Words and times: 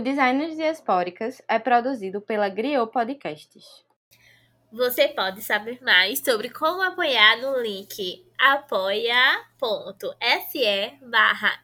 O 0.00 0.02
Designers 0.02 0.56
Diaspóricas 0.56 1.42
é 1.46 1.58
produzido 1.58 2.22
pela 2.22 2.48
Griot 2.48 2.90
Podcasts. 2.90 3.84
Você 4.72 5.08
pode 5.08 5.42
saber 5.42 5.78
mais 5.82 6.20
sobre 6.20 6.48
como 6.48 6.80
apoiar 6.80 7.36
no 7.36 7.60
link 7.60 8.26
apoia.se 8.38 9.38
barra 11.02 11.62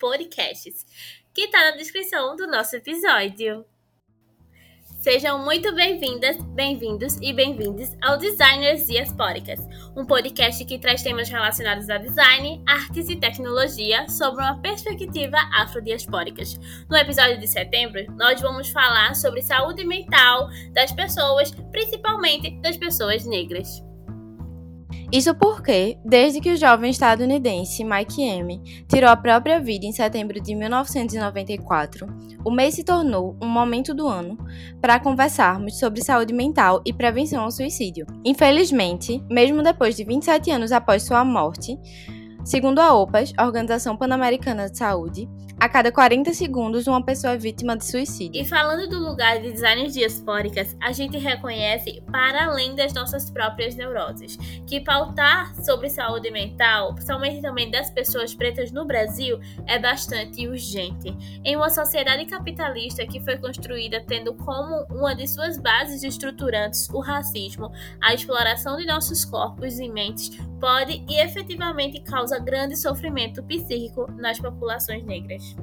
Podcasts, 0.00 0.84
que 1.32 1.42
está 1.42 1.60
na 1.70 1.76
descrição 1.76 2.34
do 2.34 2.48
nosso 2.48 2.74
episódio. 2.74 3.64
Sejam 4.98 5.44
muito 5.44 5.72
bem-vindas, 5.76 6.36
bem-vindos 6.56 7.18
e 7.22 7.32
bem-vindes 7.32 7.96
ao 8.02 8.18
Designers 8.18 8.84
Diaspóricas, 8.84 9.60
um 9.96 10.04
podcast 10.04 10.64
que 10.64 10.76
traz 10.76 11.04
temas 11.04 11.28
relacionados 11.28 11.88
a 11.88 11.98
design, 11.98 12.60
artes 12.66 13.08
e 13.08 13.14
tecnologia 13.14 14.08
sob 14.08 14.36
uma 14.36 14.60
perspectiva 14.60 15.36
afrodiaspóricas. 15.54 16.58
No 16.90 16.96
episódio 16.96 17.38
de 17.38 17.46
setembro, 17.46 18.06
nós 18.16 18.40
vamos 18.40 18.70
falar 18.70 19.14
sobre 19.14 19.40
saúde 19.40 19.86
mental 19.86 20.48
das 20.72 20.90
pessoas, 20.90 21.52
principalmente 21.70 22.60
das 22.60 22.76
pessoas 22.76 23.24
negras. 23.24 23.87
Isso 25.12 25.34
porque, 25.34 25.98
desde 26.04 26.40
que 26.40 26.52
o 26.52 26.56
jovem 26.56 26.90
estadunidense 26.90 27.82
Mike 27.84 28.22
M 28.22 28.60
tirou 28.86 29.08
a 29.08 29.16
própria 29.16 29.58
vida 29.58 29.86
em 29.86 29.92
setembro 29.92 30.40
de 30.40 30.54
1994, 30.54 32.06
o 32.44 32.50
mês 32.50 32.74
se 32.74 32.84
tornou 32.84 33.36
um 33.42 33.48
momento 33.48 33.94
do 33.94 34.06
ano 34.06 34.38
para 34.80 35.00
conversarmos 35.00 35.78
sobre 35.78 36.02
saúde 36.02 36.32
mental 36.32 36.82
e 36.84 36.92
prevenção 36.92 37.42
ao 37.42 37.50
suicídio. 37.50 38.06
Infelizmente, 38.24 39.22
mesmo 39.30 39.62
depois 39.62 39.96
de 39.96 40.04
27 40.04 40.50
anos 40.50 40.72
após 40.72 41.02
sua 41.02 41.24
morte, 41.24 41.78
segundo 42.44 42.78
a 42.78 42.94
OPAS, 42.94 43.32
Organização 43.38 43.96
Pan-Americana 43.96 44.70
de 44.70 44.78
Saúde, 44.78 45.28
a 45.60 45.68
cada 45.68 45.90
40 45.90 46.32
segundos, 46.34 46.86
uma 46.86 47.04
pessoa 47.04 47.32
é 47.32 47.36
vítima 47.36 47.76
de 47.76 47.84
suicídio. 47.84 48.40
E 48.40 48.44
falando 48.44 48.88
do 48.88 49.00
lugar 49.00 49.40
de 49.40 49.50
designs 49.50 49.92
diaspóricas, 49.92 50.76
a 50.80 50.92
gente 50.92 51.18
reconhece, 51.18 52.00
para 52.12 52.44
além 52.44 52.76
das 52.76 52.94
nossas 52.94 53.28
próprias 53.28 53.74
neuroses, 53.74 54.36
que 54.68 54.78
pautar 54.78 55.52
sobre 55.64 55.90
saúde 55.90 56.30
mental, 56.30 56.94
principalmente 56.94 57.42
também 57.42 57.72
das 57.72 57.90
pessoas 57.90 58.32
pretas 58.32 58.70
no 58.70 58.86
Brasil, 58.86 59.40
é 59.66 59.80
bastante 59.80 60.46
urgente. 60.46 61.12
Em 61.44 61.56
uma 61.56 61.70
sociedade 61.70 62.24
capitalista 62.26 63.04
que 63.04 63.18
foi 63.18 63.36
construída 63.36 64.00
tendo 64.06 64.34
como 64.34 64.86
uma 64.88 65.12
de 65.12 65.26
suas 65.26 65.58
bases 65.58 66.04
estruturantes 66.04 66.88
o 66.90 67.00
racismo, 67.00 67.72
a 68.00 68.14
exploração 68.14 68.76
de 68.76 68.86
nossos 68.86 69.24
corpos 69.24 69.80
e 69.80 69.88
mentes 69.88 70.30
pode 70.60 71.04
e 71.08 71.20
efetivamente 71.20 72.00
causa 72.28 72.38
grande 72.38 72.76
sofrimento 72.76 73.42
psíquico 73.42 74.06
nas 74.12 74.38
populações 74.38 75.02
negras. 75.04 75.56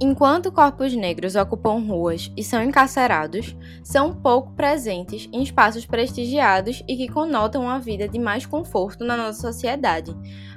Enquanto 0.00 0.52
corpos 0.52 0.94
negros 0.94 1.34
ocupam 1.34 1.80
ruas 1.80 2.32
e 2.36 2.42
são 2.42 2.62
encarcerados, 2.62 3.54
são 3.82 4.14
pouco 4.14 4.52
presentes 4.52 5.28
em 5.32 5.42
espaços 5.42 5.84
prestigiados 5.84 6.82
e 6.88 6.96
que 6.96 7.08
conotam 7.08 7.62
uma 7.62 7.80
vida 7.80 8.08
de 8.08 8.18
mais 8.18 8.46
conforto 8.46 9.04
na 9.04 9.16
nossa 9.16 9.40
sociedade, 9.40 10.16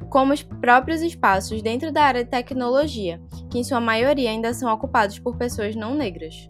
como 0.09 0.31
os 0.31 0.43
próprios 0.43 1.01
espaços 1.01 1.61
dentro 1.61 1.91
da 1.91 2.03
área 2.03 2.23
de 2.23 2.29
tecnologia, 2.29 3.19
que 3.49 3.57
em 3.59 3.63
sua 3.63 3.81
maioria 3.81 4.29
ainda 4.29 4.53
são 4.53 4.71
ocupados 4.71 5.17
por 5.19 5.35
pessoas 5.35 5.75
não 5.75 5.95
negras. 5.95 6.47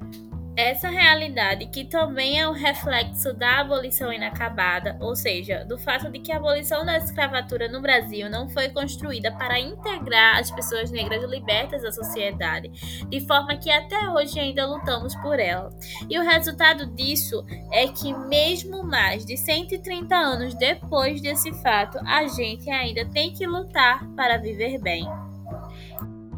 Essa 0.55 0.89
realidade, 0.89 1.67
que 1.67 1.85
também 1.85 2.39
é 2.39 2.47
um 2.47 2.51
reflexo 2.51 3.33
da 3.33 3.61
abolição 3.61 4.11
inacabada, 4.11 4.97
ou 4.99 5.15
seja, 5.15 5.63
do 5.63 5.77
fato 5.77 6.11
de 6.11 6.19
que 6.19 6.31
a 6.31 6.35
abolição 6.35 6.85
da 6.85 6.97
escravatura 6.97 7.69
no 7.69 7.81
Brasil 7.81 8.29
não 8.29 8.49
foi 8.49 8.67
construída 8.69 9.31
para 9.31 9.59
integrar 9.59 10.39
as 10.39 10.51
pessoas 10.51 10.91
negras 10.91 11.23
libertas 11.23 11.85
à 11.85 11.91
sociedade, 11.91 12.69
de 13.07 13.25
forma 13.25 13.55
que 13.55 13.71
até 13.71 14.09
hoje 14.09 14.39
ainda 14.39 14.67
lutamos 14.67 15.15
por 15.15 15.39
ela. 15.39 15.69
E 16.09 16.19
o 16.19 16.23
resultado 16.23 16.85
disso 16.85 17.45
é 17.71 17.87
que, 17.87 18.13
mesmo 18.13 18.83
mais 18.83 19.25
de 19.25 19.37
130 19.37 20.13
anos 20.13 20.53
depois 20.53 21.21
desse 21.21 21.53
fato, 21.61 21.97
a 22.05 22.27
gente 22.27 22.69
ainda 22.69 23.05
tem 23.05 23.31
que 23.31 23.47
lutar 23.47 24.05
para 24.15 24.37
viver 24.37 24.79
bem. 24.79 25.07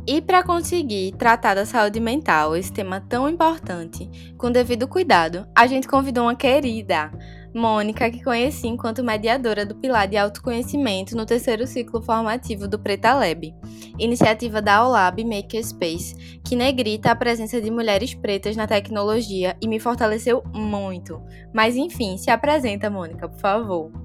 E 0.05 0.21
para 0.21 0.43
conseguir 0.43 1.13
tratar 1.13 1.55
da 1.55 1.65
saúde 1.65 1.99
mental, 1.99 2.57
esse 2.57 2.71
tema 2.71 2.99
tão 2.99 3.29
importante, 3.29 4.09
com 4.37 4.51
devido 4.51 4.85
cuidado, 4.85 5.47
a 5.55 5.65
gente 5.65 5.87
convidou 5.87 6.25
uma 6.25 6.35
querida, 6.35 7.09
Mônica, 7.53 8.09
que 8.09 8.23
conheci 8.23 8.67
enquanto 8.67 9.03
mediadora 9.03 9.65
do 9.65 9.75
Pilar 9.75 10.07
de 10.07 10.17
Autoconhecimento 10.17 11.15
no 11.15 11.25
terceiro 11.25 11.65
ciclo 11.67 12.01
formativo 12.01 12.67
do 12.67 12.79
Preta 12.79 13.13
Lab, 13.13 13.53
iniciativa 13.97 14.61
da 14.61 14.85
OLAB 14.85 15.23
Makerspace, 15.23 16.39
que 16.43 16.55
negrita 16.55 17.11
a 17.11 17.15
presença 17.15 17.61
de 17.61 17.69
mulheres 17.71 18.13
pretas 18.13 18.55
na 18.57 18.67
tecnologia 18.67 19.55
e 19.61 19.67
me 19.67 19.79
fortaleceu 19.79 20.43
muito. 20.53 21.21
Mas 21.53 21.75
enfim, 21.75 22.17
se 22.17 22.31
apresenta, 22.31 22.89
Mônica, 22.89 23.29
por 23.29 23.39
favor. 23.39 24.02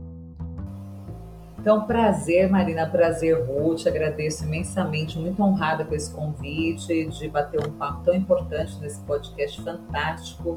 Então, 1.68 1.82
prazer, 1.82 2.48
Marina, 2.48 2.86
prazer, 2.86 3.46
Ruth. 3.46 3.86
Agradeço 3.86 4.42
imensamente, 4.42 5.18
muito 5.18 5.42
honrada 5.42 5.84
com 5.84 5.94
esse 5.94 6.10
convite 6.10 7.04
de 7.04 7.28
bater 7.28 7.60
um 7.60 7.70
papo 7.72 8.02
tão 8.04 8.14
importante 8.14 8.78
nesse 8.80 8.98
podcast 9.02 9.60
fantástico. 9.60 10.56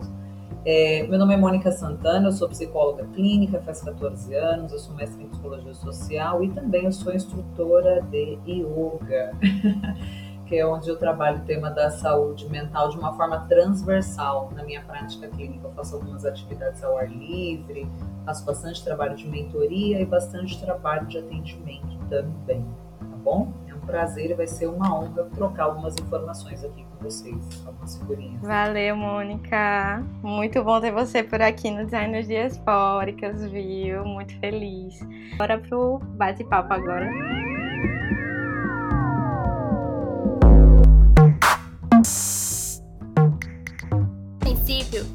É, 0.64 1.06
meu 1.10 1.20
nome 1.20 1.34
é 1.34 1.38
Mônica 1.38 1.70
Santana, 1.70 2.30
eu 2.30 2.32
sou 2.32 2.48
psicóloga 2.48 3.06
clínica, 3.14 3.60
faz 3.60 3.82
14 3.82 4.34
anos, 4.36 4.72
eu 4.72 4.80
sou 4.80 4.96
mestre 4.96 5.22
em 5.22 5.28
psicologia 5.28 5.74
social 5.74 6.46
e 6.46 6.50
também 6.54 6.86
eu 6.86 6.94
sou 6.94 7.14
instrutora 7.14 8.02
de 8.04 8.40
yoga. 8.48 9.34
que 10.52 10.58
é 10.58 10.68
onde 10.68 10.90
eu 10.90 10.98
trabalho 10.98 11.38
o 11.38 11.46
tema 11.46 11.72
da 11.72 11.90
saúde 11.90 12.50
mental 12.50 12.90
de 12.90 12.98
uma 12.98 13.14
forma 13.14 13.40
transversal 13.48 14.52
na 14.54 14.66
minha 14.66 14.82
prática 14.82 15.30
clínica. 15.30 15.66
Eu 15.66 15.72
faço 15.72 15.96
algumas 15.96 16.26
atividades 16.26 16.84
ao 16.84 16.98
ar 16.98 17.10
livre, 17.10 17.88
faço 18.26 18.44
bastante 18.44 18.84
trabalho 18.84 19.16
de 19.16 19.26
mentoria 19.30 20.02
e 20.02 20.06
bastante 20.06 20.60
trabalho 20.60 21.08
de 21.08 21.20
atendimento 21.20 21.98
também, 22.10 22.66
tá 23.00 23.18
bom? 23.24 23.54
É 23.66 23.74
um 23.74 23.80
prazer 23.80 24.32
e 24.32 24.34
vai 24.34 24.46
ser 24.46 24.68
uma 24.68 24.94
honra 24.94 25.24
trocar 25.34 25.64
algumas 25.64 25.96
informações 25.96 26.66
aqui 26.66 26.84
com 26.84 27.06
vocês, 27.06 27.66
algumas 27.66 27.98
figurinhas. 27.98 28.42
Valeu, 28.42 28.98
Mônica! 28.98 30.04
Muito 30.22 30.62
bom 30.66 30.82
ter 30.82 30.92
você 30.92 31.24
por 31.24 31.42
aqui 31.42 31.72
no 31.72 31.86
Design 31.86 32.22
Diaspóricas, 32.24 33.46
viu? 33.46 34.04
Muito 34.04 34.38
feliz. 34.42 35.00
Bora 35.38 35.58
pro 35.58 36.00
bate-papo 36.18 36.74
agora. 36.74 37.10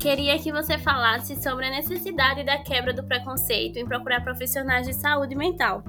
Queria 0.07 0.39
que 0.39 0.53
você 0.53 0.79
falasse 0.79 1.35
sobre 1.43 1.67
a 1.67 1.71
necessidade 1.71 2.45
da 2.45 2.59
quebra 2.59 2.93
do 2.93 3.03
preconceito 3.03 3.77
em 3.77 3.85
procurar 3.85 4.23
profissionais 4.23 4.87
de 4.87 4.93
saúde 4.93 5.35
mental. 5.35 5.83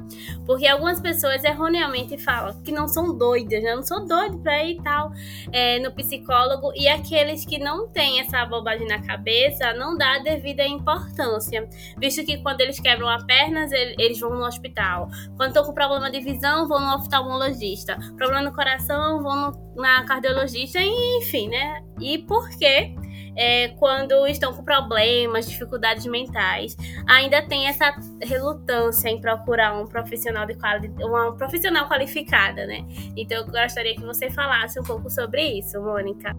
Porque 0.43 0.65
algumas 0.65 0.99
pessoas 0.99 1.43
erroneamente 1.43 2.17
falam 2.17 2.59
que 2.63 2.71
não 2.71 2.87
são 2.87 3.15
doidas, 3.15 3.61
né? 3.61 3.73
Eu 3.73 3.75
não 3.75 3.83
sou 3.83 4.07
doido 4.07 4.39
pra 4.39 4.63
ir 4.63 4.81
tal 4.81 5.11
é, 5.51 5.77
no 5.77 5.91
psicólogo, 5.91 6.71
e 6.75 6.87
aqueles 6.87 7.45
que 7.45 7.59
não 7.59 7.87
têm 7.89 8.19
essa 8.19 8.43
bobagem 8.47 8.87
na 8.87 8.99
cabeça 9.03 9.71
não 9.73 9.95
dá 9.95 10.15
a 10.15 10.19
devida 10.19 10.65
importância, 10.65 11.69
visto 11.95 12.25
que 12.25 12.37
quando 12.39 12.61
eles 12.61 12.79
quebram 12.79 13.07
a 13.07 13.23
perna, 13.23 13.67
eles 13.99 14.19
vão 14.19 14.31
no 14.31 14.45
hospital. 14.45 15.09
Quando 15.35 15.49
estão 15.49 15.63
com 15.63 15.75
problema 15.75 16.09
de 16.09 16.21
visão, 16.21 16.67
vão 16.67 16.79
no 16.79 16.95
oftalmologista. 16.95 17.95
Problema 18.17 18.41
no 18.41 18.51
coração, 18.51 19.21
vão 19.21 19.51
no, 19.51 19.75
na 19.75 20.03
cardiologista, 20.05 20.79
enfim, 20.81 21.49
né? 21.49 21.83
E 22.01 22.17
por 22.17 22.49
quê? 22.57 22.95
É, 23.37 23.69
quando 23.77 24.25
estão 24.27 24.53
com 24.53 24.63
problemas, 24.63 25.47
dificuldades 25.47 26.05
mentais, 26.07 26.75
ainda 27.07 27.41
tem 27.41 27.67
essa 27.67 27.95
relutância 28.21 29.09
em 29.09 29.21
procurar 29.21 29.79
um 29.79 29.85
profissional 29.85 30.45
de 30.47 30.55
quali 30.55 30.91
uma 30.99 31.33
profissional 31.33 31.87
qualificada, 31.87 32.65
né? 32.65 32.83
Então 33.15 33.37
eu 33.37 33.45
gostaria 33.45 33.95
que 33.95 34.03
você 34.03 34.29
falasse 34.31 34.79
um 34.79 34.83
pouco 34.83 35.09
sobre 35.09 35.59
isso, 35.59 35.79
Mônica. 35.79 36.35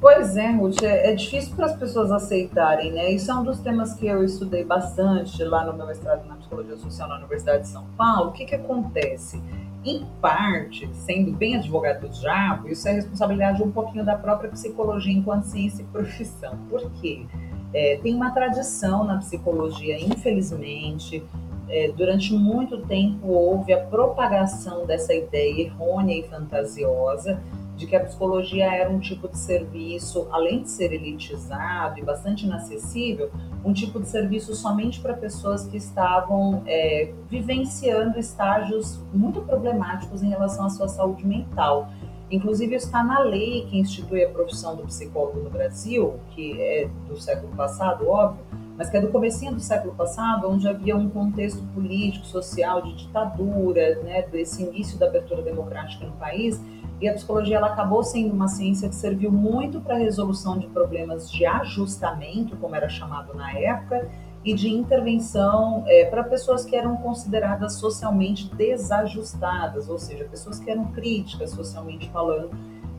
Pois 0.00 0.36
é, 0.36 0.50
Ruth, 0.50 0.82
é, 0.82 1.12
é 1.12 1.14
difícil 1.14 1.54
para 1.54 1.66
as 1.66 1.76
pessoas 1.76 2.10
aceitarem, 2.10 2.90
né? 2.90 3.12
Isso 3.12 3.30
é 3.30 3.34
um 3.34 3.44
dos 3.44 3.60
temas 3.60 3.94
que 3.94 4.06
eu 4.06 4.24
estudei 4.24 4.64
bastante 4.64 5.44
lá 5.44 5.64
no 5.64 5.74
meu 5.74 5.86
mestrado 5.86 6.26
na 6.26 6.34
psicologia 6.34 6.76
social 6.76 7.08
na 7.08 7.18
Universidade 7.18 7.62
de 7.62 7.68
São 7.68 7.86
Paulo. 7.96 8.30
O 8.30 8.32
que 8.32 8.44
que 8.44 8.56
acontece? 8.56 9.40
Em 9.84 10.06
parte, 10.20 10.88
sendo 10.94 11.32
bem 11.32 11.56
advogado 11.56 12.02
do 12.02 12.08
diabo, 12.08 12.68
isso 12.68 12.86
é 12.88 12.92
responsabilidade 12.92 13.62
um 13.62 13.70
pouquinho 13.72 14.04
da 14.04 14.16
própria 14.16 14.50
psicologia 14.50 15.12
enquanto 15.12 15.44
ciência 15.44 15.82
e 15.82 15.86
profissão. 15.86 16.56
Por 16.70 16.90
quê? 16.92 17.26
É, 17.74 17.98
tem 18.02 18.14
uma 18.14 18.30
tradição 18.30 19.04
na 19.04 19.18
psicologia, 19.18 19.98
infelizmente, 19.98 21.24
é, 21.68 21.90
durante 21.90 22.32
muito 22.34 22.78
tempo 22.82 23.28
houve 23.28 23.72
a 23.72 23.80
propagação 23.80 24.86
dessa 24.86 25.14
ideia 25.14 25.62
errônea 25.62 26.18
e 26.18 26.22
fantasiosa 26.24 27.40
de 27.76 27.86
que 27.86 27.96
a 27.96 28.00
psicologia 28.00 28.66
era 28.66 28.90
um 28.90 29.00
tipo 29.00 29.28
de 29.28 29.38
serviço, 29.38 30.28
além 30.30 30.62
de 30.62 30.70
ser 30.70 30.92
elitizado 30.92 31.98
e 31.98 32.02
bastante 32.02 32.44
inacessível, 32.44 33.30
um 33.64 33.72
tipo 33.72 34.00
de 34.00 34.08
serviço 34.08 34.54
somente 34.54 35.00
para 35.00 35.14
pessoas 35.14 35.66
que 35.66 35.76
estavam 35.76 36.62
é, 36.66 37.12
vivenciando 37.28 38.18
estágios 38.18 39.00
muito 39.12 39.40
problemáticos 39.40 40.22
em 40.22 40.28
relação 40.28 40.66
à 40.66 40.70
sua 40.70 40.88
saúde 40.88 41.26
mental. 41.26 41.88
Inclusive 42.30 42.74
está 42.74 43.04
na 43.04 43.20
lei 43.20 43.66
que 43.66 43.78
institui 43.78 44.24
a 44.24 44.28
profissão 44.30 44.74
do 44.74 44.84
psicólogo 44.84 45.40
no 45.40 45.50
Brasil, 45.50 46.18
que 46.30 46.60
é 46.60 46.88
do 47.06 47.20
século 47.20 47.54
passado, 47.54 48.08
óbvio, 48.08 48.42
mas 48.76 48.88
que 48.88 48.96
é 48.96 49.00
do 49.00 49.08
comecinho 49.08 49.54
do 49.54 49.60
século 49.60 49.94
passado, 49.94 50.48
onde 50.48 50.66
havia 50.68 50.96
um 50.96 51.08
contexto 51.08 51.62
político, 51.74 52.26
social, 52.26 52.82
de 52.82 52.94
ditadura, 52.94 54.02
né, 54.02 54.22
desse 54.22 54.62
início 54.62 54.98
da 54.98 55.06
abertura 55.06 55.42
democrática 55.42 56.06
no 56.06 56.12
país, 56.12 56.60
e 57.00 57.08
a 57.08 57.14
psicologia 57.14 57.56
ela 57.56 57.66
acabou 57.66 58.02
sendo 58.04 58.32
uma 58.32 58.46
ciência 58.46 58.88
que 58.88 58.94
serviu 58.94 59.30
muito 59.30 59.80
para 59.80 59.96
a 59.96 59.98
resolução 59.98 60.56
de 60.58 60.68
problemas 60.68 61.30
de 61.30 61.44
ajustamento, 61.44 62.56
como 62.56 62.76
era 62.76 62.88
chamado 62.88 63.34
na 63.34 63.52
época, 63.58 64.08
e 64.44 64.54
de 64.54 64.68
intervenção 64.68 65.84
é, 65.86 66.04
para 66.04 66.24
pessoas 66.24 66.64
que 66.64 66.74
eram 66.74 66.96
consideradas 66.96 67.74
socialmente 67.74 68.52
desajustadas, 68.54 69.88
ou 69.88 69.98
seja, 69.98 70.24
pessoas 70.24 70.58
que 70.58 70.70
eram 70.70 70.86
críticas 70.92 71.50
socialmente 71.50 72.10
falando 72.10 72.50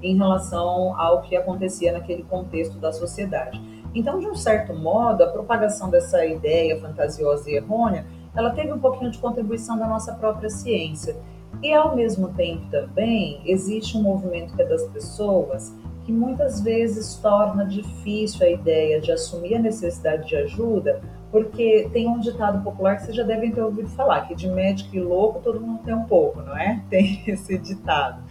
em 0.01 0.17
relação 0.17 0.99
ao 0.99 1.21
que 1.21 1.35
acontecia 1.35 1.93
naquele 1.93 2.23
contexto 2.23 2.77
da 2.77 2.91
sociedade. 2.91 3.61
Então, 3.95 4.19
de 4.19 4.27
um 4.27 4.35
certo 4.35 4.73
modo, 4.73 5.23
a 5.23 5.27
propagação 5.27 5.89
dessa 5.89 6.25
ideia 6.25 6.79
fantasiosa 6.79 7.49
e 7.49 7.55
errônea, 7.55 8.05
ela 8.35 8.49
teve 8.51 8.71
um 8.71 8.79
pouquinho 8.79 9.11
de 9.11 9.19
contribuição 9.19 9.77
da 9.77 9.87
nossa 9.87 10.13
própria 10.13 10.49
ciência. 10.49 11.15
E, 11.61 11.73
ao 11.73 11.95
mesmo 11.95 12.29
tempo, 12.29 12.65
também, 12.71 13.41
existe 13.45 13.97
um 13.97 14.01
movimento 14.01 14.55
que 14.55 14.61
é 14.61 14.65
das 14.65 14.83
pessoas 14.87 15.73
que 16.05 16.11
muitas 16.11 16.61
vezes 16.61 17.15
torna 17.15 17.65
difícil 17.65 18.45
a 18.45 18.49
ideia 18.49 18.99
de 18.99 19.11
assumir 19.11 19.55
a 19.55 19.59
necessidade 19.59 20.27
de 20.27 20.35
ajuda, 20.35 21.01
porque 21.31 21.89
tem 21.93 22.07
um 22.07 22.19
ditado 22.19 22.61
popular 22.61 22.97
que 22.97 23.03
vocês 23.03 23.15
já 23.15 23.23
devem 23.23 23.51
ter 23.51 23.61
ouvido 23.61 23.87
falar, 23.89 24.27
que 24.27 24.35
de 24.35 24.47
médico 24.47 24.95
e 24.95 24.99
louco 24.99 25.39
todo 25.41 25.61
mundo 25.61 25.81
tem 25.83 25.93
um 25.93 26.03
pouco, 26.03 26.41
não 26.41 26.57
é? 26.57 26.83
Tem 26.89 27.23
esse 27.25 27.57
ditado. 27.57 28.21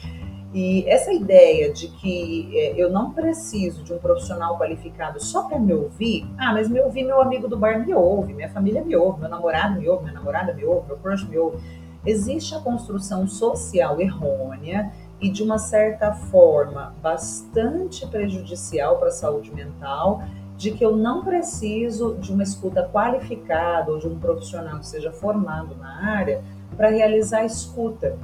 E 0.54 0.84
essa 0.86 1.12
ideia 1.12 1.72
de 1.72 1.88
que 1.88 2.50
é, 2.52 2.74
eu 2.76 2.90
não 2.90 3.12
preciso 3.12 3.82
de 3.82 3.94
um 3.94 3.98
profissional 3.98 4.58
qualificado 4.58 5.18
só 5.18 5.44
para 5.48 5.58
me 5.58 5.72
ouvir, 5.72 6.26
ah, 6.36 6.52
mas 6.52 6.68
me 6.68 6.78
ouvir, 6.80 7.04
meu 7.04 7.22
amigo 7.22 7.48
do 7.48 7.56
bar 7.56 7.84
me 7.84 7.94
ouve, 7.94 8.34
minha 8.34 8.50
família 8.50 8.84
me 8.84 8.94
ouve, 8.94 9.20
meu 9.20 9.30
namorado 9.30 9.80
me 9.80 9.88
ouve, 9.88 10.02
minha 10.02 10.14
namorada 10.14 10.52
me 10.52 10.64
ouve, 10.64 10.86
meu 10.88 10.98
crush 10.98 11.26
me 11.26 11.38
ouve. 11.38 11.58
Existe 12.04 12.54
a 12.54 12.60
construção 12.60 13.26
social 13.26 13.98
errônea 14.00 14.92
e 15.20 15.30
de 15.30 15.42
uma 15.42 15.56
certa 15.56 16.12
forma 16.12 16.94
bastante 17.00 18.06
prejudicial 18.06 18.98
para 18.98 19.08
a 19.08 19.12
saúde 19.12 19.54
mental 19.54 20.22
de 20.56 20.72
que 20.72 20.84
eu 20.84 20.96
não 20.96 21.24
preciso 21.24 22.14
de 22.20 22.32
uma 22.32 22.42
escuta 22.42 22.88
qualificada 22.92 23.90
ou 23.90 23.98
de 23.98 24.06
um 24.06 24.18
profissional 24.18 24.78
que 24.78 24.86
seja 24.86 25.10
formado 25.10 25.74
na 25.76 26.10
área 26.10 26.42
para 26.76 26.88
realizar 26.88 27.38
a 27.38 27.44
escuta. 27.44 28.18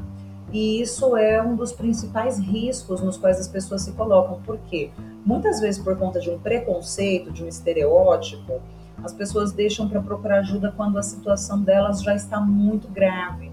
E 0.50 0.80
isso 0.80 1.16
é 1.16 1.42
um 1.42 1.54
dos 1.54 1.72
principais 1.72 2.38
riscos 2.38 3.00
nos 3.00 3.16
quais 3.16 3.38
as 3.38 3.48
pessoas 3.48 3.82
se 3.82 3.92
colocam, 3.92 4.40
porque 4.46 4.90
muitas 5.24 5.60
vezes 5.60 5.82
por 5.82 5.96
conta 5.96 6.20
de 6.20 6.30
um 6.30 6.38
preconceito, 6.38 7.30
de 7.30 7.44
um 7.44 7.48
estereótipo, 7.48 8.60
as 9.04 9.12
pessoas 9.12 9.52
deixam 9.52 9.88
para 9.88 10.00
procurar 10.00 10.38
ajuda 10.38 10.72
quando 10.76 10.98
a 10.98 11.02
situação 11.02 11.62
delas 11.62 12.02
já 12.02 12.14
está 12.14 12.40
muito 12.40 12.88
grave. 12.88 13.52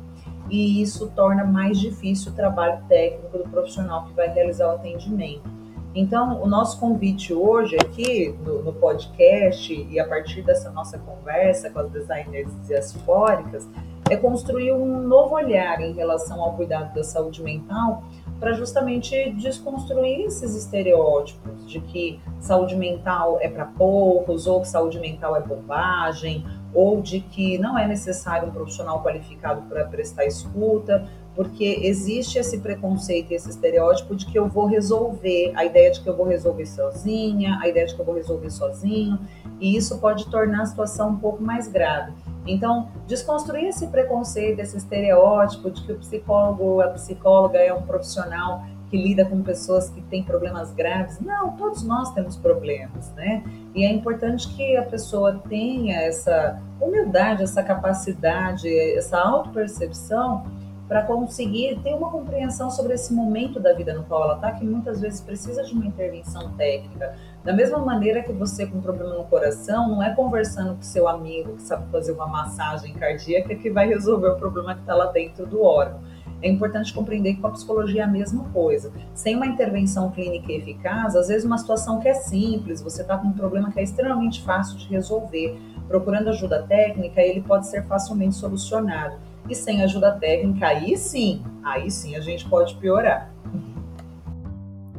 E 0.50 0.82
isso 0.82 1.12
torna 1.16 1.44
mais 1.44 1.80
difícil 1.80 2.32
o 2.32 2.36
trabalho 2.36 2.82
técnico 2.88 3.38
do 3.38 3.44
profissional 3.50 4.06
que 4.06 4.14
vai 4.14 4.28
realizar 4.30 4.68
o 4.68 4.76
atendimento. 4.76 5.56
Então, 5.94 6.42
o 6.42 6.48
nosso 6.48 6.78
convite 6.80 7.34
hoje 7.34 7.78
aqui 7.78 8.36
no, 8.44 8.62
no, 8.62 8.74
podcast 8.74 9.74
e 9.74 9.98
a 9.98 10.06
partir 10.06 10.42
dessa 10.42 10.70
nossa 10.70 11.00
conversa 11.00 11.70
com 11.70 11.80
as 11.80 11.90
designers 11.90 12.52
diaspóricas 12.68 13.66
é 14.10 14.16
construir 14.16 14.72
um 14.72 15.02
novo 15.02 15.36
olhar 15.36 15.82
em 15.82 15.94
relação 15.94 16.42
ao 16.42 16.54
cuidado 16.54 16.94
da 16.94 17.04
saúde 17.04 17.42
mental 17.42 18.04
para 18.40 18.54
justamente 18.54 19.32
desconstruir 19.32 20.26
esses 20.26 20.56
estereótipos 20.56 21.68
de 21.68 21.80
que 21.80 22.20
saúde 22.40 22.76
mental 22.76 23.40
é 23.42 23.50
para 23.50 23.66
poucos, 23.66 24.46
ou 24.46 24.62
que 24.62 24.68
saúde 24.68 25.00
mental 25.00 25.36
é 25.36 25.42
bobagem, 25.42 26.46
ou 26.74 27.02
de 27.02 27.22
que 27.22 27.58
não 27.58 27.78
é 27.78 27.88
necessário 27.88 28.50
um 28.50 28.52
profissional 28.52 29.02
qualificado 29.02 29.62
para 29.64 29.86
prestar 29.86 30.26
escuta, 30.26 31.08
porque 31.34 31.80
existe 31.82 32.38
esse 32.38 32.60
preconceito 32.60 33.32
e 33.32 33.36
esse 33.36 33.50
estereótipo 33.50 34.16
de 34.16 34.26
que 34.26 34.38
eu 34.38 34.48
vou 34.48 34.66
resolver, 34.66 35.52
a 35.56 35.66
ideia 35.66 35.92
de 35.92 36.02
que 36.02 36.08
eu 36.08 36.16
vou 36.16 36.28
resolver 36.28 36.66
sozinha, 36.66 37.58
a 37.62 37.68
ideia 37.68 37.88
de 37.88 37.96
que 37.96 38.02
eu 38.02 38.06
vou 38.06 38.16
resolver 38.16 38.50
sozinho, 38.52 39.18
e 39.60 39.76
isso 39.76 39.98
pode 40.00 40.30
tornar 40.30 40.62
a 40.62 40.66
situação 40.66 41.10
um 41.10 41.18
pouco 41.18 41.42
mais 41.42 41.68
grave. 41.68 42.14
Então, 42.46 42.90
desconstruir 43.08 43.66
esse 43.66 43.88
preconceito, 43.88 44.60
esse 44.60 44.78
estereótipo 44.78 45.72
de 45.72 45.82
que 45.84 45.92
o 45.92 45.98
psicólogo 45.98 46.64
ou 46.64 46.82
a 46.82 46.88
psicóloga 46.90 47.58
é 47.58 47.74
um 47.74 47.82
profissional 47.82 48.64
que 48.90 48.98
lida 48.98 49.26
com 49.26 49.42
pessoas 49.42 49.90
que 49.90 50.02
têm 50.04 50.24
problemas 50.24 50.72
graves. 50.72 51.20
Não, 51.20 51.56
todos 51.58 51.84
nós 51.84 52.14
temos 52.14 52.38
problemas, 52.38 53.12
né? 53.14 53.44
E 53.74 53.84
é 53.84 53.92
importante 53.92 54.48
que 54.56 54.78
a 54.78 54.84
pessoa 54.84 55.42
tenha 55.50 56.02
essa 56.02 56.62
humildade, 56.80 57.44
essa 57.44 57.64
capacidade, 57.64 58.68
essa 58.96 59.20
autopercepção 59.20 60.46
para 60.88 61.02
conseguir 61.02 61.80
ter 61.82 61.96
uma 61.96 62.12
compreensão 62.12 62.70
sobre 62.70 62.94
esse 62.94 63.12
momento 63.12 63.60
da 63.60 63.74
vida 63.74 63.94
no 63.94 64.04
qual 64.04 64.24
ela 64.24 64.36
está, 64.36 64.52
que 64.52 64.64
muitas 64.64 65.02
vezes 65.02 65.20
precisa 65.20 65.64
de 65.64 65.74
uma 65.74 65.86
intervenção 65.86 66.52
técnica. 66.52 67.16
Da 67.46 67.54
mesma 67.54 67.78
maneira 67.78 68.24
que 68.24 68.34
você 68.34 68.66
com 68.66 68.82
problema 68.82 69.14
no 69.14 69.24
coração, 69.26 69.88
não 69.88 70.02
é 70.02 70.16
conversando 70.16 70.74
com 70.74 70.82
seu 70.82 71.08
amigo 71.08 71.54
que 71.54 71.62
sabe 71.62 71.86
fazer 71.92 72.12
uma 72.12 72.26
massagem 72.26 72.92
cardíaca 72.96 73.54
que 73.54 73.70
vai 73.70 73.88
resolver 73.88 74.30
o 74.30 74.36
problema 74.36 74.74
que 74.74 74.82
está 74.82 74.96
lá 74.96 75.12
dentro 75.12 75.46
do 75.46 75.62
órgão. 75.62 76.00
É 76.42 76.50
importante 76.50 76.92
compreender 76.92 77.36
que 77.36 77.42
com 77.42 77.48
a 77.48 77.52
psicologia 77.52 78.02
é 78.02 78.04
a 78.04 78.08
mesma 78.08 78.46
coisa. 78.46 78.92
Sem 79.14 79.36
uma 79.36 79.46
intervenção 79.46 80.10
clínica 80.10 80.52
eficaz, 80.52 81.16
às 81.16 81.28
vezes 81.28 81.46
uma 81.46 81.60
situação 81.60 82.00
que 82.00 82.08
é 82.08 82.16
simples, 82.16 82.82
você 82.82 83.04
está 83.04 83.16
com 83.16 83.28
um 83.28 83.34
problema 83.34 83.72
que 83.72 83.80
é 83.80 83.84
extremamente 83.84 84.42
fácil 84.42 84.76
de 84.80 84.88
resolver. 84.88 85.56
Procurando 85.88 86.30
ajuda 86.30 86.64
técnica, 86.64 87.22
ele 87.22 87.44
pode 87.44 87.68
ser 87.68 87.86
facilmente 87.86 88.34
solucionado 88.34 89.18
e 89.48 89.54
sem 89.54 89.84
ajuda 89.84 90.12
técnica, 90.14 90.66
aí 90.66 90.98
sim, 90.98 91.44
aí 91.64 91.92
sim 91.92 92.16
a 92.16 92.22
gente 92.22 92.50
pode 92.50 92.74
piorar. 92.78 93.32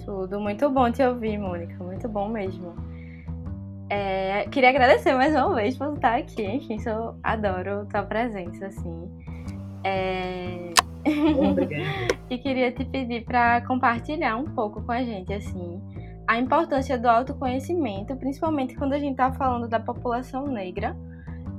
Tudo 0.07 0.39
muito 0.41 0.71
bom 0.71 0.89
te 0.91 1.03
ouvir, 1.03 1.37
Mônica, 1.37 1.83
muito 1.83 2.09
bom 2.09 2.29
mesmo. 2.29 2.77
É, 3.91 4.45
queria 4.51 4.71
agradecer 4.71 5.13
mais 5.15 5.35
uma 5.35 5.53
vez 5.57 5.77
por 5.77 5.95
estar 5.95 6.17
aqui, 6.17 6.45
enfim, 6.45 6.79
eu 6.87 7.17
adoro 7.25 7.87
tua 7.87 8.05
presença, 8.05 8.67
assim. 8.67 9.11
É... 9.85 10.73
E 12.31 12.39
queria 12.39 12.73
te 12.73 12.85
pedir 12.85 13.25
para 13.25 13.61
compartilhar 13.63 14.37
um 14.37 14.45
pouco 14.45 14.83
com 14.83 14.91
a 14.91 15.03
gente, 15.03 15.33
assim, 15.33 15.81
a 16.27 16.39
importância 16.39 16.99
do 16.99 17.09
autoconhecimento, 17.09 18.17
principalmente 18.17 18.75
quando 18.75 18.93
a 18.95 18.99
gente 18.99 19.13
está 19.13 19.33
falando 19.33 19.69
da 19.69 19.79
população 19.79 20.47
negra, 20.47 20.97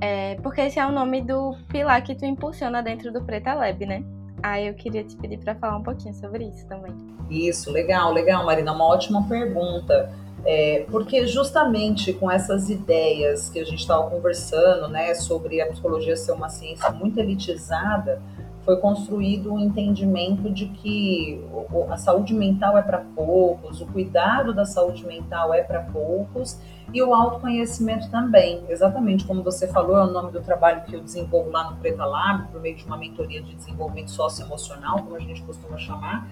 é, 0.00 0.36
porque 0.36 0.60
esse 0.62 0.78
é 0.78 0.86
o 0.86 0.92
nome 0.92 1.22
do 1.22 1.54
pilar 1.68 2.02
que 2.02 2.14
tu 2.14 2.24
impulsiona 2.24 2.82
dentro 2.82 3.12
do 3.12 3.24
Preta 3.24 3.54
Lab, 3.54 3.84
né? 3.86 4.02
Aí 4.42 4.68
eu 4.68 4.74
queria 4.74 5.04
te 5.04 5.16
pedir 5.16 5.38
para 5.38 5.54
falar 5.54 5.78
um 5.78 5.82
pouquinho 5.82 6.14
sobre 6.14 6.44
isso 6.44 6.66
também. 6.66 6.94
Isso, 7.30 7.70
legal, 7.70 8.12
legal, 8.12 8.44
Marina, 8.44 8.72
uma 8.72 8.86
ótima 8.86 9.26
pergunta. 9.28 10.10
É, 10.44 10.86
porque 10.90 11.26
justamente 11.26 12.12
com 12.12 12.30
essas 12.30 12.70
ideias 12.70 13.50
que 13.50 13.58
a 13.58 13.64
gente 13.64 13.80
estava 13.80 14.08
conversando, 14.08 14.88
né, 14.88 15.14
sobre 15.14 15.60
a 15.60 15.66
psicologia 15.66 16.16
ser 16.16 16.32
uma 16.32 16.48
ciência 16.48 16.90
muito 16.90 17.18
elitizada, 17.18 18.22
foi 18.64 18.76
construído 18.76 19.52
um 19.52 19.58
entendimento 19.58 20.50
de 20.50 20.66
que 20.68 21.42
a 21.90 21.96
saúde 21.96 22.34
mental 22.34 22.76
é 22.76 22.82
para 22.82 22.98
poucos, 22.98 23.80
o 23.80 23.86
cuidado 23.86 24.54
da 24.54 24.64
saúde 24.64 25.06
mental 25.06 25.54
é 25.54 25.62
para 25.62 25.80
poucos 25.80 26.60
e 26.92 27.02
o 27.02 27.14
autoconhecimento 27.14 28.10
também. 28.10 28.62
Exatamente 28.68 29.24
como 29.24 29.42
você 29.42 29.68
falou, 29.68 29.96
é 29.96 30.04
o 30.04 30.10
nome 30.10 30.32
do 30.32 30.40
trabalho 30.40 30.82
que 30.84 30.94
eu 30.94 31.00
desenvolvo 31.00 31.50
lá 31.50 31.70
no 31.70 31.76
Preta 31.76 32.04
Lab, 32.04 32.48
por 32.50 32.60
meio 32.60 32.76
de 32.76 32.84
uma 32.84 32.96
mentoria 32.96 33.42
de 33.42 33.54
desenvolvimento 33.54 34.10
socioemocional, 34.10 35.02
como 35.02 35.16
a 35.16 35.20
gente 35.20 35.42
costuma 35.42 35.76
chamar. 35.78 36.28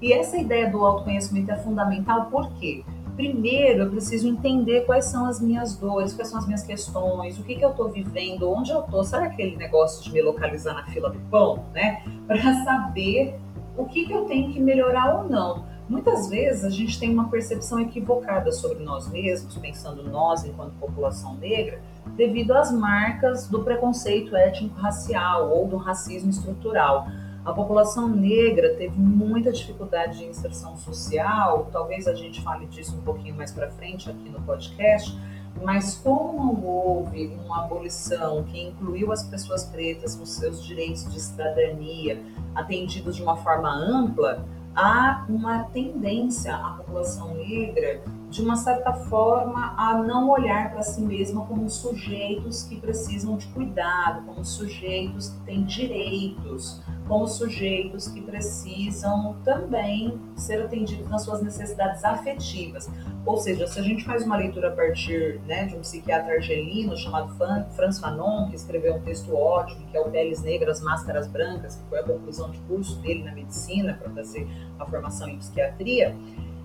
E 0.00 0.12
essa 0.12 0.36
ideia 0.36 0.70
do 0.70 0.84
autoconhecimento 0.84 1.50
é 1.50 1.56
fundamental 1.56 2.26
por 2.26 2.50
quê? 2.54 2.84
primeiro 3.16 3.84
eu 3.84 3.90
preciso 3.90 4.28
entender 4.28 4.84
quais 4.84 5.06
são 5.06 5.26
as 5.26 5.40
minhas 5.40 5.76
dores, 5.76 6.12
quais 6.12 6.28
são 6.28 6.38
as 6.38 6.46
minhas 6.46 6.62
questões, 6.62 7.38
o 7.38 7.42
que, 7.42 7.56
que 7.56 7.64
eu 7.64 7.70
estou 7.70 7.88
vivendo, 7.88 8.48
onde 8.48 8.70
eu 8.70 8.80
estou. 8.80 9.02
Sabe 9.02 9.26
aquele 9.26 9.56
negócio 9.56 10.04
de 10.04 10.12
me 10.12 10.22
localizar 10.22 10.74
na 10.74 10.84
fila 10.84 11.10
do 11.10 11.18
pão, 11.30 11.64
né? 11.72 12.02
Para 12.26 12.62
saber 12.62 13.40
o 13.76 13.86
que, 13.86 14.06
que 14.06 14.12
eu 14.12 14.26
tenho 14.26 14.52
que 14.52 14.60
melhorar 14.60 15.16
ou 15.16 15.28
não. 15.28 15.64
Muitas 15.88 16.28
vezes 16.28 16.64
a 16.64 16.70
gente 16.70 16.98
tem 16.98 17.12
uma 17.12 17.28
percepção 17.28 17.78
equivocada 17.78 18.50
sobre 18.50 18.82
nós 18.82 19.08
mesmos, 19.08 19.56
pensando 19.56 20.02
nós 20.02 20.44
enquanto 20.44 20.72
população 20.80 21.34
negra, 21.36 21.80
devido 22.16 22.52
às 22.52 22.72
marcas 22.72 23.46
do 23.48 23.62
preconceito 23.62 24.34
étnico-racial 24.34 25.50
ou 25.50 25.68
do 25.68 25.76
racismo 25.76 26.30
estrutural. 26.30 27.06
A 27.44 27.52
população 27.52 28.08
negra 28.08 28.74
teve 28.74 28.98
muita 28.98 29.52
dificuldade 29.52 30.18
de 30.18 30.24
inserção 30.24 30.76
social, 30.76 31.68
talvez 31.70 32.08
a 32.08 32.14
gente 32.14 32.42
fale 32.42 32.66
disso 32.66 32.96
um 32.96 33.02
pouquinho 33.02 33.36
mais 33.36 33.52
para 33.52 33.70
frente 33.70 34.10
aqui 34.10 34.28
no 34.28 34.42
podcast, 34.42 35.16
mas 35.62 35.94
como 35.94 36.36
não 36.36 36.64
houve 36.64 37.28
uma 37.44 37.64
abolição 37.64 38.42
que 38.42 38.60
incluiu 38.60 39.12
as 39.12 39.22
pessoas 39.22 39.64
pretas 39.64 40.16
com 40.16 40.26
seus 40.26 40.62
direitos 40.64 41.10
de 41.12 41.20
cidadania 41.20 42.20
atendidos 42.56 43.14
de 43.14 43.22
uma 43.22 43.36
forma 43.36 43.70
ampla, 43.70 44.44
há 44.76 45.24
uma 45.28 45.64
tendência 45.64 46.54
à 46.54 46.74
população 46.74 47.34
negra, 47.34 48.02
de 48.28 48.42
uma 48.42 48.56
certa 48.56 48.92
forma, 48.92 49.74
a 49.76 50.02
não 50.02 50.28
olhar 50.28 50.72
para 50.72 50.82
si 50.82 51.00
mesma 51.00 51.46
como 51.46 51.68
sujeitos 51.70 52.64
que 52.64 52.76
precisam 52.76 53.36
de 53.36 53.46
cuidado, 53.48 54.26
como 54.26 54.44
sujeitos 54.44 55.28
que 55.28 55.40
têm 55.40 55.64
direitos, 55.64 56.82
como 57.06 57.26
sujeitos 57.28 58.08
que 58.08 58.20
precisam 58.20 59.36
também 59.44 60.20
ser 60.34 60.60
atendidos 60.62 61.08
nas 61.08 61.22
suas 61.22 61.40
necessidades 61.40 62.04
afetivas. 62.04 62.90
Ou 63.24 63.36
seja, 63.36 63.66
se 63.66 63.78
a 63.78 63.82
gente 63.82 64.04
faz 64.04 64.24
uma 64.24 64.36
leitura 64.36 64.68
a 64.68 64.72
partir 64.72 65.40
né, 65.46 65.66
de 65.66 65.76
um 65.76 65.80
psiquiatra 65.80 66.34
argelino 66.34 66.96
chamado 66.96 67.32
Franz 67.74 67.98
Fanon, 68.00 68.48
que 68.48 68.56
escreveu 68.56 68.96
um 68.96 69.00
texto 69.00 69.34
ótimo, 69.34 69.86
que 69.86 69.96
é 69.96 70.00
o 70.00 70.10
Peles 70.10 70.42
Negras, 70.42 70.80
Máscaras 70.80 71.28
Brancas, 71.28 71.76
que 71.76 71.88
foi 71.88 72.00
a 72.00 72.02
conclusão 72.02 72.50
de 72.50 72.58
curso 72.60 73.00
dele 73.00 73.22
na 73.22 73.32
medicina 73.32 73.94
para 73.94 74.10
fazer 74.10 74.48
a 74.78 74.84
formação 74.84 75.28
em 75.28 75.38
psiquiatria, 75.38 76.14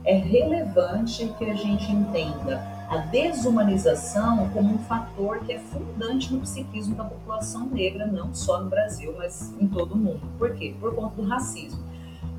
é 0.04 0.16
relevante 0.16 1.34
que 1.38 1.46
a 1.46 1.54
gente 1.54 1.92
entenda 1.92 2.62
a 2.90 2.98
desumanização 2.98 4.50
como 4.50 4.74
um 4.74 4.80
fator 4.80 5.40
que 5.40 5.54
é 5.54 5.60
fundante 5.60 6.34
no 6.34 6.42
psiquismo 6.42 6.94
da 6.96 7.06
população 7.06 7.68
negra, 7.68 8.06
não 8.06 8.34
só 8.34 8.60
no 8.62 8.70
Brasil, 8.70 9.14
mas 9.18 9.54
em 9.60 9.68
todo 9.68 9.94
o 9.94 9.98
mundo. 9.98 10.22
Por 10.38 10.54
quê? 10.56 10.76
Por 10.80 10.94
conta 10.94 11.16
do 11.16 11.28
racismo. 11.28 11.82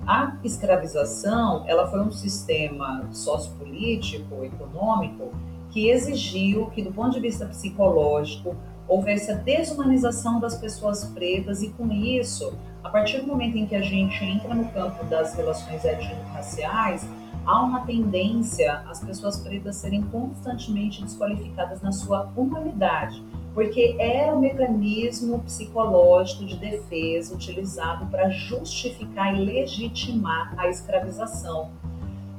A 0.06 0.36
escravização, 0.44 1.64
ela 1.66 1.88
foi 1.88 2.00
um 2.00 2.10
sistema 2.10 3.08
sociopolítico, 3.12 4.44
econômico, 4.44 5.32
que 5.70 5.88
exigiu 5.88 6.66
que, 6.66 6.82
do 6.82 6.92
ponto 6.92 7.12
de 7.12 7.20
vista 7.20 7.46
psicológico, 7.46 8.54
houvesse 8.86 9.30
a 9.30 9.36
desumanização 9.36 10.38
das 10.38 10.56
pessoas 10.56 11.04
pretas 11.04 11.62
e, 11.62 11.70
com 11.70 11.90
isso, 11.90 12.52
a 12.84 12.90
partir 12.90 13.20
do 13.20 13.26
momento 13.26 13.56
em 13.56 13.64
que 13.64 13.74
a 13.74 13.80
gente 13.80 14.22
entra 14.22 14.54
no 14.54 14.66
campo 14.66 15.02
das 15.06 15.34
relações 15.34 15.82
étnico-raciais, 15.82 17.08
há 17.44 17.62
uma 17.62 17.80
tendência 17.86 18.82
às 18.88 19.00
pessoas 19.00 19.38
pretas 19.40 19.76
serem 19.76 20.02
constantemente 20.02 21.02
desqualificadas 21.02 21.82
na 21.82 21.92
sua 21.92 22.30
humanidade, 22.36 23.22
porque 23.54 23.96
era 23.98 24.34
o 24.34 24.40
mecanismo 24.40 25.40
psicológico 25.40 26.44
de 26.46 26.56
defesa 26.56 27.34
utilizado 27.34 28.06
para 28.06 28.30
justificar 28.30 29.34
e 29.34 29.44
legitimar 29.44 30.54
a 30.56 30.68
escravização. 30.68 31.70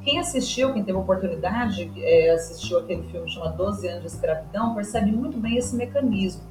Quem 0.04 0.20
assistiu, 0.20 0.74
quem 0.74 0.84
teve 0.84 0.98
oportunidade, 0.98 1.90
é, 1.98 2.32
assistiu 2.32 2.80
aquele 2.80 3.04
filme 3.04 3.30
chamado 3.30 3.56
12 3.56 3.88
anos 3.88 4.02
de 4.02 4.08
escravidão, 4.08 4.76
percebe 4.76 5.12
muito 5.12 5.38
bem 5.38 5.56
esse 5.56 5.76
mecanismo. 5.76 6.42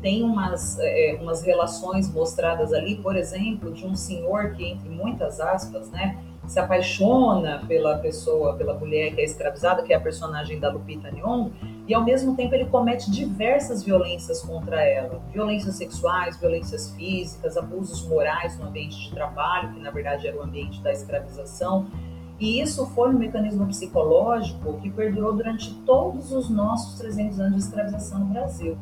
Tem 0.00 0.22
umas, 0.22 0.78
é, 0.78 1.18
umas 1.20 1.42
relações 1.42 2.12
mostradas 2.12 2.72
ali, 2.72 2.96
por 2.96 3.16
exemplo, 3.16 3.72
de 3.72 3.84
um 3.84 3.96
senhor 3.96 4.52
que, 4.52 4.64
entre 4.64 4.88
muitas 4.88 5.40
aspas, 5.40 5.90
né, 5.90 6.16
se 6.52 6.60
apaixona 6.60 7.64
pela 7.66 7.96
pessoa, 7.96 8.54
pela 8.54 8.74
mulher 8.74 9.14
que 9.14 9.22
é 9.22 9.24
escravizada, 9.24 9.82
que 9.82 9.90
é 9.90 9.96
a 9.96 10.00
personagem 10.00 10.60
da 10.60 10.70
Lupita 10.70 11.10
Nyong'o, 11.10 11.50
e 11.88 11.94
ao 11.94 12.04
mesmo 12.04 12.36
tempo 12.36 12.54
ele 12.54 12.66
comete 12.66 13.10
diversas 13.10 13.82
violências 13.82 14.42
contra 14.42 14.84
ela, 14.84 15.18
violências 15.32 15.76
sexuais, 15.76 16.36
violências 16.38 16.90
físicas, 16.94 17.56
abusos 17.56 18.06
morais 18.06 18.58
no 18.58 18.66
ambiente 18.66 19.00
de 19.00 19.14
trabalho, 19.14 19.72
que 19.72 19.80
na 19.80 19.90
verdade 19.90 20.28
era 20.28 20.36
o 20.36 20.42
ambiente 20.42 20.82
da 20.82 20.92
escravização. 20.92 21.86
E 22.38 22.60
isso 22.60 22.84
foi 22.88 23.08
um 23.08 23.18
mecanismo 23.18 23.66
psicológico 23.66 24.78
que 24.82 24.90
perdurou 24.90 25.32
durante 25.32 25.72
todos 25.86 26.32
os 26.32 26.50
nossos 26.50 26.98
300 26.98 27.40
anos 27.40 27.56
de 27.56 27.62
escravização 27.62 28.18
no 28.18 28.26
Brasil. 28.26 28.76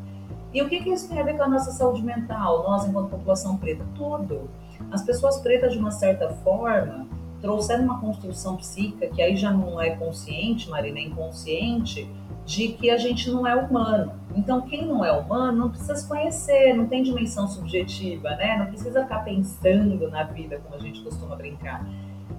E 0.53 0.61
o 0.61 0.69
que, 0.69 0.83
que 0.83 0.91
isso 0.91 1.09
tem 1.09 1.21
a 1.21 1.23
ver 1.23 1.37
com 1.37 1.45
a 1.45 1.49
nossa 1.49 1.71
saúde 1.71 2.03
mental, 2.03 2.65
nós 2.65 2.85
enquanto 2.85 3.11
população 3.11 3.57
preta? 3.57 3.85
Tudo. 3.95 4.51
As 4.91 5.03
pessoas 5.03 5.39
pretas, 5.39 5.73
de 5.73 5.79
uma 5.79 5.93
certa 5.93 6.31
forma, 6.43 7.07
trouxeram 7.41 7.85
uma 7.85 8.01
construção 8.01 8.57
psíquica 8.57 9.09
que 9.09 9.23
aí 9.23 9.37
já 9.37 9.51
não 9.51 9.81
é 9.81 9.91
consciente, 9.91 10.69
Marina, 10.69 10.99
é 10.99 11.03
inconsciente, 11.03 12.11
de 12.45 12.69
que 12.69 12.91
a 12.91 12.97
gente 12.97 13.31
não 13.31 13.47
é 13.47 13.55
humano. 13.55 14.13
Então, 14.35 14.63
quem 14.63 14.87
não 14.87 15.05
é 15.05 15.13
humano 15.13 15.59
não 15.59 15.71
precisa 15.71 15.95
se 15.95 16.09
conhecer, 16.09 16.75
não 16.75 16.87
tem 16.87 17.03
dimensão 17.03 17.47
subjetiva, 17.49 18.31
né? 18.31 18.59
Não 18.59 18.67
precisa 18.67 19.03
ficar 19.03 19.21
pensando 19.21 20.09
na 20.11 20.25
vida, 20.25 20.61
como 20.65 20.75
a 20.75 20.79
gente 20.79 21.01
costuma 21.03 21.37
brincar. 21.37 21.87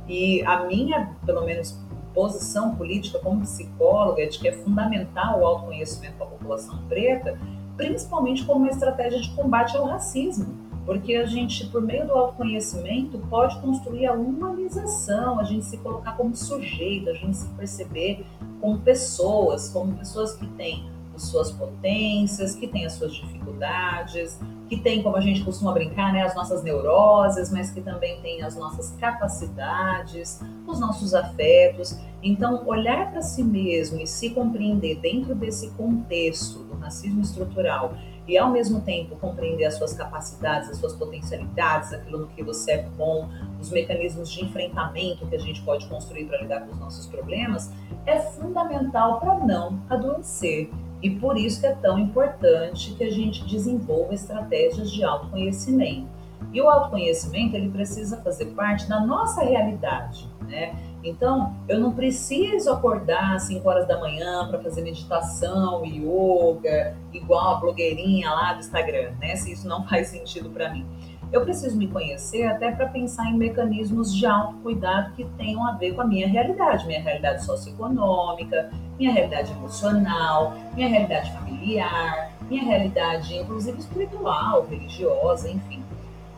E 0.07 0.43
a 0.43 0.65
minha, 0.65 1.15
pelo 1.25 1.45
menos, 1.45 1.79
posição 2.13 2.75
política 2.75 3.19
como 3.19 3.41
psicóloga 3.41 4.21
é 4.21 4.25
de 4.25 4.39
que 4.39 4.47
é 4.47 4.51
fundamental 4.51 5.39
o 5.39 5.45
autoconhecimento 5.45 6.17
da 6.17 6.25
população 6.25 6.77
preta, 6.89 7.37
principalmente 7.77 8.43
como 8.45 8.59
uma 8.59 8.69
estratégia 8.69 9.21
de 9.21 9.29
combate 9.33 9.77
ao 9.77 9.85
racismo 9.85 10.60
porque 10.85 11.15
a 11.15 11.25
gente, 11.25 11.67
por 11.67 11.81
meio 11.81 12.07
do 12.07 12.13
autoconhecimento, 12.13 13.17
pode 13.29 13.59
construir 13.61 14.07
a 14.07 14.13
humanização, 14.13 15.39
a 15.39 15.43
gente 15.43 15.65
se 15.65 15.77
colocar 15.77 16.13
como 16.13 16.35
sujeito, 16.35 17.09
a 17.09 17.13
gente 17.13 17.37
se 17.37 17.47
perceber 17.49 18.25
como 18.59 18.79
pessoas, 18.79 19.69
como 19.69 19.93
pessoas 19.93 20.33
que 20.35 20.47
têm 20.47 20.89
as 21.15 21.23
suas 21.23 21.51
potências, 21.51 22.55
que 22.55 22.67
têm 22.67 22.85
as 22.85 22.93
suas 22.93 23.13
dificuldades, 23.13 24.39
que 24.69 24.77
têm, 24.77 25.03
como 25.03 25.17
a 25.17 25.21
gente 25.21 25.43
costuma 25.43 25.73
brincar, 25.73 26.13
né, 26.13 26.23
as 26.23 26.33
nossas 26.33 26.63
neuroses, 26.63 27.51
mas 27.51 27.69
que 27.69 27.81
também 27.81 28.21
têm 28.21 28.41
as 28.41 28.55
nossas 28.55 28.91
capacidades, 28.99 30.39
os 30.65 30.79
nossos 30.79 31.13
afetos. 31.13 31.97
Então, 32.23 32.63
olhar 32.65 33.11
para 33.11 33.21
si 33.21 33.43
mesmo 33.43 33.99
e 33.99 34.07
se 34.07 34.29
compreender 34.29 34.99
dentro 34.99 35.35
desse 35.35 35.69
contexto 35.71 36.59
do 36.59 36.75
racismo 36.75 37.21
estrutural 37.21 37.93
e 38.27 38.37
ao 38.37 38.51
mesmo 38.51 38.81
tempo 38.81 39.15
compreender 39.15 39.65
as 39.65 39.75
suas 39.75 39.93
capacidades, 39.93 40.69
as 40.69 40.77
suas 40.77 40.93
potencialidades, 40.93 41.91
aquilo 41.91 42.19
no 42.19 42.27
que 42.27 42.43
você 42.43 42.71
é 42.73 42.83
bom, 42.97 43.27
os 43.59 43.69
mecanismos 43.71 44.31
de 44.31 44.43
enfrentamento 44.43 45.25
que 45.27 45.35
a 45.35 45.39
gente 45.39 45.61
pode 45.61 45.87
construir 45.87 46.25
para 46.25 46.41
lidar 46.41 46.61
com 46.61 46.71
os 46.71 46.79
nossos 46.79 47.07
problemas, 47.07 47.71
é 48.05 48.19
fundamental 48.19 49.19
para 49.19 49.39
não 49.39 49.81
adoecer. 49.89 50.69
E 51.01 51.09
por 51.09 51.35
isso 51.35 51.65
é 51.65 51.73
tão 51.73 51.97
importante 51.97 52.93
que 52.93 53.03
a 53.03 53.11
gente 53.11 53.43
desenvolva 53.45 54.13
estratégias 54.13 54.91
de 54.91 55.03
autoconhecimento. 55.03 56.07
E 56.53 56.61
o 56.61 56.69
autoconhecimento 56.69 57.55
ele 57.55 57.69
precisa 57.69 58.17
fazer 58.21 58.47
parte 58.47 58.87
da 58.87 58.99
nossa 58.99 59.43
realidade, 59.43 60.27
né? 60.41 60.75
Então, 61.03 61.55
eu 61.67 61.79
não 61.79 61.93
preciso 61.93 62.71
acordar 62.71 63.35
às 63.35 63.43
5 63.43 63.67
horas 63.67 63.87
da 63.87 63.99
manhã 63.99 64.47
para 64.47 64.59
fazer 64.59 64.81
meditação, 64.81 65.83
yoga, 65.85 66.95
igual 67.11 67.55
a 67.55 67.59
blogueirinha 67.59 68.29
lá 68.29 68.53
do 68.53 68.59
Instagram, 68.59 69.11
né? 69.19 69.35
Se 69.35 69.51
isso 69.51 69.67
não 69.67 69.85
faz 69.89 70.09
sentido 70.09 70.49
para 70.49 70.69
mim. 70.69 70.85
Eu 71.31 71.41
preciso 71.41 71.77
me 71.77 71.87
conhecer 71.87 72.43
até 72.43 72.71
para 72.71 72.89
pensar 72.89 73.25
em 73.29 73.37
mecanismos 73.37 74.13
de 74.13 74.25
autocuidado 74.25 75.13
que 75.13 75.23
tenham 75.37 75.65
a 75.65 75.71
ver 75.71 75.93
com 75.93 76.01
a 76.01 76.05
minha 76.05 76.27
realidade, 76.27 76.85
minha 76.85 77.01
realidade 77.01 77.45
socioeconômica, 77.45 78.69
minha 78.99 79.13
realidade 79.13 79.49
emocional, 79.53 80.53
minha 80.75 80.89
realidade 80.89 81.31
familiar, 81.31 82.31
minha 82.49 82.65
realidade, 82.65 83.33
inclusive 83.33 83.79
espiritual, 83.79 84.67
religiosa, 84.69 85.49
enfim. 85.49 85.81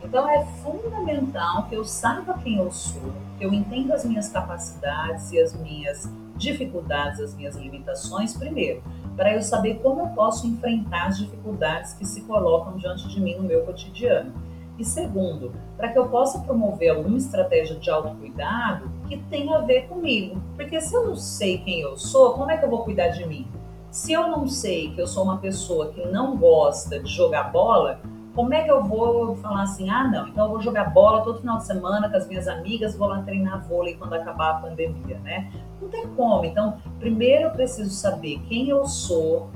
Então 0.04 0.28
é 0.28 0.44
fundamental 0.62 1.66
que 1.66 1.74
eu 1.74 1.84
saiba 1.84 2.38
quem 2.44 2.58
eu 2.58 2.70
sou, 2.70 3.10
que 3.38 3.44
eu 3.44 3.52
entenda 3.52 3.94
as 3.94 4.04
minhas 4.04 4.28
capacidades 4.28 5.32
e 5.32 5.40
as 5.40 5.54
minhas 5.58 6.08
dificuldades, 6.36 7.20
as 7.20 7.34
minhas 7.34 7.56
limitações, 7.56 8.36
primeiro, 8.36 8.82
para 9.16 9.34
eu 9.34 9.42
saber 9.42 9.76
como 9.76 10.02
eu 10.02 10.08
posso 10.08 10.46
enfrentar 10.46 11.06
as 11.06 11.18
dificuldades 11.18 11.94
que 11.94 12.04
se 12.04 12.20
colocam 12.22 12.76
diante 12.76 13.08
de 13.08 13.20
mim 13.20 13.36
no 13.36 13.44
meu 13.44 13.64
cotidiano. 13.64 14.32
E 14.78 14.84
segundo, 14.84 15.52
para 15.76 15.88
que 15.88 15.98
eu 15.98 16.08
possa 16.08 16.40
promover 16.40 16.90
alguma 16.90 17.16
estratégia 17.16 17.76
de 17.76 17.88
autocuidado 17.88 18.90
que 19.08 19.16
tenha 19.16 19.56
a 19.56 19.60
ver 19.60 19.86
comigo. 19.86 20.42
Porque 20.56 20.80
se 20.80 20.94
eu 20.94 21.06
não 21.06 21.16
sei 21.16 21.58
quem 21.58 21.80
eu 21.80 21.96
sou, 21.96 22.34
como 22.34 22.50
é 22.50 22.56
que 22.56 22.64
eu 22.64 22.70
vou 22.70 22.82
cuidar 22.82 23.08
de 23.08 23.24
mim? 23.24 23.46
Se 23.90 24.12
eu 24.12 24.28
não 24.28 24.48
sei 24.48 24.92
que 24.92 25.00
eu 25.00 25.06
sou 25.06 25.22
uma 25.22 25.38
pessoa 25.38 25.92
que 25.92 26.04
não 26.06 26.36
gosta 26.36 26.98
de 26.98 27.08
jogar 27.08 27.52
bola, 27.52 28.00
como 28.34 28.52
é 28.52 28.62
que 28.62 28.70
eu 28.70 28.82
vou 28.82 29.36
falar 29.36 29.62
assim, 29.62 29.88
ah, 29.88 30.08
não, 30.08 30.26
então 30.26 30.46
eu 30.46 30.50
vou 30.50 30.60
jogar 30.60 30.90
bola 30.90 31.22
todo 31.22 31.40
final 31.40 31.58
de 31.58 31.66
semana 31.66 32.10
com 32.10 32.16
as 32.16 32.26
minhas 32.26 32.48
amigas, 32.48 32.96
vou 32.96 33.06
lá 33.06 33.22
treinar 33.22 33.64
vôlei 33.66 33.94
quando 33.94 34.14
acabar 34.14 34.50
a 34.50 34.54
pandemia, 34.54 35.18
né? 35.20 35.52
Não 35.80 35.88
tem 35.88 36.08
como. 36.08 36.44
Então, 36.44 36.78
primeiro 36.98 37.44
eu 37.44 37.50
preciso 37.50 37.90
saber 37.90 38.40
quem 38.48 38.68
eu 38.68 38.84
sou 38.86 39.50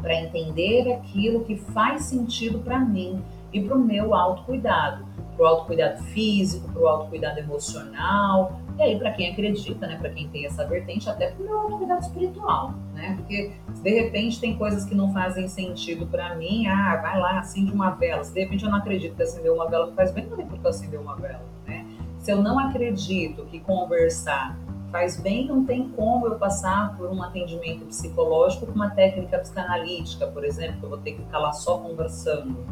para 0.00 0.14
entender 0.14 0.92
aquilo 0.92 1.44
que 1.44 1.56
faz 1.56 2.04
sentido 2.04 2.60
para 2.60 2.78
mim 2.78 3.20
e 3.52 3.60
para 3.60 3.76
o 3.76 3.80
meu 3.80 4.14
autocuidado, 4.14 5.04
para 5.36 5.44
o 5.44 5.46
autocuidado 5.46 6.02
físico, 6.04 6.70
para 6.72 6.82
o 6.82 6.86
autocuidado 6.86 7.40
emocional, 7.40 8.60
e 8.78 8.82
aí, 8.82 8.96
para 8.96 9.10
quem 9.10 9.28
acredita, 9.28 9.88
né, 9.88 9.96
para 9.96 10.08
quem 10.10 10.28
tem 10.28 10.46
essa 10.46 10.64
vertente, 10.64 11.10
até 11.10 11.32
para 11.32 11.42
o 11.42 11.44
meu 11.44 11.58
autocuidado 11.58 12.00
espiritual, 12.00 12.74
né? 12.94 13.14
Porque 13.16 13.52
de 13.82 13.90
repente 13.90 14.40
tem 14.40 14.56
coisas 14.56 14.84
que 14.84 14.94
não 14.94 15.12
fazem 15.12 15.48
sentido 15.48 16.06
para 16.06 16.36
mim, 16.36 16.68
ah, 16.68 16.96
vai 17.02 17.18
lá, 17.18 17.40
acende 17.40 17.72
uma 17.72 17.90
vela. 17.90 18.22
Se 18.22 18.32
de 18.32 18.38
repente 18.38 18.64
eu 18.64 18.70
não 18.70 18.78
acredito 18.78 19.16
que 19.16 19.22
acender 19.24 19.50
uma 19.50 19.68
vela 19.68 19.92
faz 19.96 20.12
bem, 20.12 20.26
não 20.26 20.38
é 20.38 20.44
porque 20.44 20.64
eu 20.64 20.70
acender 20.70 21.00
uma 21.00 21.16
vela, 21.16 21.42
né? 21.66 21.84
Se 22.20 22.30
eu 22.30 22.40
não 22.40 22.56
acredito 22.56 23.44
que 23.46 23.58
conversar 23.58 24.56
faz 24.92 25.20
bem, 25.20 25.48
não 25.48 25.64
tem 25.64 25.88
como 25.88 26.28
eu 26.28 26.36
passar 26.36 26.96
por 26.96 27.10
um 27.10 27.20
atendimento 27.20 27.84
psicológico 27.84 28.66
com 28.66 28.72
uma 28.72 28.90
técnica 28.90 29.40
psicanalítica, 29.40 30.28
por 30.28 30.44
exemplo, 30.44 30.78
que 30.78 30.84
eu 30.84 30.88
vou 30.88 30.98
ter 30.98 31.12
que 31.12 31.22
ficar 31.22 31.40
lá 31.40 31.52
só 31.52 31.78
conversando. 31.78 32.64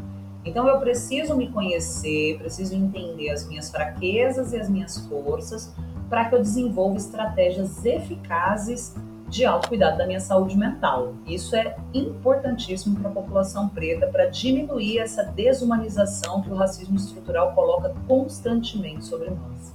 Então 0.44 0.68
eu 0.68 0.78
preciso 0.78 1.36
me 1.36 1.50
conhecer, 1.50 2.38
preciso 2.38 2.76
entender 2.76 3.30
as 3.30 3.46
minhas 3.48 3.68
fraquezas 3.68 4.52
e 4.52 4.56
as 4.56 4.70
minhas 4.70 4.98
forças 5.08 5.74
para 6.08 6.26
que 6.26 6.34
eu 6.34 6.40
desenvolva 6.40 6.96
estratégias 6.96 7.84
eficazes 7.84 8.94
de 9.28 9.44
autocuidado 9.44 9.98
da 9.98 10.06
minha 10.06 10.20
saúde 10.20 10.56
mental. 10.56 11.14
Isso 11.26 11.56
é 11.56 11.76
importantíssimo 11.92 12.98
para 13.00 13.10
a 13.10 13.12
população 13.12 13.68
preta 13.68 14.06
para 14.06 14.26
diminuir 14.26 14.98
essa 14.98 15.24
desumanização 15.24 16.42
que 16.42 16.50
o 16.50 16.54
racismo 16.54 16.96
estrutural 16.96 17.52
coloca 17.52 17.94
constantemente 18.06 19.04
sobre 19.04 19.30
nós. 19.30 19.74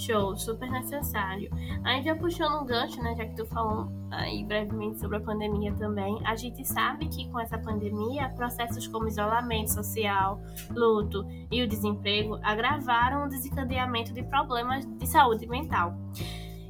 Show, 0.00 0.36
super 0.36 0.70
necessário. 0.70 1.50
Já 2.02 2.14
puxando 2.14 2.62
um 2.62 2.66
gancho, 2.66 3.02
né, 3.02 3.14
já 3.16 3.26
que 3.26 3.36
tu 3.36 3.46
falou 3.46 3.88
aí 4.10 4.44
brevemente 4.44 4.98
sobre 4.98 5.18
a 5.18 5.20
pandemia 5.20 5.72
também, 5.74 6.18
a 6.24 6.34
gente 6.34 6.66
sabe 6.66 7.06
que 7.08 7.28
com 7.30 7.38
essa 7.38 7.58
pandemia, 7.58 8.28
processos 8.30 8.86
como 8.86 9.08
isolamento 9.08 9.72
social, 9.72 10.40
luto 10.70 11.26
e 11.50 11.62
o 11.62 11.68
desemprego 11.68 12.38
agravaram 12.42 13.26
o 13.26 13.28
desencadeamento 13.28 14.12
de 14.12 14.22
problemas 14.22 14.86
de 14.86 15.06
saúde 15.06 15.46
mental. 15.46 15.94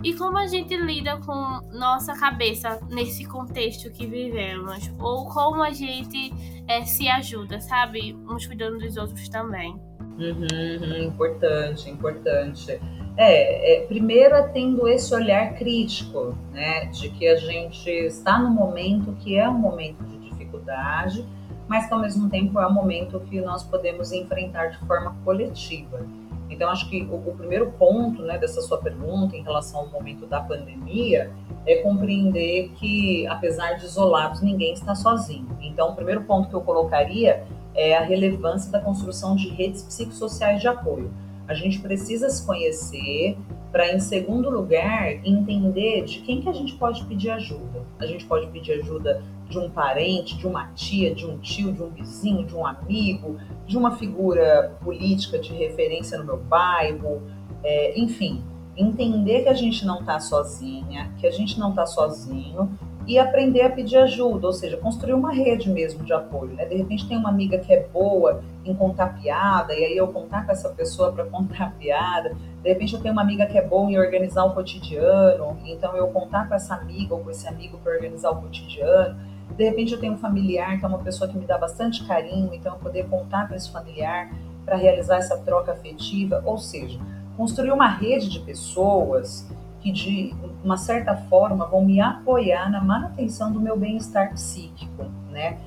E 0.03 0.15
como 0.15 0.39
a 0.39 0.47
gente 0.47 0.75
lida 0.77 1.19
com 1.19 1.61
nossa 1.73 2.15
cabeça 2.15 2.81
nesse 2.89 3.27
contexto 3.27 3.91
que 3.91 4.07
vivemos? 4.07 4.91
Ou 4.99 5.29
como 5.29 5.63
a 5.63 5.73
gente 5.73 6.33
é, 6.67 6.83
se 6.87 7.07
ajuda, 7.07 7.61
sabe? 7.61 8.17
Uns 8.27 8.47
cuidando 8.47 8.79
dos 8.79 8.97
outros 8.97 9.29
também. 9.29 9.79
Uhum, 10.19 11.03
importante, 11.03 11.91
importante. 11.91 12.81
É, 13.23 13.75
é, 13.75 13.81
primeiro 13.83 14.35
é 14.35 14.43
tendo 14.45 14.89
esse 14.89 15.15
olhar 15.15 15.53
crítico, 15.53 16.35
né? 16.55 16.87
De 16.87 17.11
que 17.11 17.29
a 17.29 17.37
gente 17.37 17.91
está 17.91 18.39
no 18.39 18.49
momento 18.49 19.13
que 19.21 19.37
é 19.37 19.47
um 19.47 19.59
momento 19.59 20.03
de 20.05 20.17
dificuldade, 20.31 21.23
mas 21.69 21.87
que 21.87 21.93
ao 21.93 22.01
mesmo 22.01 22.31
tempo 22.31 22.59
é 22.59 22.67
um 22.67 22.73
momento 22.73 23.21
que 23.21 23.39
nós 23.43 23.63
podemos 23.63 24.11
enfrentar 24.11 24.69
de 24.69 24.79
forma 24.87 25.15
coletiva. 25.23 26.01
Então, 26.49 26.71
acho 26.71 26.89
que 26.89 27.03
o, 27.03 27.17
o, 27.17 27.37
primeiro 27.37 27.71
ponto 27.73 28.23
né, 28.23 28.39
dessa 28.39 28.63
sua 28.63 28.79
pergunta 28.79 29.37
em 29.37 29.43
relação 29.43 29.81
ao 29.81 29.89
momento 29.89 30.25
da 30.25 30.41
pandemia 30.41 31.31
é 31.67 31.77
compreender 31.83 32.71
que, 32.77 33.27
apesar 33.27 33.75
de 33.75 33.85
isolados, 33.85 34.41
ninguém 34.41 34.73
está 34.73 34.95
sozinho. 34.95 35.59
Então, 35.61 35.91
o 35.91 35.95
primeiro 35.95 36.23
ponto 36.23 36.49
que 36.49 36.55
eu 36.55 36.63
colocaria 36.63 37.45
é 37.75 37.95
a 37.99 38.01
relevância 38.01 38.73
da 38.73 38.81
construção 38.81 39.37
de 39.37 39.51
redes 39.51 39.83
psicossociais 39.83 40.63
de 40.63 40.69
apoio. 40.69 41.13
A 41.51 41.55
gente 41.55 41.81
precisa 41.81 42.31
se 42.31 42.47
conhecer 42.47 43.37
para, 43.73 43.93
em 43.93 43.99
segundo 43.99 44.49
lugar, 44.49 45.11
entender 45.27 46.05
de 46.05 46.21
quem 46.21 46.41
que 46.41 46.49
a 46.49 46.53
gente 46.53 46.77
pode 46.77 47.05
pedir 47.07 47.29
ajuda. 47.31 47.85
A 47.99 48.07
gente 48.07 48.25
pode 48.25 48.47
pedir 48.53 48.75
ajuda 48.75 49.21
de 49.49 49.59
um 49.59 49.69
parente, 49.69 50.39
de 50.39 50.47
uma 50.47 50.69
tia, 50.75 51.13
de 51.13 51.27
um 51.27 51.39
tio, 51.39 51.73
de 51.73 51.83
um 51.83 51.91
vizinho, 51.91 52.47
de 52.47 52.55
um 52.55 52.65
amigo, 52.65 53.37
de 53.67 53.77
uma 53.77 53.97
figura 53.97 54.79
política 54.81 55.41
de 55.41 55.53
referência 55.53 56.17
no 56.19 56.25
meu 56.25 56.37
bairro, 56.37 57.21
é, 57.65 57.99
enfim, 57.99 58.45
entender 58.77 59.43
que 59.43 59.49
a 59.49 59.55
gente 59.55 59.85
não 59.85 59.99
está 59.99 60.21
sozinha, 60.21 61.13
que 61.19 61.27
a 61.27 61.33
gente 61.33 61.59
não 61.59 61.71
está 61.71 61.85
sozinho 61.85 62.79
e 63.07 63.19
aprender 63.19 63.63
a 63.63 63.71
pedir 63.71 63.97
ajuda, 63.97 64.47
ou 64.47 64.53
seja, 64.53 64.77
construir 64.77 65.15
uma 65.15 65.33
rede 65.33 65.71
mesmo 65.71 66.05
de 66.05 66.13
apoio. 66.13 66.53
Né? 66.53 66.65
De 66.65 66.77
repente 66.77 67.09
tem 67.09 67.17
uma 67.17 67.29
amiga 67.29 67.59
que 67.59 67.73
é 67.73 67.87
boa 67.93 68.43
em 68.65 68.75
contar 68.75 69.21
piada, 69.21 69.75
e 69.75 69.85
aí 69.85 69.97
eu 69.97 70.09
contar 70.09 70.45
com 70.45 70.53
essa 70.53 70.69
pessoa 70.69 71.13
para 71.13 71.25
contar 71.25 71.75
piada. 71.79 72.37
De 72.63 72.69
repente 72.69 72.95
eu 72.95 73.01
tenho 73.01 73.13
uma 73.13 73.23
amiga 73.23 73.47
que 73.47 73.57
é 73.57 73.67
boa 73.67 73.91
em 73.91 73.99
organizar 73.99 74.45
o 74.45 74.55
cotidiano, 74.55 75.59
então 75.65 75.97
eu 75.97 76.09
contar 76.09 76.49
com 76.49 76.55
essa 76.55 76.75
amiga 76.75 77.15
ou 77.15 77.21
com 77.21 77.31
esse 77.31 77.49
amigo 77.49 77.79
para 77.79 77.93
organizar 77.93 78.31
o 78.31 78.37
cotidiano. 78.37 79.17
De 79.57 79.65
repente 79.65 79.93
eu 79.93 80.01
tenho 80.01 80.13
um 80.13 80.19
familiar 80.19 80.79
que 80.79 80.85
é 80.85 80.89
uma 80.89 80.99
pessoa 80.99 81.29
que 81.29 81.37
me 81.37 81.47
dá 81.47 81.59
bastante 81.59 82.05
carinho, 82.07 82.53
então 82.53 82.75
eu 82.75 82.79
poder 82.79 83.09
contar 83.09 83.49
com 83.49 83.55
esse 83.55 83.71
familiar 83.71 84.31
para 84.65 84.77
realizar 84.77 85.17
essa 85.17 85.37
troca 85.39 85.73
afetiva, 85.73 86.43
ou 86.45 86.59
seja, 86.59 86.99
construir 87.37 87.73
uma 87.73 87.89
rede 87.89 88.29
de 88.29 88.39
pessoas 88.41 89.49
que 89.81 89.91
de 89.91 90.35
uma 90.63 90.77
certa 90.77 91.17
forma 91.17 91.67
vão 91.67 91.85
me 91.85 92.01
apoiar 92.01 92.71
na 92.71 92.81
manutenção 92.83 93.53
do 93.53 93.61
meu 93.61 93.77
bem-estar 93.79 94.33
psíquico, 94.33 95.05
né? 95.31 95.59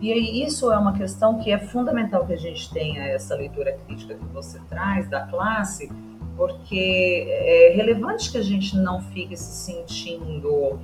E 0.00 0.12
aí 0.12 0.42
isso 0.42 0.72
é 0.72 0.78
uma 0.78 0.92
questão 0.92 1.38
que 1.38 1.50
é 1.50 1.58
fundamental 1.58 2.26
que 2.26 2.32
a 2.32 2.38
gente 2.38 2.72
tenha 2.72 3.02
essa 3.04 3.34
leitura 3.34 3.76
crítica 3.86 4.14
que 4.14 4.24
você 4.26 4.58
traz 4.68 5.08
da 5.08 5.26
classe, 5.26 5.90
porque 6.36 7.26
é 7.28 7.72
relevante 7.74 8.32
que 8.32 8.38
a 8.38 8.42
gente 8.42 8.76
não 8.76 9.02
fique 9.02 9.36
se 9.36 9.72
sentindo 9.72 10.78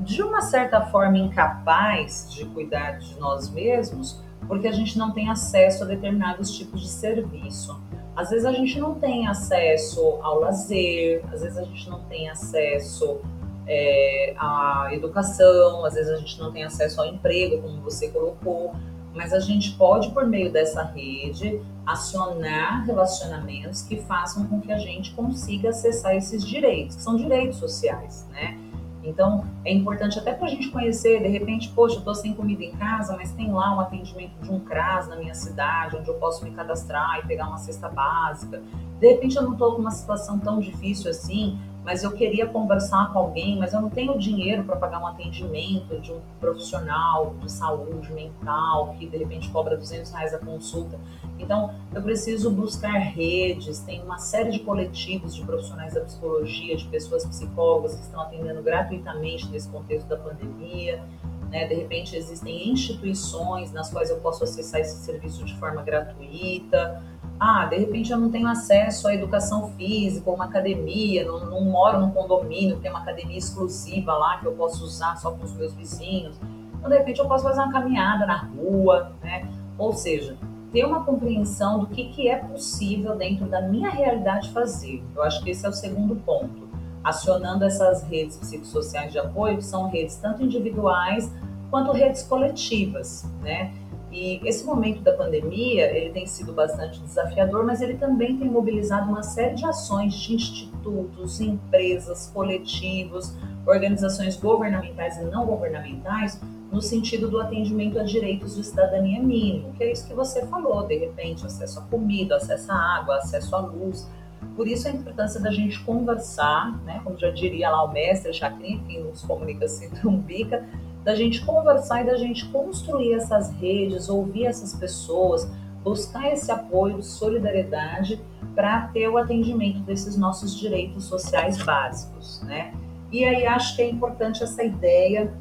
de 0.00 0.22
uma 0.22 0.42
certa 0.42 0.80
forma 0.82 1.16
incapaz 1.16 2.28
de 2.30 2.44
cuidar 2.46 2.98
de 2.98 3.18
nós 3.18 3.48
mesmos, 3.48 4.20
porque 4.46 4.66
a 4.66 4.72
gente 4.72 4.98
não 4.98 5.12
tem 5.12 5.30
acesso 5.30 5.84
a 5.84 5.86
determinados 5.86 6.50
tipos 6.56 6.80
de 6.80 6.88
serviço. 6.88 7.80
Às 8.14 8.30
vezes 8.30 8.44
a 8.44 8.52
gente 8.52 8.78
não 8.78 8.94
tem 8.94 9.26
acesso 9.26 10.18
ao 10.22 10.40
lazer, 10.40 11.22
às 11.32 11.40
vezes 11.40 11.56
a 11.56 11.64
gente 11.64 11.88
não 11.88 12.00
tem 12.00 12.28
acesso 12.28 13.20
é, 13.66 14.34
à 14.36 14.90
educação, 14.92 15.84
às 15.84 15.94
vezes 15.94 16.10
a 16.10 16.16
gente 16.16 16.38
não 16.38 16.52
tem 16.52 16.64
acesso 16.64 17.00
ao 17.00 17.06
emprego, 17.06 17.62
como 17.62 17.80
você 17.80 18.08
colocou, 18.08 18.74
mas 19.14 19.32
a 19.32 19.40
gente 19.40 19.72
pode, 19.72 20.10
por 20.10 20.26
meio 20.26 20.52
dessa 20.52 20.82
rede, 20.82 21.60
acionar 21.86 22.84
relacionamentos 22.84 23.82
que 23.82 23.96
façam 24.02 24.46
com 24.46 24.60
que 24.60 24.72
a 24.72 24.78
gente 24.78 25.12
consiga 25.14 25.70
acessar 25.70 26.14
esses 26.14 26.46
direitos, 26.46 26.96
que 26.96 27.02
são 27.02 27.16
direitos 27.16 27.58
sociais, 27.58 28.26
né? 28.30 28.58
Então, 29.02 29.44
é 29.64 29.72
importante 29.72 30.18
até 30.18 30.32
para 30.32 30.46
a 30.46 30.50
gente 30.50 30.68
conhecer, 30.70 31.20
de 31.20 31.28
repente, 31.28 31.68
poxa, 31.70 31.96
eu 31.96 31.98
estou 31.98 32.14
sem 32.14 32.34
comida 32.34 32.62
em 32.62 32.72
casa, 32.72 33.16
mas 33.16 33.32
tem 33.32 33.52
lá 33.52 33.74
um 33.74 33.80
atendimento 33.80 34.32
de 34.40 34.50
um 34.50 34.60
CRAS 34.60 35.08
na 35.08 35.16
minha 35.16 35.34
cidade, 35.34 35.96
onde 35.96 36.08
eu 36.08 36.14
posso 36.14 36.44
me 36.44 36.52
cadastrar 36.52 37.18
e 37.18 37.26
pegar 37.26 37.48
uma 37.48 37.58
cesta 37.58 37.88
básica. 37.88 38.62
De 39.00 39.08
repente, 39.08 39.36
eu 39.36 39.42
não 39.42 39.52
estou 39.52 39.74
com 39.74 39.80
uma 39.80 39.90
situação 39.90 40.38
tão 40.38 40.60
difícil 40.60 41.10
assim, 41.10 41.58
mas 41.84 42.04
eu 42.04 42.12
queria 42.12 42.46
conversar 42.46 43.12
com 43.12 43.18
alguém, 43.18 43.58
mas 43.58 43.72
eu 43.72 43.80
não 43.80 43.90
tenho 43.90 44.16
dinheiro 44.16 44.62
para 44.62 44.76
pagar 44.76 45.00
um 45.00 45.06
atendimento 45.06 46.00
de 46.00 46.12
um 46.12 46.20
profissional 46.38 47.34
de 47.40 47.50
saúde 47.50 48.12
mental 48.12 48.94
que 48.98 49.06
de 49.06 49.16
repente 49.16 49.50
cobra 49.50 49.76
200 49.76 50.12
reais 50.12 50.32
a 50.32 50.38
consulta. 50.38 50.98
Então, 51.42 51.74
eu 51.94 52.00
preciso 52.00 52.50
buscar 52.50 52.98
redes, 52.98 53.80
tem 53.80 54.02
uma 54.02 54.18
série 54.18 54.50
de 54.50 54.60
coletivos 54.60 55.34
de 55.34 55.44
profissionais 55.44 55.94
da 55.94 56.00
psicologia, 56.00 56.76
de 56.76 56.86
pessoas 56.86 57.24
psicólogas 57.26 57.94
que 57.96 58.02
estão 58.02 58.20
atendendo 58.20 58.62
gratuitamente 58.62 59.48
nesse 59.48 59.68
contexto 59.68 60.06
da 60.06 60.16
pandemia. 60.16 61.02
Né? 61.50 61.66
De 61.66 61.74
repente, 61.74 62.16
existem 62.16 62.70
instituições 62.70 63.72
nas 63.72 63.90
quais 63.90 64.08
eu 64.08 64.16
posso 64.18 64.44
acessar 64.44 64.80
esse 64.80 64.96
serviço 65.04 65.44
de 65.44 65.54
forma 65.58 65.82
gratuita. 65.82 67.02
Ah, 67.38 67.66
de 67.66 67.76
repente 67.76 68.12
eu 68.12 68.18
não 68.18 68.30
tenho 68.30 68.46
acesso 68.46 69.08
à 69.08 69.14
educação 69.14 69.72
física, 69.72 70.30
uma 70.30 70.44
academia, 70.44 71.24
não, 71.24 71.44
não 71.44 71.60
moro 71.62 72.00
num 72.00 72.12
condomínio, 72.12 72.78
tem 72.78 72.88
uma 72.88 73.00
academia 73.00 73.36
exclusiva 73.36 74.12
lá 74.12 74.38
que 74.38 74.46
eu 74.46 74.52
posso 74.52 74.84
usar 74.84 75.16
só 75.16 75.32
com 75.32 75.44
os 75.44 75.52
meus 75.54 75.74
vizinhos. 75.74 76.36
Então, 76.78 76.88
de 76.88 76.96
repente, 76.96 77.18
eu 77.18 77.26
posso 77.26 77.42
fazer 77.42 77.60
uma 77.60 77.72
caminhada 77.72 78.26
na 78.26 78.36
rua, 78.36 79.12
né? 79.22 79.48
Ou 79.76 79.92
seja, 79.92 80.36
ter 80.72 80.84
uma 80.84 81.04
compreensão 81.04 81.80
do 81.80 81.86
que, 81.86 82.04
que 82.08 82.28
é 82.28 82.36
possível 82.36 83.14
dentro 83.14 83.46
da 83.46 83.60
minha 83.60 83.90
realidade 83.90 84.50
fazer. 84.50 85.02
Eu 85.14 85.22
acho 85.22 85.42
que 85.44 85.50
esse 85.50 85.66
é 85.66 85.68
o 85.68 85.72
segundo 85.72 86.16
ponto. 86.16 86.68
Acionando 87.04 87.64
essas 87.64 88.02
redes 88.04 88.36
psicossociais 88.36 89.12
de 89.12 89.18
apoio, 89.18 89.58
que 89.58 89.64
são 89.64 89.88
redes 89.88 90.16
tanto 90.16 90.42
individuais 90.42 91.30
quanto 91.70 91.92
redes 91.92 92.22
coletivas, 92.22 93.24
né? 93.40 93.72
E 94.12 94.40
esse 94.46 94.64
momento 94.64 95.00
da 95.00 95.12
pandemia, 95.14 95.90
ele 95.96 96.10
tem 96.10 96.26
sido 96.26 96.52
bastante 96.52 97.00
desafiador, 97.00 97.64
mas 97.64 97.80
ele 97.80 97.94
também 97.94 98.36
tem 98.36 98.48
mobilizado 98.48 99.10
uma 99.10 99.22
série 99.22 99.54
de 99.54 99.64
ações 99.64 100.12
de 100.14 100.34
institutos, 100.34 101.40
empresas, 101.40 102.30
coletivos, 102.32 103.34
organizações 103.66 104.36
governamentais 104.36 105.16
e 105.16 105.24
não 105.24 105.46
governamentais, 105.46 106.38
no 106.72 106.80
sentido 106.80 107.28
do 107.28 107.38
atendimento 107.38 108.00
a 108.00 108.02
direitos 108.02 108.56
de 108.56 108.64
cidadania 108.64 109.22
mínimo, 109.22 109.74
que 109.74 109.84
é 109.84 109.92
isso 109.92 110.08
que 110.08 110.14
você 110.14 110.46
falou, 110.46 110.86
de 110.86 110.96
repente, 110.96 111.44
acesso 111.44 111.78
à 111.78 111.82
comida, 111.82 112.36
acesso 112.36 112.72
à 112.72 112.74
água, 112.74 113.16
acesso 113.18 113.54
à 113.54 113.60
luz. 113.60 114.10
Por 114.56 114.66
isso 114.66 114.88
a 114.88 114.90
importância 114.90 115.38
da 115.38 115.50
gente 115.50 115.78
conversar, 115.84 116.82
né, 116.84 117.02
como 117.04 117.18
já 117.18 117.30
diria 117.30 117.68
lá 117.68 117.84
o 117.84 117.92
mestre 117.92 118.32
Chacrin, 118.32 118.82
que 118.84 118.98
nos 118.98 119.20
comunica 119.20 119.68
se 119.68 119.90
trumbica, 120.00 120.66
da 121.04 121.14
gente 121.14 121.44
conversar 121.44 122.02
e 122.02 122.06
da 122.06 122.16
gente 122.16 122.46
construir 122.46 123.14
essas 123.14 123.50
redes, 123.56 124.08
ouvir 124.08 124.46
essas 124.46 124.74
pessoas, 124.74 125.46
buscar 125.84 126.32
esse 126.32 126.50
apoio, 126.50 127.02
solidariedade 127.02 128.18
para 128.54 128.86
ter 128.88 129.08
o 129.08 129.18
atendimento 129.18 129.80
desses 129.80 130.16
nossos 130.16 130.58
direitos 130.58 131.04
sociais 131.04 131.60
básicos, 131.62 132.40
né? 132.42 132.72
E 133.10 133.24
aí 133.24 133.46
acho 133.46 133.76
que 133.76 133.82
é 133.82 133.90
importante 133.90 134.42
essa 134.42 134.64
ideia 134.64 135.32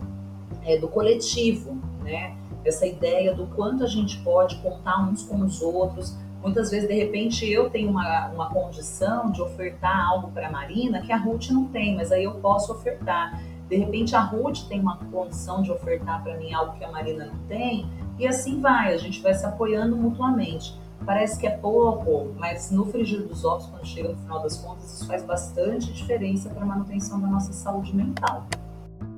é, 0.65 0.77
do 0.77 0.87
coletivo, 0.87 1.77
né? 2.01 2.35
Essa 2.63 2.85
ideia 2.85 3.33
do 3.33 3.47
quanto 3.47 3.83
a 3.83 3.87
gente 3.87 4.19
pode 4.19 4.55
contar 4.57 5.01
uns 5.01 5.23
com 5.23 5.41
os 5.41 5.61
outros. 5.61 6.15
Muitas 6.41 6.71
vezes, 6.71 6.87
de 6.87 6.95
repente, 6.95 7.49
eu 7.49 7.69
tenho 7.69 7.89
uma, 7.89 8.27
uma 8.29 8.49
condição 8.49 9.31
de 9.31 9.41
ofertar 9.41 10.07
algo 10.09 10.31
para 10.31 10.47
a 10.47 10.51
Marina 10.51 11.01
que 11.01 11.11
a 11.11 11.17
Ruth 11.17 11.49
não 11.49 11.65
tem, 11.65 11.95
mas 11.95 12.11
aí 12.11 12.23
eu 12.23 12.33
posso 12.35 12.71
ofertar. 12.71 13.41
De 13.67 13.77
repente, 13.77 14.15
a 14.15 14.21
Ruth 14.21 14.67
tem 14.67 14.79
uma 14.79 14.97
condição 14.97 15.61
de 15.61 15.71
ofertar 15.71 16.21
para 16.23 16.37
mim 16.37 16.53
algo 16.53 16.77
que 16.77 16.83
a 16.83 16.91
Marina 16.91 17.25
não 17.25 17.37
tem, 17.47 17.87
E 18.19 18.27
assim 18.27 18.59
vai, 18.59 18.93
a 18.93 18.97
gente 18.97 19.21
vai 19.21 19.33
se 19.33 19.45
apoiando 19.45 19.95
mutuamente. 19.95 20.75
Parece 21.03 21.39
que 21.39 21.47
é 21.47 21.57
pouco, 21.57 22.31
mas 22.37 22.69
no 22.69 22.85
frigir 22.85 23.27
dos 23.27 23.43
ovos, 23.43 23.65
quando 23.65 23.85
chega 23.85 24.09
no 24.09 24.17
final 24.17 24.43
das 24.43 24.57
contas, 24.57 24.93
isso 24.93 25.07
faz 25.07 25.23
bastante 25.23 25.91
diferença 25.91 26.49
para 26.49 26.61
a 26.61 26.65
manutenção 26.65 27.19
da 27.19 27.27
nossa 27.27 27.51
saúde 27.51 27.95
mental. 27.95 28.45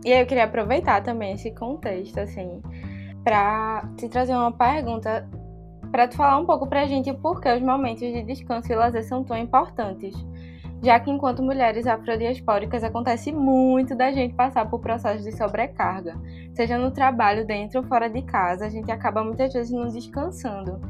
E 0.05 0.11
eu 0.11 0.25
queria 0.25 0.43
aproveitar 0.43 1.01
também 1.01 1.33
esse 1.33 1.51
contexto, 1.51 2.19
assim, 2.19 2.61
para 3.23 3.87
te 3.97 4.09
trazer 4.09 4.33
uma 4.33 4.51
pergunta, 4.51 5.27
para 5.91 6.07
te 6.07 6.17
falar 6.17 6.37
um 6.37 6.45
pouco 6.45 6.67
para 6.67 6.81
a 6.81 6.85
gente 6.85 7.09
o 7.09 7.15
porquê 7.15 7.49
os 7.49 7.61
momentos 7.61 8.01
de 8.01 8.21
descanso 8.23 8.71
e 8.71 8.75
lazer 8.75 9.03
são 9.03 9.23
tão 9.23 9.37
importantes. 9.37 10.13
Já 10.83 10.99
que 10.99 11.09
enquanto 11.09 11.41
mulheres 11.41 11.87
afrodiaspóricas 11.87 12.83
acontece 12.83 13.31
muito 13.31 13.95
da 13.95 14.11
gente 14.11 14.33
passar 14.33 14.69
por 14.69 14.81
processos 14.81 15.23
de 15.23 15.31
sobrecarga, 15.31 16.19
seja 16.53 16.77
no 16.77 16.91
trabalho, 16.91 17.47
dentro 17.47 17.79
ou 17.79 17.87
fora 17.87 18.09
de 18.09 18.21
casa, 18.23 18.65
a 18.65 18.69
gente 18.69 18.91
acaba 18.91 19.23
muitas 19.23 19.53
vezes 19.53 19.71
não 19.71 19.87
descansando. 19.87 20.81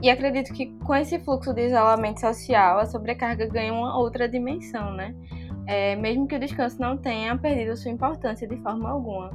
E 0.00 0.08
acredito 0.08 0.54
que 0.54 0.66
com 0.84 0.94
esse 0.94 1.18
fluxo 1.18 1.52
de 1.52 1.66
isolamento 1.66 2.20
social, 2.20 2.78
a 2.78 2.86
sobrecarga 2.86 3.46
ganha 3.48 3.72
uma 3.72 3.98
outra 3.98 4.28
dimensão, 4.28 4.92
né? 4.92 5.16
É, 5.66 5.96
mesmo 5.96 6.26
que 6.26 6.34
o 6.34 6.38
descanso 6.38 6.80
não 6.80 6.96
tenha 6.96 7.36
perdido 7.36 7.76
sua 7.76 7.90
importância 7.90 8.46
de 8.46 8.56
forma 8.56 8.90
alguma. 8.90 9.30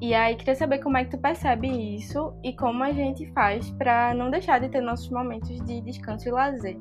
E 0.00 0.14
aí, 0.14 0.34
queria 0.34 0.54
saber 0.54 0.78
como 0.78 0.96
é 0.96 1.04
que 1.04 1.10
tu 1.10 1.18
percebe 1.18 1.68
isso 1.68 2.32
e 2.42 2.54
como 2.54 2.82
a 2.82 2.92
gente 2.92 3.26
faz 3.32 3.70
para 3.70 4.14
não 4.14 4.30
deixar 4.30 4.58
de 4.58 4.68
ter 4.68 4.80
nossos 4.80 5.10
momentos 5.10 5.60
de 5.64 5.80
descanso 5.82 6.26
e 6.26 6.30
lazer. 6.30 6.78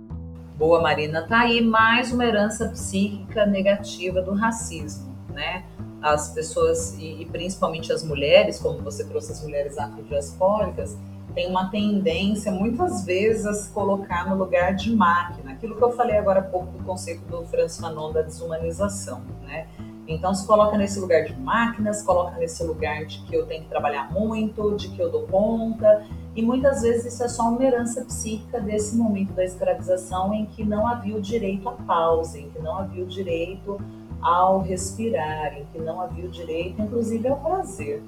Boa, 0.59 0.81
Marina. 0.81 1.25
Tá 1.25 1.39
aí 1.41 1.61
mais 1.61 2.11
uma 2.11 2.25
herança 2.25 2.67
psíquica 2.69 3.45
negativa 3.45 4.21
do 4.21 4.33
racismo, 4.33 5.15
né? 5.33 5.63
As 6.01 6.33
pessoas, 6.33 6.97
e, 6.99 7.25
principalmente 7.31 7.93
as 7.93 8.03
mulheres, 8.03 8.59
como 8.59 8.79
você 8.79 9.05
trouxe 9.05 9.31
as 9.31 9.41
mulheres 9.41 9.77
afrodiaspóricas, 9.77 10.97
tem 11.33 11.47
uma 11.49 11.69
tendência, 11.69 12.51
muitas 12.51 13.05
vezes, 13.05 13.45
a 13.45 13.53
se 13.53 13.71
colocar 13.71 14.29
no 14.29 14.35
lugar 14.35 14.75
de 14.75 14.93
máquina. 14.93 15.48
Aquilo 15.59 15.75
que 15.75 15.83
eu 15.83 15.91
falei 15.91 16.17
agora 16.17 16.39
há 16.39 16.43
pouco 16.43 16.71
do 16.71 16.81
conceito 16.85 17.19
do 17.25 17.43
Franz 17.47 17.77
Fanon 17.77 18.13
da 18.13 18.21
desumanização, 18.21 19.21
né? 19.43 19.67
Então, 20.07 20.33
se 20.33 20.47
coloca 20.47 20.77
nesse 20.77 20.97
lugar 21.01 21.25
de 21.25 21.37
máquina, 21.37 21.93
se 21.93 22.05
coloca 22.05 22.37
nesse 22.37 22.63
lugar 22.63 23.05
de 23.05 23.21
que 23.23 23.35
eu 23.35 23.45
tenho 23.45 23.63
que 23.63 23.69
trabalhar 23.69 24.09
muito, 24.09 24.73
de 24.77 24.87
que 24.87 25.01
eu 25.01 25.11
dou 25.11 25.27
conta, 25.27 26.05
e 26.33 26.41
muitas 26.41 26.81
vezes 26.81 27.13
isso 27.13 27.23
é 27.25 27.27
só 27.27 27.49
uma 27.49 27.61
herança 27.61 28.05
psíquica 28.05 28.61
desse 28.61 28.95
momento 28.95 29.33
da 29.33 29.43
escravização 29.43 30.33
em 30.33 30.45
que 30.45 30.63
não 30.63 30.87
havia 30.87 31.17
o 31.17 31.21
direito 31.21 31.67
à 31.67 31.73
pausa, 31.73 32.39
em 32.39 32.49
que 32.49 32.59
não 32.59 32.77
havia 32.77 33.03
o 33.03 33.05
direito 33.05 33.77
ao 34.21 34.61
respirar, 34.61 35.57
em 35.57 35.65
que 35.65 35.77
não 35.77 35.99
havia 35.99 36.25
o 36.25 36.29
direito, 36.29 36.81
inclusive, 36.81 37.27
ao 37.27 37.35
prazer. 37.37 38.01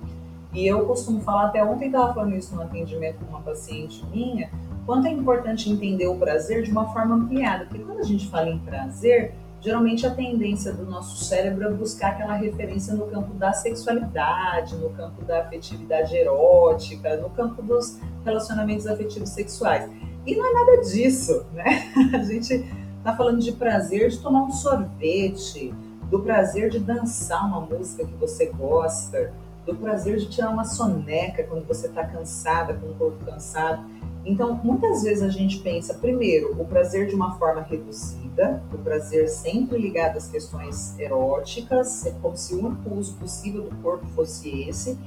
E 0.53 0.65
eu 0.65 0.85
costumo 0.85 1.19
falar, 1.19 1.47
até 1.47 1.61
ontem 1.61 1.87
estava 1.87 2.13
falando 2.13 2.33
isso 2.33 2.55
no 2.55 2.61
atendimento 2.61 3.17
com 3.25 3.25
uma 3.25 3.41
paciente 3.41 4.05
minha, 4.05 4.49
quanto 4.85 5.07
é 5.07 5.11
importante 5.11 5.69
entender 5.69 6.07
o 6.07 6.15
prazer 6.15 6.63
de 6.63 6.71
uma 6.71 6.91
forma 6.93 7.15
ampliada. 7.15 7.65
Porque 7.65 7.83
quando 7.83 7.99
a 7.99 8.03
gente 8.03 8.29
fala 8.29 8.49
em 8.49 8.59
prazer, 8.59 9.33
geralmente 9.61 10.05
a 10.05 10.11
tendência 10.11 10.73
do 10.73 10.85
nosso 10.85 11.23
cérebro 11.23 11.67
é 11.67 11.71
buscar 11.71 12.11
aquela 12.11 12.35
referência 12.35 12.93
no 12.93 13.05
campo 13.07 13.33
da 13.35 13.53
sexualidade, 13.53 14.75
no 14.75 14.89
campo 14.89 15.23
da 15.23 15.41
afetividade 15.41 16.15
erótica, 16.15 17.15
no 17.17 17.29
campo 17.29 17.61
dos 17.61 17.99
relacionamentos 18.25 18.87
afetivos 18.87 19.29
sexuais. 19.29 19.89
E 20.25 20.35
não 20.35 20.45
é 20.45 20.53
nada 20.53 20.81
disso, 20.81 21.45
né? 21.53 21.91
A 22.13 22.23
gente 22.23 22.53
está 22.97 23.15
falando 23.15 23.39
de 23.39 23.51
prazer 23.51 24.09
de 24.09 24.19
tomar 24.19 24.43
um 24.43 24.51
sorvete, 24.51 25.73
do 26.09 26.19
prazer 26.19 26.69
de 26.69 26.79
dançar 26.79 27.45
uma 27.47 27.61
música 27.61 28.05
que 28.05 28.13
você 28.15 28.47
gosta, 28.47 29.33
do 29.65 29.75
prazer 29.75 30.17
de 30.17 30.27
tirar 30.27 30.49
uma 30.49 30.65
soneca 30.65 31.43
quando 31.43 31.65
você 31.65 31.87
está 31.87 32.05
cansada, 32.05 32.73
com 32.73 32.87
o 32.87 32.95
corpo 32.95 33.23
cansado. 33.25 33.83
Então, 34.23 34.59
muitas 34.63 35.03
vezes 35.03 35.23
a 35.23 35.29
gente 35.29 35.59
pensa, 35.59 35.95
primeiro, 35.95 36.51
o 36.59 36.65
prazer 36.65 37.07
de 37.07 37.15
uma 37.15 37.33
forma 37.39 37.61
reduzida, 37.61 38.61
o 38.71 38.77
prazer 38.77 39.27
sempre 39.27 39.77
ligado 39.77 40.17
às 40.17 40.27
questões 40.27 40.97
eróticas, 40.99 42.05
é 42.05 42.11
como 42.21 42.37
se 42.37 42.53
o 42.53 42.65
único 42.65 42.93
uso 42.93 43.15
possível 43.15 43.63
do 43.63 43.75
corpo 43.77 44.05
fosse 44.07 44.69
esse. 44.69 44.97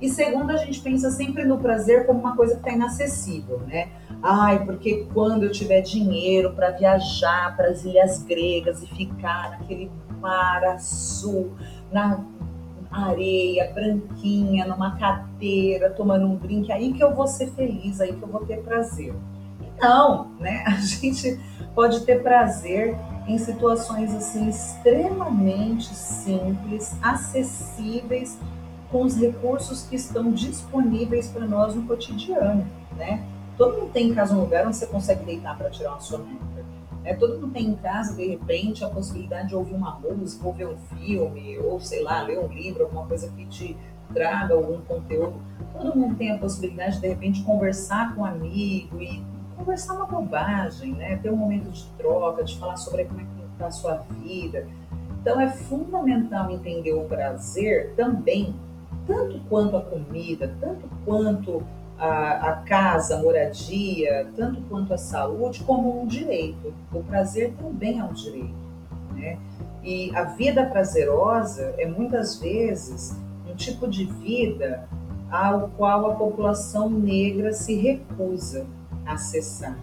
E 0.00 0.08
segundo, 0.08 0.50
a 0.50 0.56
gente 0.56 0.80
pensa 0.80 1.10
sempre 1.10 1.44
no 1.44 1.58
prazer 1.58 2.06
como 2.06 2.20
uma 2.20 2.34
coisa 2.34 2.54
que 2.54 2.60
está 2.60 2.72
inacessível, 2.72 3.60
né? 3.60 3.88
Ai, 4.22 4.64
porque 4.64 5.06
quando 5.12 5.44
eu 5.44 5.52
tiver 5.52 5.82
dinheiro 5.82 6.52
para 6.54 6.70
viajar 6.70 7.54
para 7.56 7.68
as 7.68 7.84
ilhas 7.84 8.22
gregas 8.22 8.82
e 8.82 8.86
ficar 8.86 9.50
naquele 9.50 9.90
mar 10.20 10.64
azul, 10.64 11.52
na 11.92 12.24
areia, 12.90 13.70
branquinha, 13.72 14.66
numa 14.66 14.96
cadeira, 14.96 15.90
tomando 15.90 16.26
um 16.26 16.36
drink, 16.36 16.70
aí 16.72 16.92
que 16.92 17.02
eu 17.02 17.14
vou 17.14 17.26
ser 17.26 17.50
feliz, 17.52 18.00
aí 18.00 18.12
que 18.12 18.22
eu 18.22 18.28
vou 18.28 18.44
ter 18.44 18.62
prazer. 18.62 19.14
Não, 19.80 20.32
né? 20.38 20.64
A 20.66 20.76
gente 20.76 21.40
pode 21.74 22.00
ter 22.00 22.22
prazer 22.22 22.96
em 23.26 23.38
situações 23.38 24.14
assim 24.14 24.48
extremamente 24.48 25.94
simples, 25.94 26.96
acessíveis, 27.00 28.38
com 28.90 29.04
os 29.04 29.16
recursos 29.16 29.82
que 29.82 29.94
estão 29.94 30.32
disponíveis 30.32 31.28
para 31.28 31.46
nós 31.46 31.76
no 31.76 31.82
cotidiano, 31.82 32.66
né? 32.96 33.24
Todo 33.56 33.78
mundo 33.78 33.92
tem 33.92 34.08
em 34.08 34.14
casa 34.14 34.34
um 34.34 34.40
lugar 34.40 34.66
onde 34.66 34.76
você 34.76 34.86
consegue 34.86 35.24
deitar 35.24 35.56
para 35.56 35.70
tirar 35.70 35.90
uma 35.90 36.00
soneca 36.00 36.59
é, 37.04 37.14
todo 37.14 37.40
mundo 37.40 37.52
tem 37.52 37.68
em 37.68 37.74
casa, 37.76 38.14
de 38.14 38.26
repente, 38.26 38.84
a 38.84 38.88
possibilidade 38.88 39.48
de 39.48 39.54
ouvir 39.54 39.74
uma 39.74 39.98
música, 39.98 40.46
ou 40.46 40.52
ver 40.52 40.68
um 40.68 40.76
filme, 40.76 41.58
ou 41.58 41.80
sei 41.80 42.02
lá, 42.02 42.22
ler 42.22 42.38
um 42.38 42.48
livro, 42.48 42.84
alguma 42.84 43.06
coisa 43.06 43.30
que 43.30 43.46
te 43.46 43.76
traga 44.12 44.54
algum 44.54 44.80
conteúdo. 44.82 45.40
Todo 45.72 45.96
mundo 45.96 46.16
tem 46.16 46.32
a 46.32 46.38
possibilidade, 46.38 47.00
de 47.00 47.08
repente, 47.08 47.42
conversar 47.42 48.14
com 48.14 48.22
um 48.22 48.24
amigo 48.24 49.00
e 49.00 49.22
conversar 49.56 49.94
uma 49.94 50.06
bobagem, 50.06 50.92
né? 50.92 51.16
ter 51.16 51.30
um 51.30 51.36
momento 51.36 51.70
de 51.70 51.86
troca, 51.96 52.44
de 52.44 52.58
falar 52.58 52.76
sobre 52.76 53.04
como 53.04 53.20
é 53.20 53.24
que 53.24 53.52
está 53.52 53.66
a 53.66 53.70
sua 53.70 53.94
vida. 54.22 54.66
Então, 55.20 55.40
é 55.40 55.48
fundamental 55.48 56.50
entender 56.50 56.92
o 56.92 57.04
prazer 57.04 57.94
também, 57.94 58.54
tanto 59.06 59.38
quanto 59.48 59.76
a 59.76 59.82
comida, 59.82 60.54
tanto 60.60 60.88
quanto 61.04 61.62
a, 62.00 62.50
a, 62.50 62.52
casa, 62.62 63.16
a 63.16 63.22
moradia, 63.22 64.26
tanto 64.34 64.62
quanto 64.62 64.94
a 64.94 64.98
saúde, 64.98 65.62
como 65.64 66.02
um 66.02 66.06
direito. 66.06 66.72
O 66.92 67.02
prazer 67.02 67.52
também 67.58 67.98
é 67.98 68.04
um 68.04 68.12
direito. 68.12 68.54
Né? 69.12 69.38
E 69.84 70.10
a 70.16 70.24
vida 70.24 70.64
prazerosa 70.64 71.74
é 71.76 71.86
muitas 71.86 72.36
vezes 72.36 73.14
um 73.46 73.54
tipo 73.54 73.86
de 73.86 74.06
vida 74.06 74.88
ao 75.30 75.68
qual 75.76 76.10
a 76.10 76.14
população 76.14 76.88
negra 76.88 77.52
se 77.52 77.74
recusa 77.74 78.66
a 79.04 79.12
acessar, 79.12 79.78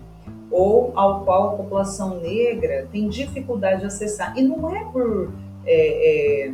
ou 0.52 0.92
ao 0.96 1.24
qual 1.24 1.50
a 1.50 1.58
população 1.58 2.20
negra 2.20 2.88
tem 2.92 3.08
dificuldade 3.10 3.82
de 3.82 3.86
acessar. 3.88 4.38
E 4.38 4.42
não 4.42 4.76
é 4.76 4.84
por. 4.86 5.32
É, 5.66 6.48
é, 6.48 6.54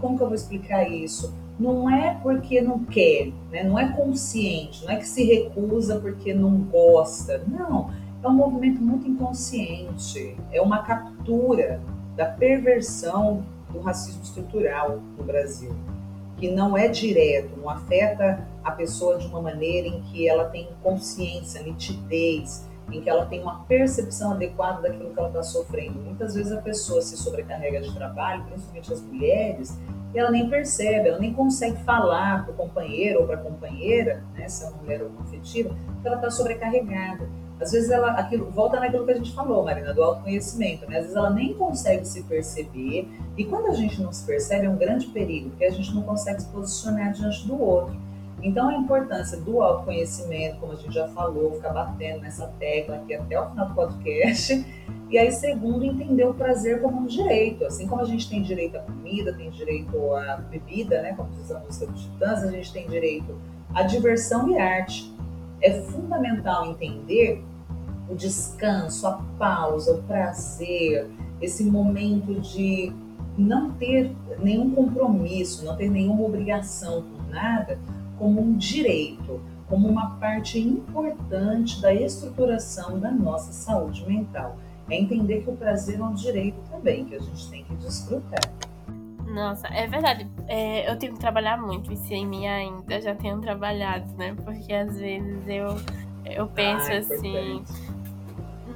como 0.00 0.16
que 0.16 0.22
eu 0.22 0.28
vou 0.28 0.34
explicar 0.34 0.88
isso? 0.88 1.34
Não 1.58 1.90
é 1.90 2.14
porque 2.22 2.60
não 2.60 2.84
quer, 2.84 3.32
né? 3.50 3.64
não 3.64 3.78
é 3.78 3.92
consciente, 3.92 4.84
não 4.84 4.92
é 4.92 4.96
que 4.96 5.08
se 5.08 5.24
recusa 5.24 5.98
porque 5.98 6.32
não 6.32 6.58
gosta. 6.58 7.42
Não, 7.48 7.90
é 8.22 8.28
um 8.28 8.32
movimento 8.32 8.80
muito 8.80 9.08
inconsciente, 9.08 10.36
é 10.52 10.60
uma 10.60 10.82
captura 10.82 11.80
da 12.16 12.26
perversão 12.26 13.44
do 13.70 13.80
racismo 13.80 14.22
estrutural 14.22 15.00
no 15.16 15.24
Brasil, 15.24 15.74
que 16.36 16.50
não 16.50 16.76
é 16.76 16.88
direto, 16.88 17.56
não 17.56 17.68
afeta 17.68 18.46
a 18.62 18.70
pessoa 18.70 19.18
de 19.18 19.26
uma 19.26 19.40
maneira 19.40 19.88
em 19.88 20.00
que 20.02 20.28
ela 20.28 20.44
tem 20.46 20.68
consciência, 20.82 21.62
nitidez, 21.62 22.66
em 22.90 23.00
que 23.00 23.10
ela 23.10 23.26
tem 23.26 23.42
uma 23.42 23.64
percepção 23.64 24.32
adequada 24.32 24.82
daquilo 24.82 25.10
que 25.10 25.18
ela 25.18 25.28
está 25.28 25.42
sofrendo. 25.42 26.00
Muitas 26.00 26.34
vezes 26.34 26.52
a 26.52 26.60
pessoa 26.60 27.02
se 27.02 27.16
sobrecarrega 27.16 27.80
de 27.80 27.94
trabalho, 27.94 28.44
principalmente 28.44 28.92
as 28.92 29.00
mulheres, 29.02 29.78
e 30.14 30.18
ela 30.18 30.30
nem 30.30 30.48
percebe, 30.48 31.08
ela 31.08 31.18
nem 31.18 31.32
consegue 31.32 31.76
falar 31.84 32.44
para 32.44 32.52
o 32.52 32.56
companheiro 32.56 33.20
ou 33.20 33.26
para 33.26 33.36
a 33.36 33.42
companheira, 33.42 34.22
né, 34.34 34.48
se 34.48 34.64
é 34.64 34.68
uma 34.68 34.78
mulher 34.78 35.02
afetiva, 35.20 35.74
que 36.00 36.06
ela 36.06 36.16
está 36.16 36.30
sobrecarregada. 36.30 37.28
Às 37.60 37.72
vezes 37.72 37.90
ela, 37.90 38.12
aquilo, 38.12 38.50
volta 38.50 38.78
naquilo 38.78 39.04
que 39.04 39.10
a 39.10 39.16
gente 39.16 39.34
falou, 39.34 39.64
Marina, 39.64 39.92
do 39.92 40.02
autoconhecimento, 40.02 40.88
né? 40.88 40.98
Às 40.98 41.02
vezes 41.02 41.16
ela 41.16 41.30
nem 41.30 41.54
consegue 41.54 42.06
se 42.06 42.22
perceber, 42.22 43.08
e 43.36 43.44
quando 43.44 43.66
a 43.66 43.74
gente 43.74 44.00
não 44.00 44.12
se 44.12 44.24
percebe 44.24 44.66
é 44.66 44.70
um 44.70 44.76
grande 44.76 45.06
perigo, 45.08 45.50
porque 45.50 45.64
a 45.64 45.70
gente 45.70 45.92
não 45.92 46.02
consegue 46.02 46.40
se 46.40 46.48
posicionar 46.48 47.12
diante 47.12 47.46
do 47.48 47.60
outro. 47.60 47.96
Então, 48.42 48.68
a 48.68 48.74
importância 48.74 49.36
do 49.38 49.60
autoconhecimento, 49.60 50.58
como 50.60 50.72
a 50.72 50.76
gente 50.76 50.94
já 50.94 51.08
falou, 51.08 51.52
ficar 51.54 51.72
batendo 51.72 52.20
nessa 52.20 52.46
tecla 52.58 52.96
aqui 52.96 53.14
até 53.14 53.40
o 53.40 53.50
final 53.50 53.68
do 53.68 53.74
podcast. 53.74 54.64
E 55.10 55.18
aí, 55.18 55.32
segundo, 55.32 55.84
entender 55.84 56.24
o 56.24 56.34
prazer 56.34 56.80
como 56.80 57.00
um 57.00 57.06
direito. 57.06 57.64
Assim 57.64 57.88
como 57.88 58.02
a 58.02 58.04
gente 58.04 58.28
tem 58.28 58.42
direito 58.42 58.76
à 58.76 58.80
comida, 58.80 59.32
tem 59.32 59.50
direito 59.50 60.14
à 60.14 60.36
bebida, 60.36 61.02
né? 61.02 61.14
Como 61.14 61.30
diz 61.30 61.50
a 61.50 61.58
música 61.58 61.86
dos 61.86 62.02
Titãs, 62.02 62.42
a 62.44 62.50
gente 62.50 62.72
tem 62.72 62.86
direito 62.86 63.36
à 63.74 63.82
diversão 63.82 64.48
e 64.50 64.58
arte. 64.58 65.12
É 65.60 65.72
fundamental 65.80 66.70
entender 66.70 67.42
o 68.08 68.14
descanso, 68.14 69.06
a 69.06 69.20
pausa, 69.38 69.94
o 69.94 70.02
prazer, 70.02 71.08
esse 71.40 71.64
momento 71.64 72.40
de 72.40 72.92
não 73.36 73.70
ter 73.72 74.10
nenhum 74.40 74.74
compromisso, 74.74 75.64
não 75.64 75.76
ter 75.76 75.88
nenhuma 75.88 76.22
obrigação 76.24 77.02
com 77.02 77.30
nada, 77.30 77.78
como 78.18 78.40
um 78.40 78.56
direito. 78.56 79.40
como 79.68 79.86
uma 79.86 80.16
parte 80.16 80.58
importante 80.58 81.78
da 81.82 81.92
estruturação 81.92 82.98
da 82.98 83.10
nossa 83.10 83.52
saúde 83.52 84.02
mental. 84.06 84.56
É 84.88 84.98
entender 84.98 85.42
que 85.42 85.50
o 85.50 85.56
prazer 85.56 86.00
é 86.00 86.02
um 86.02 86.14
direito 86.14 86.58
também, 86.70 87.04
que 87.04 87.14
a 87.14 87.18
gente 87.18 87.50
tem 87.50 87.64
que 87.64 87.74
desfrutar. 87.76 88.40
Nossa, 89.26 89.68
é 89.68 89.86
verdade. 89.86 90.26
É, 90.46 90.90
eu 90.90 90.98
tenho 90.98 91.12
que 91.12 91.20
trabalhar 91.20 91.58
muito 91.58 91.92
isso 91.92 92.12
em 92.14 92.26
mim 92.26 92.46
ainda. 92.46 93.00
Já 93.00 93.14
tenho 93.14 93.38
trabalhado, 93.40 94.10
né? 94.16 94.34
Porque 94.42 94.72
às 94.72 94.98
vezes 94.98 95.46
eu, 95.46 95.76
eu 96.24 96.46
penso 96.46 96.90
ah, 96.90 96.94
é 96.94 96.98
assim. 96.98 97.62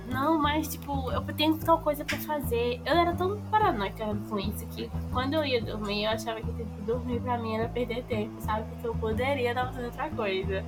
Não, 0.06 0.38
mas 0.38 0.68
tipo, 0.68 1.10
eu 1.10 1.22
tenho 1.22 1.56
tal 1.58 1.78
coisa 1.78 2.04
pra 2.04 2.18
fazer. 2.18 2.80
Eu 2.84 2.96
era 2.96 3.14
tão 3.14 3.40
paranoica 3.50 4.16
com 4.28 4.38
isso 4.38 4.66
que 4.66 4.90
quando 5.12 5.34
eu 5.34 5.44
ia 5.44 5.60
dormir, 5.60 6.04
eu 6.04 6.10
achava 6.10 6.40
que 6.40 6.52
tipo, 6.52 6.82
dormir 6.82 7.20
pra 7.20 7.38
mim 7.38 7.56
era 7.56 7.68
perder 7.68 8.02
tempo, 8.04 8.34
sabe? 8.40 8.64
Porque 8.70 8.86
eu 8.86 8.94
poderia 8.94 9.50
estar 9.50 9.66
fazendo 9.66 9.86
outra 9.86 10.10
coisa. 10.10 10.64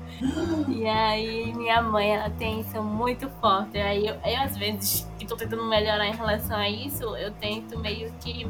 e 0.68 0.86
aí 0.86 1.52
minha 1.54 1.82
mãe, 1.82 2.14
ela 2.14 2.30
tem 2.30 2.60
isso 2.60 2.82
muito 2.82 3.28
forte. 3.40 3.78
Aí 3.78 4.06
eu, 4.06 4.14
eu 4.14 4.40
às 4.40 4.56
vezes 4.56 5.08
que 5.18 5.26
tô 5.26 5.36
tentando 5.36 5.64
melhorar 5.64 6.06
em 6.06 6.14
relação 6.14 6.56
a 6.56 6.68
isso, 6.68 7.04
eu 7.16 7.32
tento 7.32 7.78
meio 7.78 8.12
que 8.20 8.46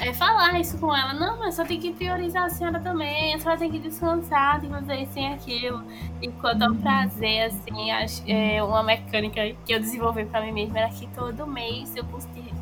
é 0.00 0.14
falar 0.14 0.58
isso 0.60 0.78
com 0.78 0.94
ela. 0.94 1.12
Não, 1.12 1.38
mas 1.38 1.54
só 1.54 1.64
tem 1.64 1.78
que 1.78 1.92
priorizar 1.92 2.44
a 2.44 2.50
senhora 2.50 2.80
também. 2.80 3.34
A 3.34 3.38
senhora 3.38 3.58
tem 3.58 3.70
que 3.70 3.78
descansar, 3.78 4.60
tem 4.60 4.70
que 4.70 4.76
fazer 4.76 5.02
isso 5.02 5.18
e 5.18 5.26
aquilo. 5.26 5.84
E 6.22 6.28
quanto 6.28 6.62
ao 6.62 6.74
prazer, 6.74 7.42
assim, 7.42 7.90
é, 8.26 8.62
uma 8.62 8.82
mecânica 8.82 9.42
que 9.64 9.72
eu 9.72 9.80
desenvolvi 9.80 10.24
pra 10.24 10.40
mim 10.40 10.52
mesma 10.52 10.78
era 10.80 10.88
que 10.88 11.06
todo 11.08 11.46
mês 11.46 11.94
eu 11.96 12.04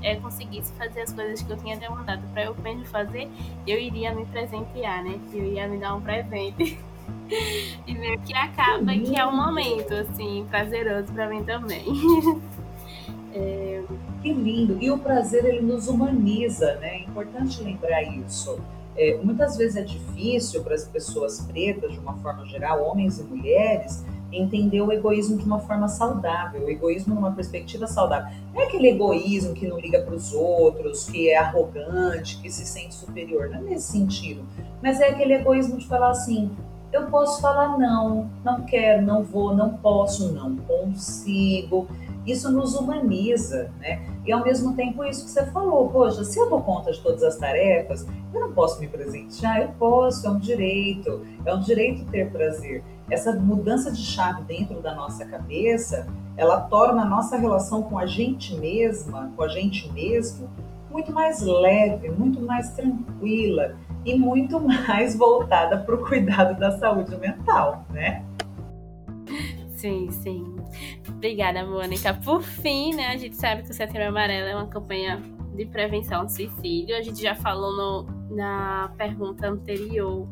é, 0.02 0.16
conseguisse 0.16 0.72
fazer 0.74 1.02
as 1.02 1.12
coisas 1.12 1.42
que 1.42 1.50
eu 1.50 1.56
tinha 1.56 1.76
demandado 1.76 2.22
pra 2.32 2.44
eu 2.44 2.54
mesmo 2.56 2.84
fazer, 2.86 3.28
eu 3.66 3.78
iria 3.78 4.14
me 4.14 4.24
presentear, 4.26 5.02
né? 5.02 5.18
Eu 5.32 5.44
ia 5.44 5.66
me 5.68 5.78
dar 5.78 5.94
um 5.94 6.00
presente. 6.00 6.78
e 7.86 7.94
meio 7.94 8.20
que 8.20 8.34
acaba 8.34 8.92
que 8.92 9.16
é 9.16 9.26
um 9.26 9.36
momento, 9.36 9.94
assim, 9.94 10.46
prazeroso 10.50 11.12
pra 11.12 11.28
mim 11.28 11.44
também. 11.44 11.86
é... 13.34 13.82
Que 14.22 14.32
lindo! 14.32 14.78
E 14.80 14.90
o 14.90 14.98
prazer 14.98 15.44
ele 15.44 15.60
nos 15.60 15.88
humaniza, 15.88 16.74
né? 16.76 16.96
É 16.96 17.00
importante 17.04 17.62
lembrar 17.62 18.02
isso. 18.02 18.58
É, 18.96 19.16
muitas 19.22 19.56
vezes 19.56 19.76
é 19.76 19.82
difícil 19.82 20.64
para 20.64 20.74
as 20.74 20.84
pessoas 20.84 21.40
pretas, 21.42 21.92
de 21.92 21.98
uma 22.00 22.14
forma 22.14 22.44
geral, 22.46 22.82
homens 22.82 23.20
e 23.20 23.22
mulheres, 23.22 24.04
entender 24.32 24.80
o 24.82 24.92
egoísmo 24.92 25.38
de 25.38 25.44
uma 25.44 25.60
forma 25.60 25.88
saudável, 25.88 26.64
o 26.64 26.68
egoísmo 26.68 27.14
numa 27.14 27.32
perspectiva 27.32 27.86
saudável. 27.86 28.34
Não 28.52 28.60
é 28.60 28.64
aquele 28.64 28.88
egoísmo 28.88 29.54
que 29.54 29.68
não 29.68 29.78
liga 29.78 30.02
para 30.02 30.14
os 30.14 30.32
outros, 30.32 31.08
que 31.08 31.30
é 31.30 31.36
arrogante, 31.36 32.40
que 32.42 32.50
se 32.50 32.66
sente 32.66 32.94
superior, 32.94 33.48
não 33.48 33.58
é 33.58 33.62
nesse 33.62 33.92
sentido. 33.92 34.44
Mas 34.82 35.00
é 35.00 35.10
aquele 35.10 35.34
egoísmo 35.34 35.78
de 35.78 35.86
falar 35.86 36.10
assim: 36.10 36.50
eu 36.92 37.06
posso 37.06 37.40
falar 37.40 37.78
não, 37.78 38.30
não 38.44 38.62
quero, 38.62 39.02
não 39.02 39.22
vou, 39.22 39.54
não 39.54 39.74
posso, 39.74 40.32
não 40.32 40.56
consigo. 40.56 41.86
Isso 42.28 42.52
nos 42.52 42.74
humaniza, 42.74 43.72
né? 43.80 44.02
E 44.26 44.30
ao 44.30 44.44
mesmo 44.44 44.76
tempo 44.76 45.02
isso 45.02 45.24
que 45.24 45.30
você 45.30 45.46
falou, 45.46 45.88
poxa, 45.88 46.22
se 46.24 46.38
eu 46.38 46.50
dou 46.50 46.60
conta 46.60 46.92
de 46.92 47.00
todas 47.00 47.22
as 47.22 47.36
tarefas, 47.36 48.06
eu 48.34 48.40
não 48.40 48.52
posso 48.52 48.78
me 48.78 48.86
presentear, 48.86 49.62
eu 49.62 49.68
posso, 49.78 50.26
é 50.26 50.30
um 50.30 50.38
direito, 50.38 51.26
é 51.46 51.54
um 51.54 51.60
direito 51.60 52.04
ter 52.10 52.30
prazer. 52.30 52.84
Essa 53.10 53.32
mudança 53.32 53.90
de 53.90 54.02
chave 54.02 54.42
dentro 54.42 54.82
da 54.82 54.94
nossa 54.94 55.24
cabeça, 55.24 56.06
ela 56.36 56.60
torna 56.60 57.00
a 57.00 57.06
nossa 57.06 57.38
relação 57.38 57.82
com 57.82 57.98
a 57.98 58.04
gente 58.04 58.54
mesma, 58.54 59.32
com 59.34 59.42
a 59.42 59.48
gente 59.48 59.90
mesmo, 59.90 60.50
muito 60.90 61.10
mais 61.10 61.40
leve, 61.40 62.10
muito 62.10 62.42
mais 62.42 62.72
tranquila 62.72 63.74
e 64.04 64.14
muito 64.18 64.60
mais 64.60 65.16
voltada 65.16 65.78
para 65.78 65.94
o 65.94 66.06
cuidado 66.06 66.58
da 66.60 66.76
saúde 66.78 67.16
mental, 67.16 67.86
né? 67.88 68.22
Sim, 69.74 70.10
sim. 70.10 70.57
Obrigada, 71.08 71.64
Mônica. 71.66 72.14
Por 72.14 72.42
fim, 72.42 72.94
né, 72.94 73.08
a 73.08 73.16
gente 73.16 73.36
sabe 73.36 73.62
que 73.62 73.70
o 73.70 73.74
Setembro 73.74 74.08
Amarelo 74.08 74.48
é 74.48 74.54
uma 74.54 74.68
campanha 74.68 75.20
de 75.54 75.66
prevenção 75.66 76.24
do 76.24 76.30
suicídio. 76.30 76.96
A 76.96 77.02
gente 77.02 77.20
já 77.20 77.34
falou 77.34 77.76
no, 77.76 78.34
na 78.36 78.92
pergunta 78.96 79.48
anterior 79.48 80.28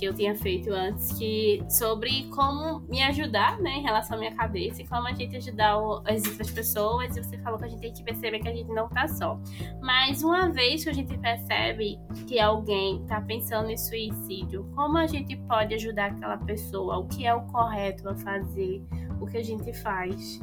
que 0.00 0.06
eu 0.06 0.14
tinha 0.14 0.34
feito 0.34 0.72
antes, 0.72 1.12
que 1.12 1.62
sobre 1.68 2.24
como 2.30 2.80
me 2.88 3.02
ajudar, 3.02 3.58
né, 3.58 3.76
em 3.76 3.82
relação 3.82 4.16
à 4.16 4.20
minha 4.20 4.34
cabeça 4.34 4.80
e 4.80 4.88
como 4.88 5.06
a 5.06 5.12
gente 5.12 5.36
ajudar 5.36 5.78
o, 5.78 6.02
as 6.06 6.24
outras 6.24 6.50
pessoas. 6.50 7.14
E 7.14 7.22
você 7.22 7.36
falou 7.38 7.58
que 7.58 7.66
a 7.66 7.68
gente 7.68 7.80
tem 7.80 7.92
que 7.92 8.02
perceber 8.02 8.38
que 8.38 8.48
a 8.48 8.54
gente 8.54 8.72
não 8.72 8.88
tá 8.88 9.06
só. 9.06 9.38
Mas 9.82 10.22
uma 10.22 10.48
vez 10.48 10.84
que 10.84 10.90
a 10.90 10.94
gente 10.94 11.16
percebe 11.18 11.98
que 12.26 12.40
alguém 12.40 13.04
tá 13.06 13.20
pensando 13.20 13.70
em 13.70 13.76
suicídio, 13.76 14.64
como 14.74 14.96
a 14.96 15.06
gente 15.06 15.36
pode 15.36 15.74
ajudar 15.74 16.12
aquela 16.12 16.38
pessoa? 16.38 16.96
O 16.96 17.06
que 17.06 17.26
é 17.26 17.34
o 17.34 17.42
correto 17.48 18.08
a 18.08 18.16
fazer? 18.16 18.82
O 19.20 19.26
que 19.26 19.36
a 19.36 19.44
gente 19.44 19.72
faz? 19.82 20.40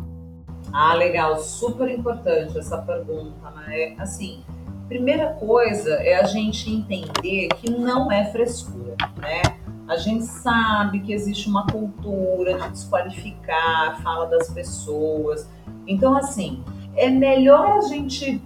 Ah, 0.72 0.94
legal, 0.94 1.38
super 1.40 1.90
importante 1.90 2.58
essa 2.58 2.78
pergunta, 2.78 3.50
né? 3.52 3.96
Assim, 3.98 4.44
Primeira 4.88 5.34
coisa 5.34 5.96
é 5.96 6.16
a 6.16 6.24
gente 6.24 6.72
entender 6.72 7.50
que 7.58 7.70
não 7.70 8.10
é 8.10 8.32
frescura, 8.32 8.96
né? 9.18 9.42
A 9.86 9.98
gente 9.98 10.24
sabe 10.24 11.02
que 11.02 11.12
existe 11.12 11.50
uma 11.50 11.68
cultura 11.68 12.58
de 12.58 12.70
desqualificar 12.70 13.90
a 13.90 13.96
fala 13.98 14.28
das 14.28 14.50
pessoas. 14.50 15.50
Então, 15.86 16.16
assim, 16.16 16.64
é 16.96 17.10
melhor 17.10 17.80
a 17.80 17.82
gente 17.82 18.42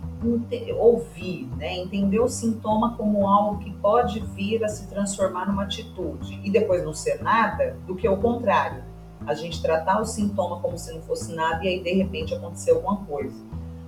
ouvir, 0.79 1.47
né? 1.57 1.77
entender 1.77 2.19
o 2.19 2.27
sintoma 2.27 2.95
como 2.95 3.27
algo 3.27 3.59
que 3.59 3.71
pode 3.73 4.19
vir 4.19 4.63
a 4.63 4.67
se 4.67 4.87
transformar 4.87 5.47
numa 5.47 5.63
atitude 5.63 6.39
e 6.43 6.51
depois 6.51 6.83
não 6.83 6.93
ser 6.93 7.21
nada, 7.21 7.77
do 7.85 7.95
que 7.95 8.07
o 8.07 8.17
contrário. 8.17 8.83
A 9.25 9.33
gente 9.33 9.61
tratar 9.61 10.01
o 10.01 10.05
sintoma 10.05 10.59
como 10.59 10.77
se 10.77 10.93
não 10.93 11.01
fosse 11.01 11.33
nada 11.33 11.63
e 11.63 11.67
aí 11.67 11.83
de 11.83 11.93
repente 11.93 12.33
acontecer 12.33 12.71
alguma 12.71 12.97
coisa. 12.97 13.35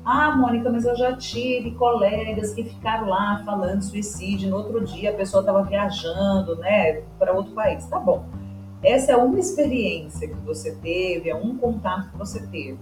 Ah, 0.06 0.36
Mônica, 0.36 0.70
mas 0.70 0.84
eu 0.86 0.96
já 0.96 1.16
tive 1.16 1.72
colegas 1.72 2.54
que 2.54 2.64
ficaram 2.64 3.08
lá 3.08 3.42
falando 3.46 3.82
suicídio. 3.82 4.50
No 4.50 4.58
outro 4.58 4.84
dia 4.84 5.12
a 5.12 5.14
pessoa 5.14 5.42
estava 5.42 5.64
viajando, 5.64 6.58
né, 6.58 7.02
para 7.18 7.34
outro 7.34 7.54
país. 7.54 7.86
Tá 7.86 8.00
bom. 8.00 8.26
Essa 8.84 9.14
é 9.14 9.16
uma 9.16 9.40
experiência 9.40 10.28
que 10.28 10.36
você 10.42 10.76
teve, 10.76 11.30
é 11.30 11.36
um 11.36 11.58
contato 11.58 12.10
que 12.12 12.18
você 12.18 12.46
teve. 12.48 12.78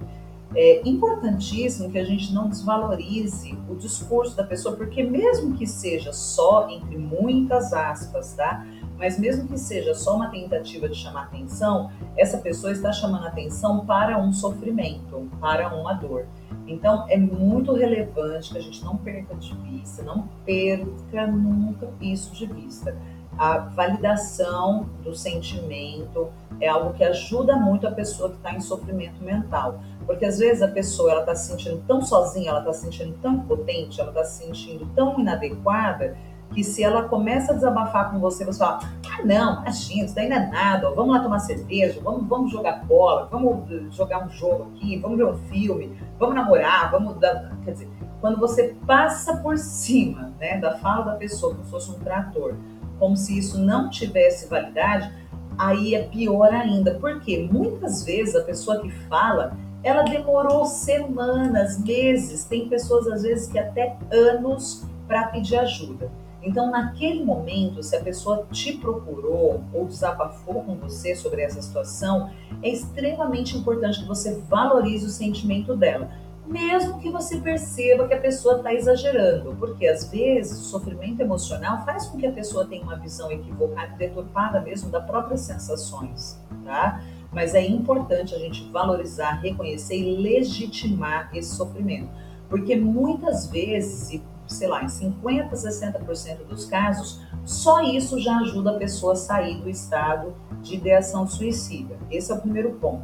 É 0.53 0.81
importantíssimo 0.87 1.89
que 1.89 1.97
a 1.97 2.03
gente 2.03 2.33
não 2.33 2.49
desvalorize 2.49 3.57
o 3.69 3.75
discurso 3.75 4.35
da 4.35 4.43
pessoa, 4.43 4.75
porque 4.75 5.01
mesmo 5.01 5.55
que 5.55 5.65
seja 5.65 6.11
só, 6.11 6.69
entre 6.69 6.97
muitas 6.97 7.71
aspas, 7.71 8.33
tá? 8.33 8.65
Mas 8.97 9.17
mesmo 9.17 9.47
que 9.47 9.57
seja 9.57 9.95
só 9.95 10.15
uma 10.15 10.29
tentativa 10.29 10.89
de 10.89 10.95
chamar 10.95 11.23
atenção, 11.23 11.89
essa 12.17 12.37
pessoa 12.37 12.71
está 12.71 12.91
chamando 12.91 13.25
atenção 13.25 13.85
para 13.85 14.17
um 14.21 14.33
sofrimento, 14.33 15.27
para 15.39 15.73
uma 15.73 15.93
dor. 15.93 16.27
Então, 16.67 17.05
é 17.09 17.17
muito 17.17 17.73
relevante 17.73 18.51
que 18.51 18.57
a 18.57 18.61
gente 18.61 18.83
não 18.83 18.97
perca 18.97 19.33
de 19.35 19.55
vista, 19.55 20.03
não 20.03 20.27
perca 20.45 21.27
nunca 21.27 21.89
isso 21.99 22.33
de 22.35 22.45
vista. 22.45 22.95
A 23.37 23.57
validação 23.57 24.89
do 25.03 25.15
sentimento 25.15 26.29
é 26.59 26.67
algo 26.67 26.93
que 26.93 27.03
ajuda 27.03 27.55
muito 27.55 27.87
a 27.87 27.91
pessoa 27.91 28.29
que 28.29 28.35
está 28.35 28.53
em 28.53 28.59
sofrimento 28.59 29.23
mental. 29.23 29.81
Porque 30.05 30.25
às 30.25 30.39
vezes 30.39 30.61
a 30.61 30.67
pessoa 30.67 31.11
ela 31.11 31.19
está 31.21 31.35
se 31.35 31.49
sentindo 31.49 31.83
tão 31.87 32.01
sozinha, 32.01 32.49
ela 32.49 32.59
está 32.59 32.73
se 32.73 32.81
sentindo 32.81 33.17
tão 33.21 33.35
impotente, 33.35 33.99
ela 33.99 34.09
está 34.09 34.23
se 34.23 34.43
sentindo 34.43 34.85
tão 34.95 35.19
inadequada, 35.19 36.17
que 36.53 36.63
se 36.63 36.83
ela 36.83 37.03
começa 37.03 37.51
a 37.53 37.55
desabafar 37.55 38.11
com 38.11 38.19
você, 38.19 38.43
você 38.43 38.59
fala, 38.59 38.79
ah 39.09 39.25
não, 39.25 39.61
imagina, 39.61 40.05
isso 40.05 40.15
daí 40.15 40.27
não 40.27 40.37
é 40.37 40.47
nada, 40.47 40.91
vamos 40.91 41.15
lá 41.15 41.23
tomar 41.23 41.39
cerveja, 41.39 41.99
vamos, 42.03 42.27
vamos 42.27 42.51
jogar 42.51 42.83
bola, 42.85 43.27
vamos 43.31 43.95
jogar 43.95 44.25
um 44.25 44.29
jogo 44.29 44.71
aqui, 44.75 44.97
vamos 44.97 45.17
ver 45.17 45.25
um 45.25 45.37
filme, 45.49 45.97
vamos 46.19 46.35
namorar, 46.35 46.91
vamos 46.91 47.17
dar. 47.19 47.57
Quer 47.63 47.71
dizer, 47.71 47.89
quando 48.19 48.39
você 48.39 48.75
passa 48.85 49.37
por 49.37 49.57
cima 49.57 50.33
né, 50.39 50.59
da 50.59 50.77
fala 50.77 51.05
da 51.05 51.15
pessoa, 51.15 51.53
como 51.53 51.65
se 51.65 51.71
fosse 51.71 51.91
um 51.91 51.99
trator, 51.99 52.55
como 52.99 53.15
se 53.15 53.37
isso 53.37 53.57
não 53.59 53.89
tivesse 53.89 54.47
validade, 54.47 55.11
aí 55.57 55.95
é 55.95 56.03
pior 56.03 56.53
ainda. 56.53 56.95
Porque 56.99 57.49
muitas 57.51 58.03
vezes 58.03 58.35
a 58.35 58.43
pessoa 58.43 58.79
que 58.79 58.91
fala, 59.07 59.57
ela 59.83 60.03
demorou 60.03 60.65
semanas, 60.65 61.79
meses, 61.79 62.45
tem 62.45 62.69
pessoas 62.69 63.07
às 63.07 63.23
vezes 63.23 63.47
que 63.47 63.57
até 63.57 63.97
anos 64.11 64.85
para 65.07 65.27
pedir 65.27 65.57
ajuda. 65.57 66.11
Então, 66.43 66.71
naquele 66.71 67.23
momento, 67.23 67.83
se 67.83 67.95
a 67.95 68.01
pessoa 68.01 68.47
te 68.51 68.73
procurou 68.73 69.63
ou 69.71 69.85
desabafou 69.85 70.63
com 70.63 70.75
você 70.75 71.15
sobre 71.15 71.41
essa 71.43 71.61
situação, 71.61 72.31
é 72.63 72.69
extremamente 72.69 73.55
importante 73.55 73.99
que 73.99 74.07
você 74.07 74.39
valorize 74.49 75.05
o 75.05 75.09
sentimento 75.09 75.75
dela, 75.75 76.09
mesmo 76.45 76.99
que 76.99 77.09
você 77.09 77.37
perceba 77.37 78.07
que 78.07 78.13
a 78.13 78.19
pessoa 78.19 78.57
está 78.57 78.73
exagerando, 78.73 79.55
porque 79.57 79.87
às 79.87 80.09
vezes 80.09 80.59
o 80.59 80.63
sofrimento 80.63 81.21
emocional 81.21 81.85
faz 81.85 82.07
com 82.07 82.17
que 82.17 82.25
a 82.25 82.31
pessoa 82.31 82.65
tenha 82.65 82.83
uma 82.83 82.97
visão 82.97 83.31
equivocada 83.31 83.93
e 83.93 83.97
deturpada 83.97 84.59
mesmo 84.59 84.89
das 84.89 85.05
próprias 85.05 85.41
sensações, 85.41 86.41
tá? 86.65 87.01
Mas 87.31 87.55
é 87.55 87.65
importante 87.65 88.35
a 88.35 88.39
gente 88.39 88.69
valorizar, 88.69 89.41
reconhecer 89.41 89.97
e 89.97 90.17
legitimar 90.17 91.29
esse 91.33 91.55
sofrimento. 91.55 92.09
Porque 92.49 92.75
muitas 92.75 93.47
vezes, 93.47 94.11
e 94.11 94.23
sei 94.47 94.67
lá, 94.67 94.83
em 94.83 94.87
50%, 94.87 95.49
60% 95.51 96.45
dos 96.47 96.65
casos, 96.65 97.21
Só 97.43 97.81
isso 97.81 98.19
já 98.19 98.37
ajuda 98.37 98.71
a 98.71 98.77
pessoa 98.77 99.13
a 99.13 99.15
sair 99.15 99.59
do 99.61 99.69
estado 99.69 100.33
de 100.61 100.75
ideação 100.75 101.27
suicida. 101.27 101.97
Esse 102.09 102.31
é 102.31 102.35
o 102.35 102.39
primeiro 102.39 102.73
ponto. 102.73 103.03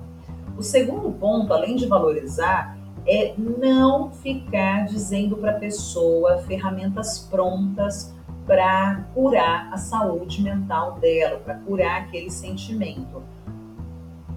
O 0.55 0.61
segundo 0.61 1.11
ponto, 1.11 1.51
além 1.53 1.75
de 1.75 1.87
valorizar, 1.87 2.77
é 3.07 3.33
não 3.37 4.11
ficar 4.11 4.85
dizendo 4.85 5.37
para 5.37 5.51
a 5.51 5.59
pessoa 5.59 6.39
ferramentas 6.39 7.19
prontas 7.19 8.13
para 8.45 9.07
curar 9.13 9.73
a 9.73 9.77
saúde 9.77 10.41
mental 10.41 10.99
dela, 10.99 11.39
para 11.39 11.55
curar 11.55 12.01
aquele 12.01 12.29
sentimento. 12.29 13.23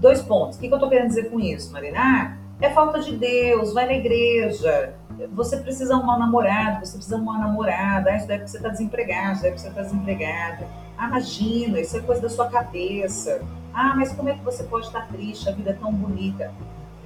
Dois 0.00 0.22
pontos. 0.22 0.56
O 0.56 0.60
que, 0.60 0.66
eu 0.66 0.74
estou 0.74 0.88
querendo 0.88 1.08
dizer 1.08 1.30
com 1.30 1.38
isso, 1.38 1.70
Marina? 1.72 1.98
Ah, 2.00 2.36
é 2.58 2.70
falta 2.70 3.00
de 3.00 3.16
Deus, 3.16 3.74
vai 3.74 3.86
na 3.86 3.92
igreja, 3.92 4.94
você 5.32 5.58
precisa 5.58 5.94
arrumar 5.94 6.16
um 6.16 6.20
namorado, 6.20 6.84
você 6.84 6.94
precisa 6.94 7.16
arrumar 7.16 7.32
uma 7.32 7.48
namorada, 7.48 8.10
ah, 8.10 8.16
isso 8.16 8.26
deve 8.26 8.48
você 8.48 8.56
está 8.56 8.70
desempregado, 8.70 9.32
isso 9.32 9.42
que 9.42 9.60
você 9.60 9.68
está 9.68 9.82
desempregada. 9.82 10.66
Ah, 10.96 11.08
imagina, 11.08 11.80
isso 11.80 11.96
é 11.96 12.00
coisa 12.00 12.22
da 12.22 12.28
sua 12.30 12.48
cabeça. 12.48 13.42
Ah, 13.74 13.94
mas 13.94 14.12
como 14.12 14.28
é 14.28 14.34
que 14.34 14.44
você 14.44 14.64
pode 14.64 14.86
estar 14.86 15.06
triste? 15.08 15.48
A 15.48 15.52
vida 15.52 15.70
é 15.70 15.74
tão 15.74 15.92
bonita. 15.92 16.52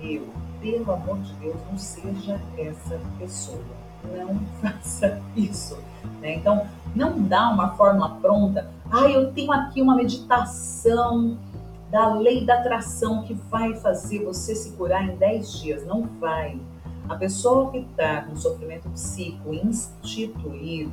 Meu, 0.00 0.28
pelo 0.60 0.92
amor 0.92 1.18
de 1.18 1.32
Deus, 1.34 1.56
não 1.70 1.78
seja 1.78 2.40
essa 2.56 3.00
pessoa. 3.18 3.62
Não 4.04 4.40
faça 4.62 5.20
isso. 5.36 5.76
Né? 6.20 6.34
Então, 6.34 6.66
não 6.94 7.22
dá 7.22 7.50
uma 7.50 7.76
fórmula 7.76 8.10
pronta. 8.20 8.70
Ah, 8.90 9.08
eu 9.08 9.32
tenho 9.32 9.52
aqui 9.52 9.82
uma 9.82 9.96
meditação 9.96 11.36
da 11.94 12.12
lei 12.12 12.44
da 12.44 12.54
atração 12.54 13.22
que 13.22 13.34
vai 13.34 13.76
fazer 13.76 14.24
você 14.24 14.52
se 14.56 14.72
curar 14.72 15.08
em 15.08 15.14
10 15.14 15.60
dias. 15.60 15.86
Não 15.86 16.02
vai. 16.18 16.60
A 17.08 17.14
pessoa 17.14 17.70
que 17.70 17.78
está 17.78 18.22
com 18.22 18.34
sofrimento 18.34 18.90
psíquico 18.90 19.54
instituído, 19.54 20.92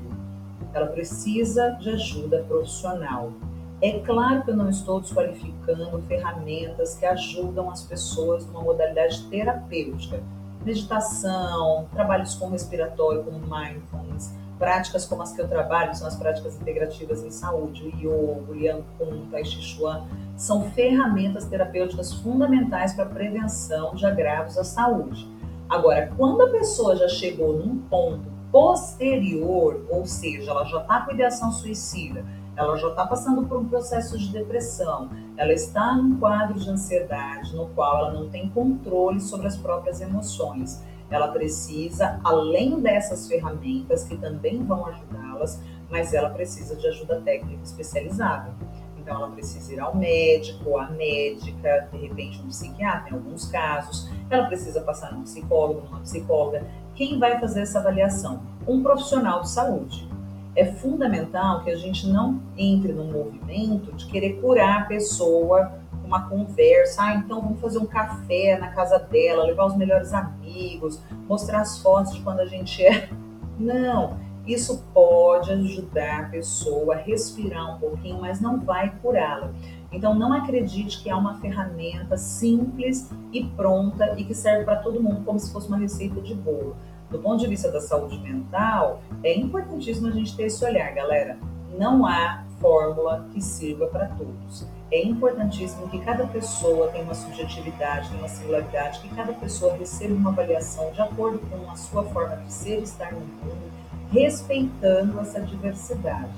ela 0.71 0.85
precisa 0.85 1.71
de 1.71 1.89
ajuda 1.89 2.45
profissional. 2.47 3.33
É 3.81 3.97
claro 3.97 4.43
que 4.43 4.51
eu 4.51 4.55
não 4.55 4.69
estou 4.69 5.01
desqualificando 5.01 5.99
ferramentas 6.03 6.93
que 6.93 7.05
ajudam 7.07 7.71
as 7.71 7.81
pessoas 7.81 8.45
numa 8.45 8.61
modalidade 8.61 9.23
terapêutica. 9.23 10.21
Meditação, 10.63 11.87
trabalhos 11.91 12.35
com 12.35 12.47
respiratório, 12.49 13.23
como 13.23 13.39
mindfulness, 13.39 14.35
práticas 14.61 15.07
como 15.07 15.23
as 15.23 15.33
que 15.33 15.41
eu 15.41 15.47
trabalho, 15.47 15.95
são 15.95 16.07
as 16.07 16.15
práticas 16.15 16.55
integrativas 16.61 17.23
em 17.23 17.31
saúde, 17.31 17.83
o 17.83 17.89
yoga, 17.97 18.51
o 18.51 18.55
yang 18.55 18.83
kun, 18.95 19.25
tai 19.31 19.43
chi 19.43 19.59
chuan, 19.59 20.05
são 20.37 20.69
ferramentas 20.69 21.45
terapêuticas 21.45 22.13
fundamentais 22.13 22.93
para 22.93 23.05
a 23.05 23.09
prevenção 23.09 23.95
de 23.95 24.05
agravos 24.05 24.59
à 24.59 24.63
saúde. 24.63 25.27
Agora, 25.67 26.13
quando 26.15 26.43
a 26.43 26.49
pessoa 26.51 26.95
já 26.95 27.07
chegou 27.07 27.57
num 27.57 27.79
ponto 27.79 28.29
posterior, 28.51 29.83
ou 29.89 30.05
seja, 30.05 30.51
ela 30.51 30.63
já 30.65 30.79
está 30.79 31.01
com 31.01 31.11
ideação 31.11 31.51
suicida, 31.51 32.23
ela 32.55 32.77
já 32.77 32.89
está 32.89 33.07
passando 33.07 33.47
por 33.47 33.57
um 33.57 33.65
processo 33.65 34.15
de 34.15 34.31
depressão, 34.31 35.09
ela 35.37 35.53
está 35.53 35.95
num 35.95 36.19
quadro 36.19 36.59
de 36.59 36.69
ansiedade 36.69 37.55
no 37.55 37.65
qual 37.69 37.97
ela 37.97 38.13
não 38.13 38.29
tem 38.29 38.47
controle 38.49 39.19
sobre 39.19 39.47
as 39.47 39.57
próprias 39.57 40.01
emoções. 40.01 40.83
Ela 41.11 41.27
precisa, 41.27 42.19
além 42.23 42.79
dessas 42.79 43.27
ferramentas 43.27 44.05
que 44.05 44.15
também 44.15 44.63
vão 44.63 44.85
ajudá-las, 44.87 45.61
mas 45.89 46.13
ela 46.13 46.29
precisa 46.29 46.75
de 46.75 46.87
ajuda 46.87 47.21
técnica 47.21 47.61
especializada. 47.63 48.55
Então, 48.97 49.15
ela 49.15 49.31
precisa 49.31 49.73
ir 49.73 49.79
ao 49.79 49.95
médico, 49.95 50.77
à 50.77 50.89
médica, 50.89 51.89
de 51.91 51.97
repente 51.97 52.41
um 52.41 52.47
psiquiatra, 52.47 53.09
em 53.09 53.13
alguns 53.13 53.45
casos. 53.47 54.09
Ela 54.29 54.45
precisa 54.45 54.79
passar 54.81 55.11
num 55.11 55.23
psicólogo, 55.23 55.81
numa 55.85 55.99
psicóloga. 55.99 56.65
Quem 56.95 57.19
vai 57.19 57.39
fazer 57.39 57.61
essa 57.61 57.79
avaliação? 57.79 58.43
Um 58.65 58.81
profissional 58.81 59.41
de 59.41 59.49
saúde. 59.49 60.07
É 60.55 60.65
fundamental 60.65 61.63
que 61.63 61.71
a 61.71 61.75
gente 61.75 62.07
não 62.07 62.41
entre 62.55 62.93
num 62.93 63.11
movimento 63.11 63.91
de 63.93 64.05
querer 64.05 64.39
curar 64.39 64.81
a 64.81 64.85
pessoa 64.85 65.80
uma 66.11 66.27
conversa, 66.27 67.03
ah, 67.03 67.15
então 67.15 67.41
vamos 67.41 67.61
fazer 67.61 67.77
um 67.77 67.85
café 67.85 68.57
na 68.59 68.67
casa 68.67 68.99
dela, 68.99 69.45
levar 69.45 69.65
os 69.65 69.77
melhores 69.77 70.13
amigos, 70.13 71.01
mostrar 71.27 71.61
as 71.61 71.79
fotos 71.79 72.13
de 72.13 72.21
quando 72.21 72.41
a 72.41 72.45
gente 72.45 72.83
é. 72.83 73.09
Não, 73.57 74.19
isso 74.45 74.83
pode 74.93 75.51
ajudar 75.51 76.25
a 76.25 76.29
pessoa 76.29 76.95
a 76.95 76.97
respirar 76.97 77.75
um 77.75 77.79
pouquinho, 77.79 78.19
mas 78.19 78.41
não 78.41 78.59
vai 78.59 78.91
curá-la. 79.01 79.51
Então, 79.91 80.15
não 80.15 80.33
acredite 80.33 81.01
que 81.03 81.09
há 81.09 81.15
uma 81.15 81.39
ferramenta 81.39 82.17
simples 82.17 83.09
e 83.31 83.43
pronta 83.43 84.15
e 84.17 84.23
que 84.23 84.33
serve 84.33 84.65
para 84.65 84.77
todo 84.77 85.01
mundo, 85.01 85.23
como 85.23 85.39
se 85.39 85.51
fosse 85.51 85.67
uma 85.67 85.77
receita 85.77 86.19
de 86.21 86.33
bolo. 86.33 86.75
Do 87.09 87.19
ponto 87.19 87.39
de 87.39 87.47
vista 87.47 87.69
da 87.71 87.79
saúde 87.79 88.17
mental, 88.19 89.01
é 89.21 89.37
importantíssimo 89.37 90.07
a 90.07 90.11
gente 90.11 90.35
ter 90.35 90.43
esse 90.43 90.63
olhar, 90.65 90.91
galera. 90.93 91.37
Não 91.77 92.05
há 92.05 92.43
fórmula 92.59 93.27
que 93.31 93.41
sirva 93.41 93.87
para 93.87 94.07
todos. 94.07 94.65
É 94.91 95.01
importantíssimo 95.05 95.87
que 95.87 95.99
cada 95.99 96.27
pessoa 96.27 96.89
tenha 96.89 97.05
uma 97.05 97.13
subjetividade, 97.13 98.09
tenha 98.09 98.21
uma 98.21 98.27
singularidade, 98.27 98.99
que 98.99 99.09
cada 99.15 99.31
pessoa 99.33 99.77
receba 99.77 100.13
uma 100.13 100.31
avaliação 100.31 100.91
de 100.91 101.01
acordo 101.01 101.39
com 101.49 101.71
a 101.71 101.75
sua 101.75 102.03
forma 102.03 102.35
de 102.37 102.51
ser 102.51 102.79
e 102.79 102.83
estar 102.83 103.13
no 103.13 103.21
mundo 103.21 103.71
respeitando 104.11 105.19
essa 105.19 105.39
diversidade. 105.41 106.33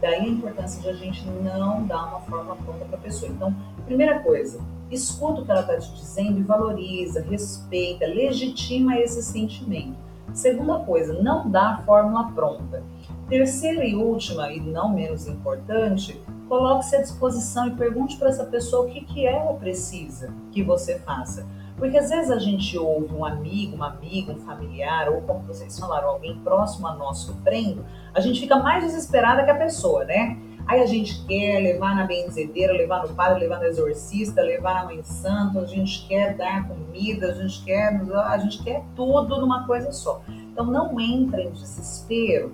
Daí 0.00 0.20
a 0.20 0.28
importância 0.28 0.80
de 0.80 0.88
a 0.88 0.92
gente 0.94 1.26
não 1.26 1.84
dar 1.84 2.06
uma 2.06 2.20
forma 2.20 2.56
pronta 2.56 2.84
para 2.84 2.96
a 2.96 3.00
pessoa. 3.00 3.30
Então, 3.30 3.54
primeira 3.84 4.20
coisa, 4.20 4.60
escuta 4.90 5.42
o 5.42 5.44
que 5.44 5.50
ela 5.50 5.60
está 5.60 5.76
te 5.76 5.92
dizendo 5.94 6.38
e 6.38 6.42
valoriza, 6.42 7.20
respeita, 7.20 8.06
legitima 8.06 8.98
esse 8.98 9.22
sentimento. 9.22 9.96
Segunda 10.32 10.78
coisa, 10.80 11.12
não 11.20 11.50
dá 11.50 11.74
a 11.74 11.76
fórmula 11.82 12.30
pronta. 12.32 12.82
Terceira 13.28 13.84
e 13.84 13.94
última, 13.94 14.50
e 14.52 14.60
não 14.60 14.94
menos 14.94 15.26
importante, 15.26 16.20
coloque-se 16.48 16.96
à 16.96 17.02
disposição 17.02 17.66
e 17.66 17.70
pergunte 17.72 18.16
para 18.16 18.28
essa 18.28 18.44
pessoa 18.44 18.86
o 18.86 18.90
que, 18.90 19.02
que 19.02 19.26
ela 19.26 19.54
precisa 19.54 20.32
que 20.50 20.62
você 20.62 20.98
faça. 21.00 21.46
Porque 21.76 21.96
às 21.96 22.10
vezes 22.10 22.30
a 22.30 22.38
gente 22.38 22.76
ouve 22.76 23.14
um 23.14 23.24
amigo, 23.24 23.76
uma 23.76 23.90
amiga, 23.90 24.32
um 24.32 24.40
familiar, 24.40 25.08
ou 25.08 25.20
como 25.22 25.40
vocês 25.46 25.78
falaram, 25.78 26.08
alguém 26.08 26.36
próximo 26.40 26.88
a 26.88 26.94
nós 26.94 27.18
sofrendo, 27.18 27.84
a 28.12 28.20
gente 28.20 28.40
fica 28.40 28.56
mais 28.56 28.82
desesperada 28.82 29.44
que 29.44 29.50
a 29.50 29.56
pessoa, 29.56 30.04
né? 30.04 30.36
Aí 30.66 30.82
a 30.82 30.86
gente 30.86 31.24
quer 31.24 31.60
levar 31.60 31.94
na 31.94 32.04
benzedeira, 32.04 32.74
levar 32.74 33.06
no 33.06 33.14
padre, 33.14 33.40
levar 33.40 33.58
no 33.58 33.64
exorcista, 33.64 34.42
levar 34.42 34.74
na 34.74 34.84
mãe 34.84 35.02
santa, 35.02 35.60
a 35.60 35.64
gente 35.64 36.06
quer 36.06 36.36
dar 36.36 36.68
comida, 36.68 37.28
a 37.28 37.32
gente 37.32 37.64
quer, 37.64 37.98
a 38.12 38.38
gente 38.38 38.62
quer 38.62 38.84
tudo 38.94 39.40
numa 39.40 39.66
coisa 39.66 39.92
só. 39.92 40.20
Então 40.28 40.66
não 40.66 41.00
entra 41.00 41.40
em 41.40 41.50
desespero 41.52 42.52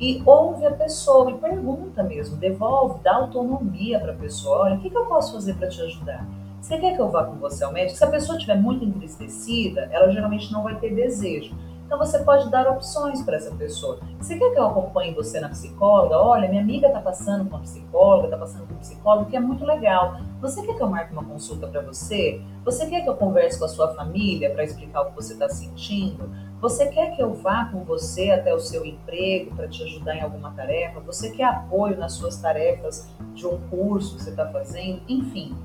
e 0.00 0.22
ouve 0.24 0.64
a 0.64 0.72
pessoa 0.72 1.30
e 1.30 1.34
pergunta 1.34 2.02
mesmo, 2.02 2.36
devolve, 2.36 3.00
dá 3.04 3.16
autonomia 3.16 4.00
para 4.00 4.12
a 4.12 4.16
pessoa. 4.16 4.60
Olha, 4.60 4.76
o 4.76 4.80
que, 4.80 4.88
que 4.88 4.96
eu 4.96 5.04
posso 5.04 5.34
fazer 5.34 5.54
para 5.54 5.68
te 5.68 5.80
ajudar? 5.82 6.26
Você 6.60 6.78
quer 6.78 6.94
que 6.94 7.00
eu 7.00 7.10
vá 7.10 7.24
com 7.24 7.36
você 7.36 7.62
ao 7.64 7.72
médico? 7.72 7.98
Se 7.98 8.04
a 8.04 8.10
pessoa 8.10 8.36
estiver 8.36 8.56
muito 8.56 8.84
entristecida, 8.84 9.88
ela 9.92 10.10
geralmente 10.10 10.50
não 10.52 10.62
vai 10.62 10.76
ter 10.76 10.94
desejo. 10.94 11.54
Então 11.90 11.98
você 11.98 12.20
pode 12.20 12.48
dar 12.50 12.68
opções 12.68 13.20
para 13.20 13.36
essa 13.36 13.52
pessoa. 13.56 13.98
Você 14.20 14.38
quer 14.38 14.52
que 14.52 14.58
eu 14.60 14.64
acompanhe 14.64 15.12
você 15.12 15.40
na 15.40 15.48
psicóloga? 15.48 16.16
Olha, 16.16 16.48
minha 16.48 16.62
amiga 16.62 16.86
está 16.86 17.00
passando 17.00 17.44
com 17.50 17.56
uma 17.56 17.62
psicóloga, 17.62 18.26
está 18.26 18.38
passando 18.38 18.68
com 18.68 18.74
um 18.74 18.78
psicólogo, 18.78 19.28
que 19.28 19.36
é 19.36 19.40
muito 19.40 19.64
legal. 19.66 20.20
Você 20.40 20.64
quer 20.64 20.76
que 20.76 20.82
eu 20.82 20.88
marque 20.88 21.12
uma 21.12 21.24
consulta 21.24 21.66
para 21.66 21.80
você? 21.80 22.40
Você 22.64 22.86
quer 22.86 23.00
que 23.00 23.08
eu 23.08 23.16
converse 23.16 23.58
com 23.58 23.64
a 23.64 23.68
sua 23.68 23.92
família 23.94 24.50
para 24.50 24.62
explicar 24.62 25.02
o 25.02 25.06
que 25.06 25.16
você 25.16 25.32
está 25.32 25.48
sentindo? 25.48 26.30
Você 26.60 26.88
quer 26.88 27.16
que 27.16 27.22
eu 27.22 27.32
vá 27.32 27.64
com 27.64 27.84
você 27.84 28.30
até 28.30 28.54
o 28.54 28.60
seu 28.60 28.84
emprego 28.84 29.56
para 29.56 29.66
te 29.66 29.82
ajudar 29.82 30.16
em 30.16 30.20
alguma 30.20 30.50
tarefa? 30.50 31.00
Você 31.00 31.30
quer 31.30 31.44
apoio 31.44 31.96
nas 31.96 32.12
suas 32.12 32.36
tarefas 32.36 33.08
de 33.34 33.46
um 33.46 33.58
curso 33.70 34.16
que 34.16 34.24
você 34.24 34.30
está 34.30 34.46
fazendo? 34.46 35.00
Enfim, 35.08 35.56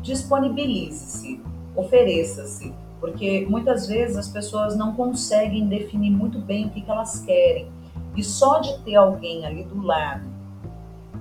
disponibilize-se, 0.00 1.42
ofereça-se, 1.74 2.72
porque 3.00 3.44
muitas 3.50 3.88
vezes 3.88 4.16
as 4.16 4.28
pessoas 4.28 4.76
não 4.76 4.94
conseguem 4.94 5.66
definir 5.66 6.10
muito 6.10 6.38
bem 6.38 6.66
o 6.66 6.70
que, 6.70 6.82
que 6.82 6.90
elas 6.90 7.20
querem. 7.24 7.68
E 8.14 8.22
só 8.22 8.60
de 8.60 8.78
ter 8.84 8.94
alguém 8.94 9.44
ali 9.44 9.64
do 9.64 9.82
lado 9.82 10.22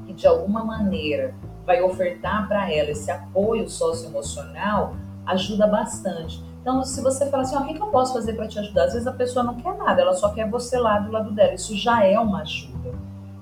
que 0.06 0.14
de 0.14 0.28
alguma 0.28 0.64
maneira 0.64 1.34
vai 1.66 1.82
ofertar 1.82 2.48
para 2.48 2.72
ela 2.72 2.92
esse 2.92 3.10
apoio 3.10 3.68
socioemocional 3.68 4.96
ajuda 5.26 5.66
bastante. 5.66 6.40
Então, 6.64 6.82
se 6.86 7.02
você 7.02 7.30
fala 7.30 7.44
assim, 7.44 7.58
o 7.58 7.66
que, 7.66 7.74
que 7.74 7.82
eu 7.82 7.88
posso 7.88 8.14
fazer 8.14 8.38
para 8.38 8.48
te 8.48 8.58
ajudar? 8.58 8.86
Às 8.86 8.94
vezes 8.94 9.06
a 9.06 9.12
pessoa 9.12 9.44
não 9.44 9.56
quer 9.56 9.76
nada, 9.76 10.02
ela 10.02 10.14
só 10.14 10.30
quer 10.30 10.50
você 10.50 10.80
lá 10.80 10.98
do 10.98 11.12
lado 11.12 11.30
dela. 11.30 11.54
Isso 11.54 11.76
já 11.76 12.06
é 12.06 12.18
uma 12.18 12.40
ajuda. 12.40 12.94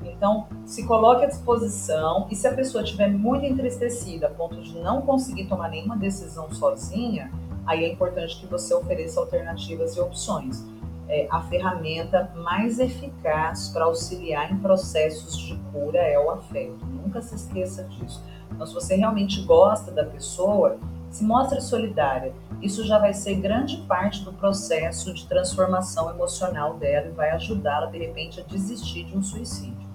Então, 0.03 0.47
se 0.65 0.87
coloque 0.87 1.25
à 1.25 1.27
disposição 1.27 2.27
e 2.31 2.35
se 2.35 2.47
a 2.47 2.53
pessoa 2.53 2.83
estiver 2.83 3.11
muito 3.11 3.45
entristecida 3.45 4.25
a 4.25 4.29
ponto 4.31 4.59
de 4.59 4.75
não 4.79 5.03
conseguir 5.03 5.45
tomar 5.45 5.69
nenhuma 5.69 5.95
decisão 5.95 6.51
sozinha, 6.51 7.31
aí 7.63 7.83
é 7.85 7.91
importante 7.93 8.39
que 8.39 8.47
você 8.47 8.73
ofereça 8.73 9.19
alternativas 9.19 9.95
e 9.95 9.99
opções. 9.99 10.65
É, 11.07 11.27
a 11.29 11.41
ferramenta 11.41 12.31
mais 12.35 12.79
eficaz 12.79 13.69
para 13.69 13.85
auxiliar 13.85 14.51
em 14.51 14.57
processos 14.57 15.37
de 15.37 15.55
cura 15.71 15.99
é 15.99 16.17
o 16.17 16.31
afeto. 16.31 16.83
Nunca 16.85 17.21
se 17.21 17.35
esqueça 17.35 17.83
disso. 17.83 18.23
Então, 18.51 18.65
se 18.65 18.73
você 18.73 18.95
realmente 18.95 19.43
gosta 19.43 19.91
da 19.91 20.05
pessoa, 20.05 20.77
se 21.11 21.23
mostre 21.23 21.61
solidária. 21.61 22.33
Isso 22.61 22.85
já 22.85 22.97
vai 22.97 23.13
ser 23.13 23.35
grande 23.35 23.77
parte 23.87 24.23
do 24.23 24.33
processo 24.33 25.13
de 25.13 25.27
transformação 25.27 26.09
emocional 26.09 26.75
dela 26.75 27.07
e 27.07 27.11
vai 27.11 27.31
ajudá-la, 27.31 27.87
de 27.87 27.97
repente, 27.99 28.39
a 28.39 28.43
desistir 28.43 29.03
de 29.03 29.17
um 29.17 29.21
suicídio. 29.21 29.91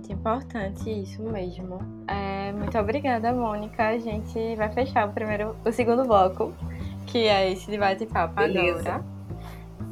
muito 0.00 0.12
importante 0.12 0.88
isso 0.88 1.22
mesmo. 1.22 1.78
É, 2.06 2.52
muito 2.52 2.78
obrigada, 2.78 3.32
Mônica. 3.32 3.88
A 3.88 3.98
gente 3.98 4.56
vai 4.56 4.70
fechar 4.72 5.08
o 5.08 5.12
primeiro, 5.12 5.54
o 5.64 5.72
segundo 5.72 6.04
bloco, 6.04 6.54
que 7.06 7.26
é 7.26 7.52
esse 7.52 7.70
de 7.70 7.76
bate-papo 7.76 8.40
agora. 8.40 9.04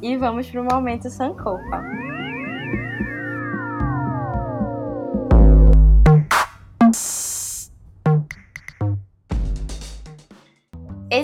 E 0.01 0.15
vamos 0.17 0.49
para 0.49 0.61
o 0.61 0.63
momento 0.63 1.09
Sankofa. 1.09 1.83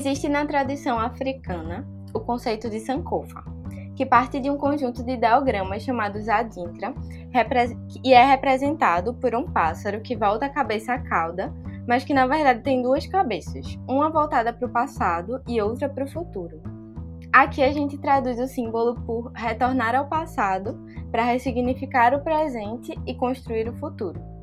Existe 0.05 0.29
na 0.29 0.45
tradição 0.45 0.99
africana 0.99 1.83
o 2.13 2.19
conceito 2.19 2.69
de 2.69 2.79
Sankofa, 2.79 3.43
que 3.95 4.05
parte 4.05 4.39
de 4.39 4.51
um 4.51 4.55
conjunto 4.55 5.03
de 5.03 5.13
ideogramas 5.13 5.81
chamados 5.81 6.29
Adintra 6.29 6.93
e 8.03 8.13
é 8.13 8.23
representado 8.23 9.15
por 9.15 9.33
um 9.33 9.51
pássaro 9.51 10.01
que 10.01 10.15
volta 10.15 10.45
a 10.45 10.49
cabeça 10.49 10.93
à 10.93 10.99
cauda, 10.99 11.51
mas 11.87 12.05
que 12.05 12.13
na 12.13 12.27
verdade 12.27 12.61
tem 12.61 12.83
duas 12.83 13.07
cabeças, 13.07 13.79
uma 13.87 14.11
voltada 14.11 14.53
para 14.53 14.67
o 14.67 14.71
passado 14.71 15.41
e 15.47 15.59
outra 15.59 15.89
para 15.89 16.05
o 16.05 16.11
futuro. 16.11 16.61
Aqui 17.33 17.63
a 17.63 17.71
gente 17.71 17.97
traduz 17.97 18.39
o 18.39 18.45
símbolo 18.45 19.01
por 19.07 19.31
retornar 19.31 19.95
ao 19.95 20.05
passado 20.05 20.85
para 21.09 21.23
ressignificar 21.23 22.13
o 22.13 22.23
presente 22.23 22.93
e 23.07 23.15
construir 23.15 23.67
o 23.67 23.75
futuro. 23.77 24.34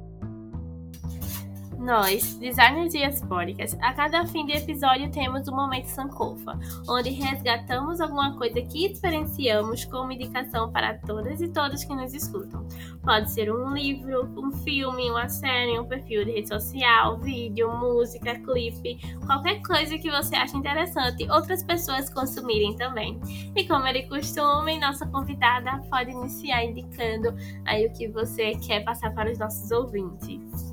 Nós, 1.82 2.36
designers 2.36 2.92
diaspóricas, 2.92 3.76
a 3.80 3.92
cada 3.92 4.24
fim 4.24 4.46
de 4.46 4.52
episódio 4.52 5.10
temos 5.10 5.48
o 5.48 5.50
Momento 5.50 5.86
Sankofa, 5.86 6.56
onde 6.88 7.10
resgatamos 7.10 8.00
alguma 8.00 8.38
coisa 8.38 8.62
que 8.62 8.86
experienciamos 8.86 9.84
como 9.86 10.12
indicação 10.12 10.70
para 10.70 10.96
todas 10.98 11.40
e 11.40 11.48
todos 11.48 11.82
que 11.82 11.92
nos 11.92 12.14
escutam. 12.14 12.64
Pode 13.02 13.32
ser 13.32 13.52
um 13.52 13.74
livro, 13.74 14.32
um 14.38 14.52
filme, 14.58 15.10
uma 15.10 15.28
série, 15.28 15.76
um 15.76 15.84
perfil 15.84 16.24
de 16.24 16.30
rede 16.30 16.50
social, 16.50 17.18
vídeo, 17.18 17.68
música, 17.76 18.38
clipe, 18.38 19.00
qualquer 19.26 19.60
coisa 19.60 19.98
que 19.98 20.08
você 20.08 20.36
ache 20.36 20.56
interessante, 20.56 21.28
outras 21.32 21.64
pessoas 21.64 22.08
consumirem 22.08 22.76
também. 22.76 23.20
E 23.56 23.66
como 23.66 23.88
é 23.88 23.92
de 23.92 24.08
costume, 24.08 24.78
nossa 24.78 25.04
convidada 25.08 25.82
pode 25.90 26.12
iniciar 26.12 26.64
indicando 26.64 27.34
aí 27.66 27.88
o 27.88 27.92
que 27.92 28.06
você 28.06 28.52
quer 28.52 28.84
passar 28.84 29.12
para 29.12 29.32
os 29.32 29.38
nossos 29.40 29.68
ouvintes. 29.72 30.71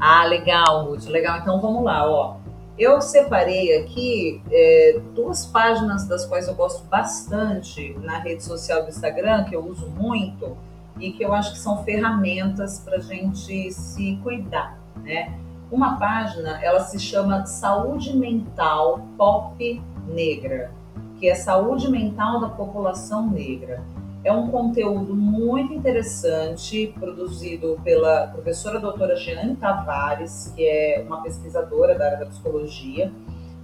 Ah, 0.00 0.24
legal, 0.24 0.86
Ruth, 0.86 1.06
legal. 1.06 1.38
Então 1.38 1.60
vamos 1.60 1.84
lá, 1.84 2.08
ó. 2.08 2.36
Eu 2.78 3.00
separei 3.00 3.78
aqui 3.78 4.42
é, 4.52 5.00
duas 5.14 5.46
páginas 5.46 6.06
das 6.06 6.26
quais 6.26 6.46
eu 6.46 6.54
gosto 6.54 6.84
bastante 6.88 7.96
na 8.02 8.18
rede 8.18 8.44
social 8.44 8.82
do 8.82 8.90
Instagram, 8.90 9.44
que 9.44 9.56
eu 9.56 9.64
uso 9.64 9.88
muito 9.88 10.56
e 11.00 11.10
que 11.12 11.22
eu 11.22 11.32
acho 11.32 11.52
que 11.52 11.58
são 11.58 11.82
ferramentas 11.84 12.80
para 12.80 12.98
a 12.98 13.00
gente 13.00 13.72
se 13.72 14.18
cuidar, 14.22 14.78
né? 14.96 15.38
Uma 15.70 15.98
página, 15.98 16.62
ela 16.62 16.80
se 16.80 16.98
chama 16.98 17.46
Saúde 17.46 18.14
Mental 18.16 19.00
Pop 19.16 19.82
Negra, 20.06 20.70
que 21.18 21.28
é 21.28 21.34
saúde 21.34 21.90
mental 21.90 22.40
da 22.40 22.48
população 22.48 23.28
negra. 23.28 23.82
É 24.26 24.32
um 24.32 24.48
conteúdo 24.48 25.14
muito 25.14 25.72
interessante, 25.72 26.92
produzido 26.98 27.80
pela 27.84 28.26
professora 28.26 28.80
doutora 28.80 29.14
Jeane 29.14 29.54
Tavares, 29.54 30.52
que 30.56 30.66
é 30.66 31.00
uma 31.06 31.22
pesquisadora 31.22 31.96
da 31.96 32.06
área 32.06 32.18
da 32.18 32.26
psicologia. 32.26 33.12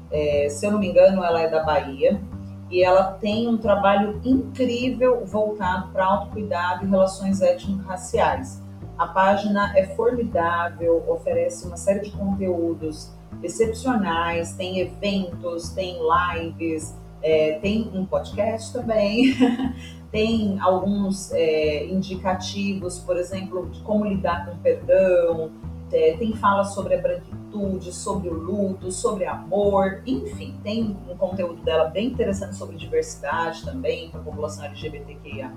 É, 0.08 0.46
se 0.48 0.64
eu 0.64 0.70
não 0.70 0.78
me 0.78 0.86
engano, 0.86 1.24
ela 1.24 1.42
é 1.42 1.50
da 1.50 1.64
Bahia. 1.64 2.22
E 2.70 2.80
ela 2.80 3.10
tem 3.14 3.48
um 3.48 3.58
trabalho 3.58 4.20
incrível 4.24 5.26
voltado 5.26 5.88
para 5.88 6.04
autocuidado 6.04 6.86
e 6.86 6.88
relações 6.88 7.40
étnico-raciais. 7.40 8.62
A 8.96 9.08
página 9.08 9.76
é 9.76 9.88
formidável, 9.96 11.02
oferece 11.08 11.66
uma 11.66 11.76
série 11.76 12.02
de 12.02 12.12
conteúdos 12.12 13.10
excepcionais, 13.42 14.54
tem 14.54 14.78
eventos, 14.78 15.70
tem 15.70 15.98
lives, 15.98 16.96
é, 17.20 17.58
tem 17.60 17.90
um 17.92 18.06
podcast 18.06 18.72
também, 18.72 19.34
tem 20.12 20.60
alguns 20.60 21.32
é, 21.32 21.86
indicativos, 21.86 22.98
por 22.98 23.16
exemplo, 23.16 23.66
de 23.70 23.80
como 23.80 24.04
lidar 24.04 24.44
com 24.44 24.52
o 24.52 24.58
perdão, 24.58 25.50
é, 25.90 26.16
tem 26.18 26.34
fala 26.34 26.64
sobre 26.64 26.94
a 26.94 27.00
branquitude, 27.00 27.92
sobre 27.92 28.28
o 28.28 28.34
luto, 28.34 28.92
sobre 28.92 29.24
amor, 29.24 30.02
enfim, 30.06 30.54
tem 30.62 30.96
um 31.08 31.16
conteúdo 31.16 31.62
dela 31.62 31.88
bem 31.88 32.08
interessante 32.08 32.56
sobre 32.56 32.76
diversidade 32.76 33.64
também, 33.64 34.10
para 34.10 34.20
a 34.20 34.22
população 34.22 34.66
LGBTQIA. 34.66 35.50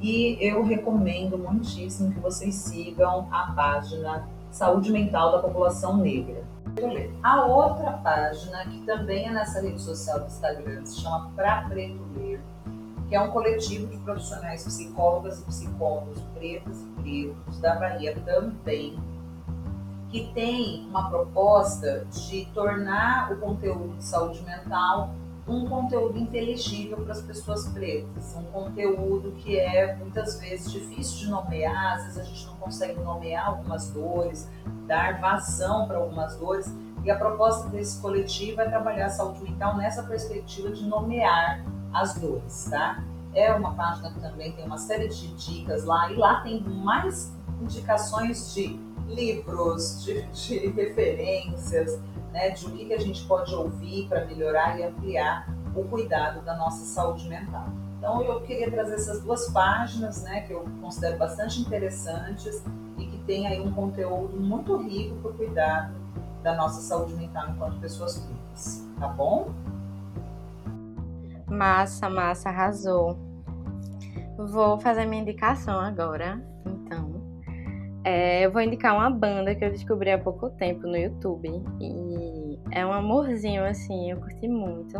E 0.00 0.36
eu 0.40 0.62
recomendo 0.62 1.38
muitíssimo 1.38 2.12
que 2.12 2.20
vocês 2.20 2.54
sigam 2.54 3.28
a 3.30 3.52
página 3.52 4.28
Saúde 4.50 4.92
Mental 4.92 5.32
da 5.32 5.38
População 5.38 5.96
Negra. 5.96 6.44
A 7.22 7.46
outra 7.46 7.92
página, 7.92 8.64
que 8.66 8.80
também 8.80 9.26
é 9.26 9.32
nessa 9.32 9.60
rede 9.60 9.80
social 9.80 10.20
do 10.20 10.26
Instagram, 10.26 10.84
se 10.84 11.00
chama 11.00 11.30
Pra 11.34 11.62
Preto 11.62 12.04
Ler 12.16 12.40
que 13.08 13.14
é 13.14 13.20
um 13.20 13.30
coletivo 13.30 13.86
de 13.86 13.96
profissionais 13.98 14.64
psicólogas 14.64 15.40
e 15.40 15.44
psicólogos 15.44 16.20
pretas 16.34 16.76
e 16.80 17.00
pretos 17.00 17.60
da 17.60 17.76
Bahia 17.76 18.16
também, 18.24 18.98
que 20.10 20.32
tem 20.34 20.86
uma 20.88 21.08
proposta 21.08 22.04
de 22.06 22.46
tornar 22.54 23.32
o 23.32 23.36
conteúdo 23.38 23.96
de 23.96 24.04
saúde 24.04 24.42
mental 24.44 25.14
um 25.48 25.64
conteúdo 25.66 26.18
inteligível 26.18 26.98
para 26.98 27.12
as 27.12 27.22
pessoas 27.22 27.68
pretas, 27.68 28.34
um 28.36 28.42
conteúdo 28.44 29.32
que 29.32 29.58
é 29.58 29.94
muitas 29.94 30.40
vezes 30.40 30.72
difícil 30.72 31.18
de 31.18 31.30
nomear, 31.30 31.94
às 31.94 32.02
vezes 32.02 32.18
a 32.18 32.24
gente 32.24 32.46
não 32.46 32.56
consegue 32.56 33.00
nomear 33.00 33.46
algumas 33.46 33.90
dores, 33.90 34.50
dar 34.86 35.20
vazão 35.20 35.86
para 35.86 35.98
algumas 35.98 36.36
dores, 36.36 36.66
e 37.04 37.10
a 37.10 37.16
proposta 37.16 37.68
desse 37.68 38.00
coletivo 38.00 38.60
é 38.60 38.68
trabalhar 38.68 39.06
a 39.06 39.10
saúde 39.10 39.40
mental 39.44 39.76
nessa 39.76 40.02
perspectiva 40.02 40.70
de 40.70 40.84
nomear 40.84 41.64
as 41.96 42.14
dores, 42.14 42.68
tá? 42.70 43.02
É 43.34 43.52
uma 43.52 43.74
página 43.74 44.10
que 44.12 44.20
também 44.20 44.52
tem 44.52 44.64
uma 44.64 44.78
série 44.78 45.08
de 45.08 45.34
dicas 45.34 45.84
lá, 45.84 46.10
e 46.10 46.16
lá 46.16 46.40
tem 46.40 46.60
mais 46.62 47.32
indicações 47.60 48.54
de 48.54 48.78
livros, 49.08 50.04
de, 50.04 50.22
de 50.22 50.68
referências, 50.68 52.00
né, 52.32 52.50
de 52.50 52.66
o 52.66 52.70
que, 52.70 52.84
que 52.86 52.94
a 52.94 53.00
gente 53.00 53.24
pode 53.26 53.54
ouvir 53.54 54.08
para 54.08 54.24
melhorar 54.26 54.78
e 54.78 54.84
ampliar 54.84 55.48
o 55.74 55.84
cuidado 55.84 56.42
da 56.44 56.56
nossa 56.56 56.84
saúde 56.84 57.28
mental. 57.28 57.68
Então 57.98 58.22
eu 58.22 58.40
queria 58.42 58.70
trazer 58.70 58.94
essas 58.94 59.22
duas 59.22 59.50
páginas, 59.50 60.22
né, 60.22 60.42
que 60.42 60.52
eu 60.52 60.66
considero 60.80 61.16
bastante 61.16 61.60
interessantes 61.60 62.62
e 62.98 63.06
que 63.06 63.18
tem 63.18 63.46
aí 63.46 63.60
um 63.60 63.72
conteúdo 63.72 64.36
muito 64.36 64.76
rico 64.76 65.16
para 65.16 65.30
o 65.30 65.34
cuidado 65.34 65.94
da 66.42 66.54
nossa 66.54 66.80
saúde 66.80 67.14
mental 67.14 67.50
enquanto 67.50 67.80
pessoas 67.80 68.18
pretas, 68.18 68.84
tá 68.98 69.08
bom? 69.08 69.50
Massa, 71.48 72.10
massa, 72.10 72.48
arrasou. 72.48 73.16
Vou 74.36 74.78
fazer 74.78 75.06
minha 75.06 75.22
indicação 75.22 75.78
agora, 75.78 76.42
então. 76.66 77.16
É, 78.04 78.44
eu 78.44 78.52
vou 78.52 78.60
indicar 78.60 78.94
uma 78.94 79.10
banda 79.10 79.54
que 79.54 79.64
eu 79.64 79.70
descobri 79.70 80.10
há 80.10 80.18
pouco 80.18 80.50
tempo 80.50 80.86
no 80.86 80.96
YouTube. 80.96 81.48
E 81.80 82.58
é 82.70 82.84
um 82.84 82.92
amorzinho, 82.92 83.64
assim, 83.64 84.10
eu 84.10 84.18
curti 84.18 84.48
muito. 84.48 84.96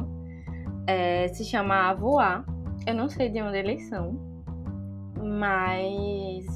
É, 0.87 1.29
se 1.29 1.45
chama 1.45 1.91
Avoar. 1.91 2.45
Eu 2.87 2.95
não 2.95 3.09
sei 3.09 3.29
de 3.29 3.43
onde 3.43 3.59
eles 3.59 3.89
são, 3.89 4.17
mas 5.17 6.47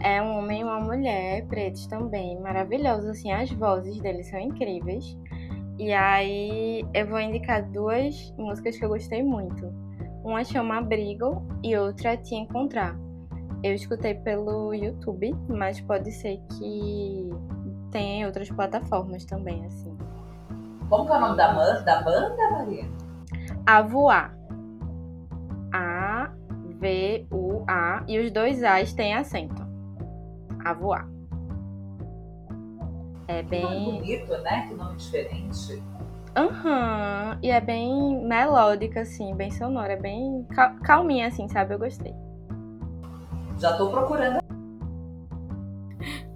é 0.00 0.20
um 0.20 0.38
homem 0.38 0.62
e 0.62 0.64
uma 0.64 0.80
mulher, 0.80 1.46
pretos 1.46 1.86
também, 1.86 2.40
maravilhosos, 2.40 3.10
assim, 3.10 3.30
as 3.30 3.50
vozes 3.52 4.00
deles 4.00 4.28
são 4.28 4.40
incríveis. 4.40 5.16
E 5.80 5.94
aí 5.94 6.86
eu 6.92 7.06
vou 7.06 7.18
indicar 7.18 7.64
duas 7.70 8.34
músicas 8.36 8.76
que 8.76 8.84
eu 8.84 8.90
gostei 8.90 9.22
muito. 9.22 9.66
Uma 10.22 10.44
chama 10.44 10.76
Abrigo 10.76 11.42
e 11.64 11.74
outra 11.74 12.18
Te 12.18 12.34
Encontrar. 12.34 12.94
Eu 13.64 13.72
escutei 13.72 14.12
pelo 14.12 14.74
YouTube, 14.74 15.34
mas 15.48 15.80
pode 15.80 16.12
ser 16.12 16.38
que 16.50 17.30
tenha 17.90 18.20
em 18.20 18.26
outras 18.26 18.50
plataformas 18.50 19.24
também, 19.24 19.64
assim. 19.64 19.96
Como 20.90 21.06
que 21.06 21.12
é 21.12 21.16
o 21.16 21.20
nome 21.20 21.38
da, 21.38 21.80
da 21.80 22.02
banda, 22.02 22.50
Maria? 22.50 22.84
A 23.64 23.80
Voar. 23.80 24.36
A, 25.72 26.30
V, 26.78 27.26
U, 27.32 27.64
A. 27.66 28.04
E 28.06 28.18
os 28.18 28.30
dois 28.30 28.62
A's 28.62 28.92
têm 28.92 29.14
acento. 29.14 29.66
A 30.62 30.74
Voar. 30.74 31.09
É 33.30 33.42
bem. 33.44 33.60
Que 33.60 33.66
nome 33.74 33.92
bonito, 33.92 34.38
né? 34.38 34.66
Que 34.68 34.74
nome 34.74 34.96
diferente. 34.96 35.82
Aham. 36.36 37.32
Uhum. 37.32 37.38
E 37.42 37.50
é 37.50 37.60
bem 37.60 38.26
melódica, 38.26 39.02
assim, 39.02 39.34
bem 39.36 39.52
sonora, 39.52 39.96
bem 39.96 40.44
cal 40.52 40.74
calminha, 40.80 41.28
assim, 41.28 41.48
sabe? 41.48 41.74
Eu 41.74 41.78
gostei. 41.78 42.12
Já 43.58 43.76
tô 43.76 43.88
procurando. 43.90 44.40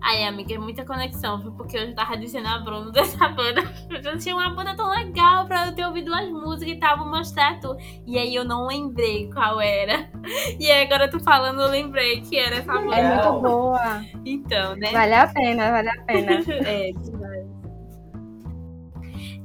Ai, 0.03 0.25
amiga, 0.25 0.55
é 0.55 0.59
muita 0.59 0.85
conexão, 0.85 1.39
viu? 1.39 1.53
Porque 1.53 1.77
eu 1.77 1.95
tava 1.95 2.17
dizendo 2.17 2.47
a 2.49 2.59
Bruno 2.59 2.91
dessa 2.93 3.29
banda. 3.29 3.63
Eu 4.05 4.19
tinha 4.19 4.35
uma 4.35 4.51
banda 4.51 4.77
tão 4.77 4.89
legal 4.91 5.47
pra 5.47 5.67
eu 5.67 5.75
ter 5.75 5.87
ouvido 5.87 6.13
as 6.15 6.29
músicas 6.29 6.75
e 6.75 6.79
tal, 6.79 6.99
vou 6.99 7.09
mostrar 7.09 7.59
tu. 7.61 7.77
E 8.07 8.19
aí 8.19 8.35
eu 8.35 8.45
não 8.45 8.67
lembrei 8.67 9.31
qual 9.31 9.61
era. 9.61 10.09
E 10.59 10.71
aí 10.71 10.85
agora 10.85 11.09
tu 11.11 11.21
falando, 11.21 11.61
eu 11.61 11.69
lembrei 11.69 12.23
que 12.23 12.39
era 12.39 12.57
essa 12.57 12.73
banda. 12.73 12.97
É 12.97 13.15
muito 13.15 13.41
boa. 13.41 14.03
Então, 14.25 14.75
né? 14.77 14.91
Vale 14.91 15.15
a 15.15 15.27
pena, 15.27 15.71
vale 15.71 15.89
a 15.91 16.03
pena. 16.03 16.31
é. 16.67 16.91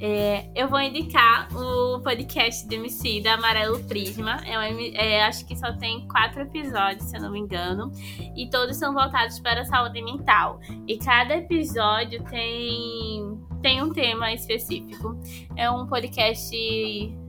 É, 0.02 0.50
eu 0.56 0.70
vou 0.70 0.80
indicar 0.80 1.50
o 1.54 2.00
podcast 2.00 2.66
do 2.68 2.74
MC 2.74 3.22
da 3.22 3.34
Amarelo 3.34 3.84
Prisma. 3.84 4.38
É, 4.46 4.58
um, 4.58 4.80
é, 4.96 5.24
acho 5.24 5.46
que 5.46 5.58
só 5.58 5.74
tem 5.74 6.08
quatro 6.08 6.42
episódios, 6.42 7.04
se 7.10 7.18
eu 7.18 7.22
não 7.22 7.32
me 7.32 7.40
engano. 7.40 7.92
E 8.36 8.50
todos 8.50 8.78
são 8.78 8.94
voltados 8.94 9.40
para 9.40 9.62
a 9.62 9.66
saúde 9.66 10.02
mental. 10.02 10.60
E 10.88 10.98
cada 10.98 11.36
episódio 11.36 12.24
tem, 12.26 13.38
tem 13.62 13.84
um 13.84 13.92
tema 13.92 14.32
específico. 14.34 15.20
É 15.58 15.70
um 15.70 15.86
podcast, 15.86 16.56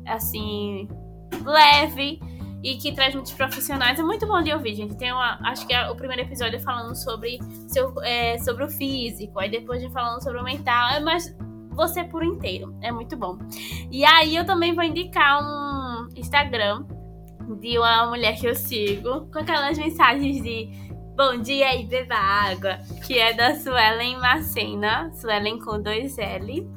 assim, 0.07 0.87
leve 1.45 2.21
e 2.62 2.77
que 2.77 2.93
traz 2.93 3.14
muitos 3.14 3.33
profissionais. 3.33 3.99
É 3.99 4.03
muito 4.03 4.27
bom 4.27 4.41
de 4.43 4.53
ouvir, 4.53 4.77
gente. 4.77 4.97
Tem 4.97 5.12
uma, 5.12 5.41
acho 5.43 5.66
que 5.66 5.73
é 5.73 5.91
o 5.91 5.97
primeiro 5.97 6.23
episódio 6.23 6.57
é 6.57 6.61
falando 6.61 6.95
sobre, 6.95 7.39
seu, 7.66 7.93
é, 8.03 8.39
sobre 8.39 8.62
o 8.62 8.68
físico, 8.68 9.41
aí 9.41 9.51
depois 9.51 9.83
de 9.83 9.91
falando 9.91 10.23
sobre 10.23 10.39
o 10.41 10.45
mental. 10.45 10.91
É 10.91 11.01
mais 11.01 11.35
você 11.81 12.05
por 12.05 12.22
inteiro. 12.22 12.76
É 12.83 12.93
muito 12.93 13.16
bom. 13.16 13.39
E 13.91 14.05
aí 14.05 14.37
eu 14.37 14.45
também 14.45 14.74
vou 14.74 14.85
indicar 14.85 15.43
um 15.43 16.09
Instagram 16.14 16.85
de 17.59 17.78
uma 17.78 18.07
mulher 18.07 18.39
que 18.39 18.47
eu 18.47 18.55
sigo 18.55 19.26
com 19.33 19.39
aquelas 19.39 19.78
mensagens 19.78 20.43
de 20.43 20.68
bom 21.16 21.39
dia 21.41 21.74
e 21.74 21.87
beba 21.87 22.14
água, 22.14 22.78
que 23.07 23.18
é 23.18 23.33
da 23.33 23.55
Suelen 23.55 24.18
Macena, 24.18 25.11
Suelen 25.14 25.59
com 25.59 25.81
dois 25.81 26.18
L. 26.18 26.68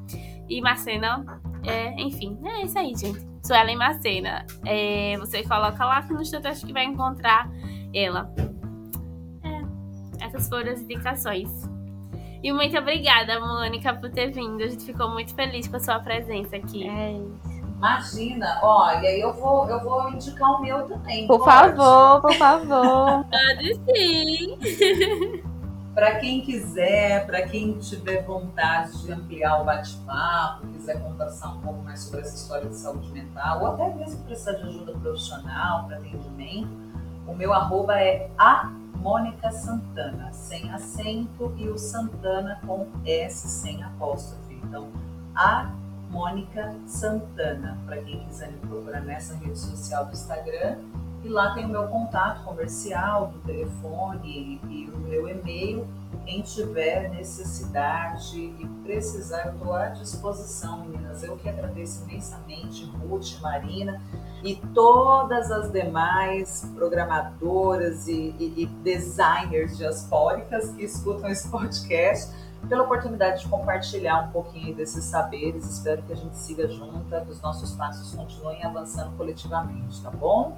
E 0.49 0.61
Macena, 0.61 1.41
é, 1.65 1.93
enfim, 2.01 2.39
é 2.45 2.63
isso 2.63 2.79
aí, 2.79 2.95
gente. 2.95 3.27
Suelen 3.45 3.75
Macena. 3.75 4.45
É, 4.65 5.17
você 5.17 5.43
coloca 5.43 5.85
lá 5.85 6.01
que 6.01 6.13
no 6.13 6.21
instante 6.21 6.47
acho 6.47 6.65
que 6.65 6.71
vai 6.73 6.85
encontrar 6.85 7.49
ela. 7.93 8.33
É, 9.43 10.25
essas 10.25 10.47
foram 10.47 10.71
as 10.71 10.79
indicações. 10.79 11.72
E 12.43 12.51
muito 12.51 12.77
obrigada, 12.77 13.39
Mônica, 13.39 13.93
por 13.93 14.11
ter 14.11 14.31
vindo. 14.31 14.61
A 14.61 14.67
gente 14.67 14.83
ficou 14.83 15.09
muito 15.09 15.33
feliz 15.33 15.65
com 15.65 15.77
a 15.77 15.79
sua 15.79 15.99
presença 15.99 16.57
aqui. 16.57 16.85
É 16.85 17.13
isso. 17.13 17.63
Imagina, 17.77 18.59
ó, 18.61 18.91
e 18.91 19.07
aí 19.07 19.21
eu 19.21 19.33
vou, 19.33 19.69
eu 19.69 19.79
vou 19.81 20.09
indicar 20.09 20.51
o 20.51 20.61
meu 20.61 20.85
também. 20.85 21.25
Por 21.25 21.39
pode? 21.39 21.75
favor, 21.75 22.21
por 22.21 22.33
favor. 22.33 23.25
Pode 23.31 23.75
sim. 23.95 25.43
Para 25.93 26.15
quem 26.15 26.41
quiser, 26.41 27.25
para 27.25 27.43
quem 27.43 27.77
tiver 27.77 28.23
vontade 28.23 29.03
de 29.03 29.11
ampliar 29.11 29.61
o 29.61 29.65
bate-papo, 29.65 30.65
quiser 30.67 31.01
conversar 31.01 31.49
um 31.49 31.61
pouco 31.61 31.83
mais 31.83 31.99
sobre 32.01 32.21
essa 32.21 32.35
história 32.35 32.67
de 32.67 32.75
saúde 32.75 33.11
mental, 33.11 33.61
ou 33.61 33.67
até 33.67 33.93
mesmo 33.93 34.23
precisar 34.23 34.53
de 34.53 34.63
ajuda 34.63 34.93
profissional 34.93 35.85
para 35.85 35.97
atendimento, 35.97 36.69
o 37.27 37.35
meu 37.35 37.53
arroba 37.53 37.99
é 37.99 38.29
a 38.37 38.71
Mônica 39.03 39.51
Santana, 39.51 40.31
sem 40.31 40.71
acento, 40.71 41.53
e 41.57 41.67
o 41.67 41.77
Santana 41.77 42.61
com 42.65 42.87
S 43.05 43.49
sem 43.49 43.83
apóstrofe. 43.83 44.53
Então, 44.63 44.87
a 45.35 45.69
Mônica 46.09 46.73
Santana, 46.87 47.77
para 47.85 48.01
quem 48.01 48.21
quiser 48.21 48.53
me 48.53 48.59
procurar 48.59 49.01
nessa 49.01 49.35
rede 49.35 49.59
social 49.59 50.05
do 50.05 50.13
Instagram. 50.13 50.77
E 51.21 51.27
lá 51.27 51.53
tem 51.53 51.65
o 51.65 51.69
meu 51.69 51.85
contato 51.89 52.45
comercial, 52.45 53.27
do 53.27 53.39
telefone 53.39 54.61
e 54.69 54.89
o 54.93 54.97
meu 54.99 55.27
e-mail. 55.27 55.85
Quem 56.25 56.41
tiver 56.41 57.09
necessidade 57.09 58.39
e 58.39 58.67
precisar, 58.83 59.47
eu 59.47 59.53
estou 59.53 59.73
à 59.73 59.89
disposição, 59.89 60.85
meninas. 60.85 61.21
Eu 61.21 61.37
que 61.37 61.49
agradeço 61.49 62.03
imensamente, 62.03 62.85
Ruth, 62.85 63.39
Marina 63.41 64.01
e 64.43 64.55
todas 64.73 65.51
as 65.51 65.71
demais 65.71 66.69
programadoras 66.75 68.07
e, 68.07 68.35
e, 68.39 68.63
e 68.63 68.65
designers 68.65 69.77
diaspóricas 69.77 70.71
que 70.71 70.83
escutam 70.83 71.29
esse 71.29 71.47
podcast 71.49 72.33
pela 72.67 72.83
oportunidade 72.83 73.41
de 73.41 73.49
compartilhar 73.49 74.27
um 74.27 74.31
pouquinho 74.31 74.73
desses 74.75 75.03
saberes. 75.05 75.65
Espero 75.65 76.01
que 76.03 76.13
a 76.13 76.15
gente 76.15 76.37
siga 76.37 76.67
junta, 76.67 77.21
que 77.21 77.31
os 77.31 77.41
nossos 77.41 77.71
passos 77.73 78.13
continuem 78.13 78.63
avançando 78.63 79.15
coletivamente, 79.17 80.01
tá 80.01 80.09
bom? 80.09 80.57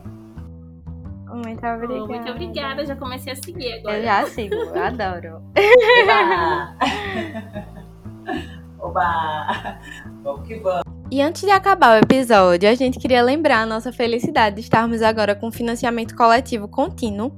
Muito 1.35 1.65
obrigada. 1.65 2.03
Oh, 2.03 2.07
muito 2.07 2.31
obrigada, 2.31 2.85
já 2.85 2.95
comecei 2.95 3.33
a 3.33 3.35
seguir 3.35 3.73
agora. 3.73 3.97
Eu 3.97 4.03
já 4.03 4.25
sigo, 4.27 4.55
eu 4.55 4.83
adoro. 4.83 5.41
Oba! 8.79 9.79
Vamos 10.23 10.47
que 10.47 10.55
vamos. 10.55 10.83
E 11.11 11.21
antes 11.21 11.43
de 11.43 11.51
acabar 11.51 11.95
o 11.95 12.03
episódio, 12.03 12.69
a 12.69 12.73
gente 12.73 12.99
queria 12.99 13.21
lembrar 13.21 13.61
a 13.61 13.65
nossa 13.65 13.91
felicidade 13.91 14.55
de 14.55 14.61
estarmos 14.61 15.01
agora 15.01 15.35
com 15.35 15.51
financiamento 15.51 16.15
coletivo 16.15 16.67
contínuo, 16.67 17.31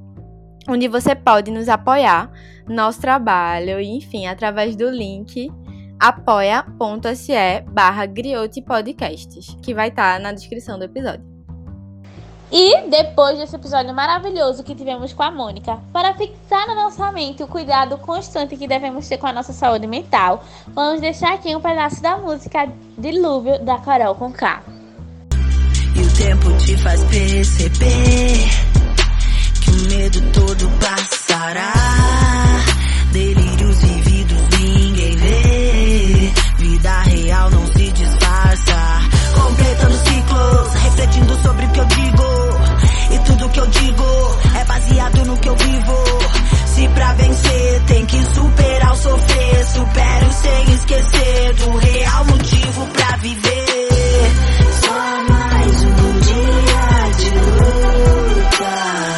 onde 0.70 0.88
você 0.88 1.14
pode 1.14 1.52
nos 1.52 1.68
apoiar, 1.68 2.32
nosso 2.68 3.02
trabalho, 3.02 3.82
enfim, 3.82 4.28
através 4.28 4.76
do 4.76 4.89
link 4.89 5.52
apoia.se 6.00 7.34
barra 7.72 8.04
Podcasts, 8.66 9.58
que 9.62 9.74
vai 9.74 9.89
estar 9.89 10.20
na 10.20 10.32
descrição 10.32 10.78
do 10.78 10.86
episódio. 10.86 11.36
E 12.52 12.88
depois 12.88 13.38
desse 13.38 13.56
episódio 13.56 13.93
maravilhoso 13.93 14.64
que 14.64 14.74
tivemos 14.74 15.12
com 15.12 15.22
a 15.22 15.30
Mônica, 15.30 15.80
para 15.91 16.14
fixar 16.14 16.66
na 16.66 16.76
nossa 16.76 17.12
mente 17.12 17.43
o 17.43 17.48
cuidado 17.48 17.98
constante 17.98 18.56
que 18.56 18.68
devemos 18.68 19.08
ter 19.08 19.18
com 19.18 19.28
a 19.28 19.34
nossa 19.34 19.52
saúde 19.52 19.86
mental, 19.86 20.43
vamos 20.68 21.02
deixar 21.02 21.34
aqui 21.34 21.54
um 21.56 21.60
pedaço 21.60 22.02
da 22.02 22.18
música 22.18 22.70
Dilúvio 22.98 23.64
da 23.64 23.78
Carol 23.80 24.16
com 24.16 24.32
K. 24.32 24.64
E 25.93 26.00
o 26.00 26.14
tempo 26.16 26.58
te 26.58 26.78
faz 26.78 27.04
perceber 27.06 28.50
que 29.62 29.70
o 29.70 29.98
medo 29.98 30.22
todo 30.32 30.70
passará. 30.80 31.74
Delírios 33.12 33.78
vividos 33.80 34.60
ninguém 34.60 35.16
vê. 35.18 36.34
Vida 36.60 37.02
real 37.02 37.50
não 37.50 37.68
se 37.68 37.91
disfarça. 37.91 39.07
Completando 39.48 39.95
ciclos, 39.95 40.74
refletindo 40.74 41.41
sobre 41.41 41.66
o 41.66 41.70
que 41.70 41.80
eu 41.80 41.86
digo. 41.86 42.24
E 43.12 43.20
tudo 43.20 43.50
que 43.50 43.60
eu 43.62 43.68
digo 43.68 44.04
é 44.60 44.66
baseado 44.66 45.26
no 45.26 45.38
que 45.38 45.48
eu 45.48 45.56
vivo. 45.56 46.04
Se 46.66 46.88
pra 46.89 47.14
vencer 47.14 47.82
tem 47.88 48.06
que 48.06 48.24
superar 48.26 48.91
o 48.91 48.98
sofrer, 48.98 49.66
supero 49.68 50.34
sem 50.34 50.74
esquecer 50.74 51.54
do 51.54 51.78
real 51.78 52.26
motivo 52.26 52.88
pra 52.88 53.16
viver. 53.18 54.32
Só 54.84 55.24
mais 55.30 55.84
um 55.84 56.20
dia 56.20 57.10
de 57.18 57.30
luta. 57.39 59.16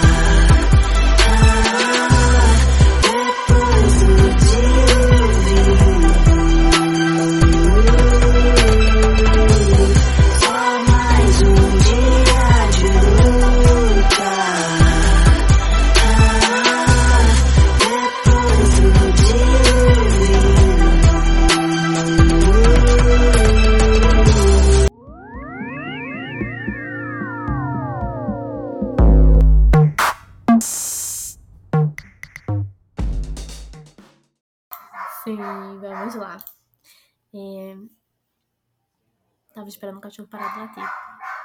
Tava 39.60 39.68
esperando 39.68 39.98
o 39.98 40.02
cachorro 40.02 40.30
parar 40.30 40.54
de 40.54 40.60
latir. 40.62 40.90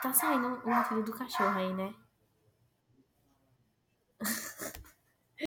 Tá 0.00 0.12
saindo 0.12 0.62
o 0.64 0.70
latido 0.70 1.02
do 1.02 1.12
cachorro 1.12 1.58
aí, 1.58 1.74
né? 1.74 1.92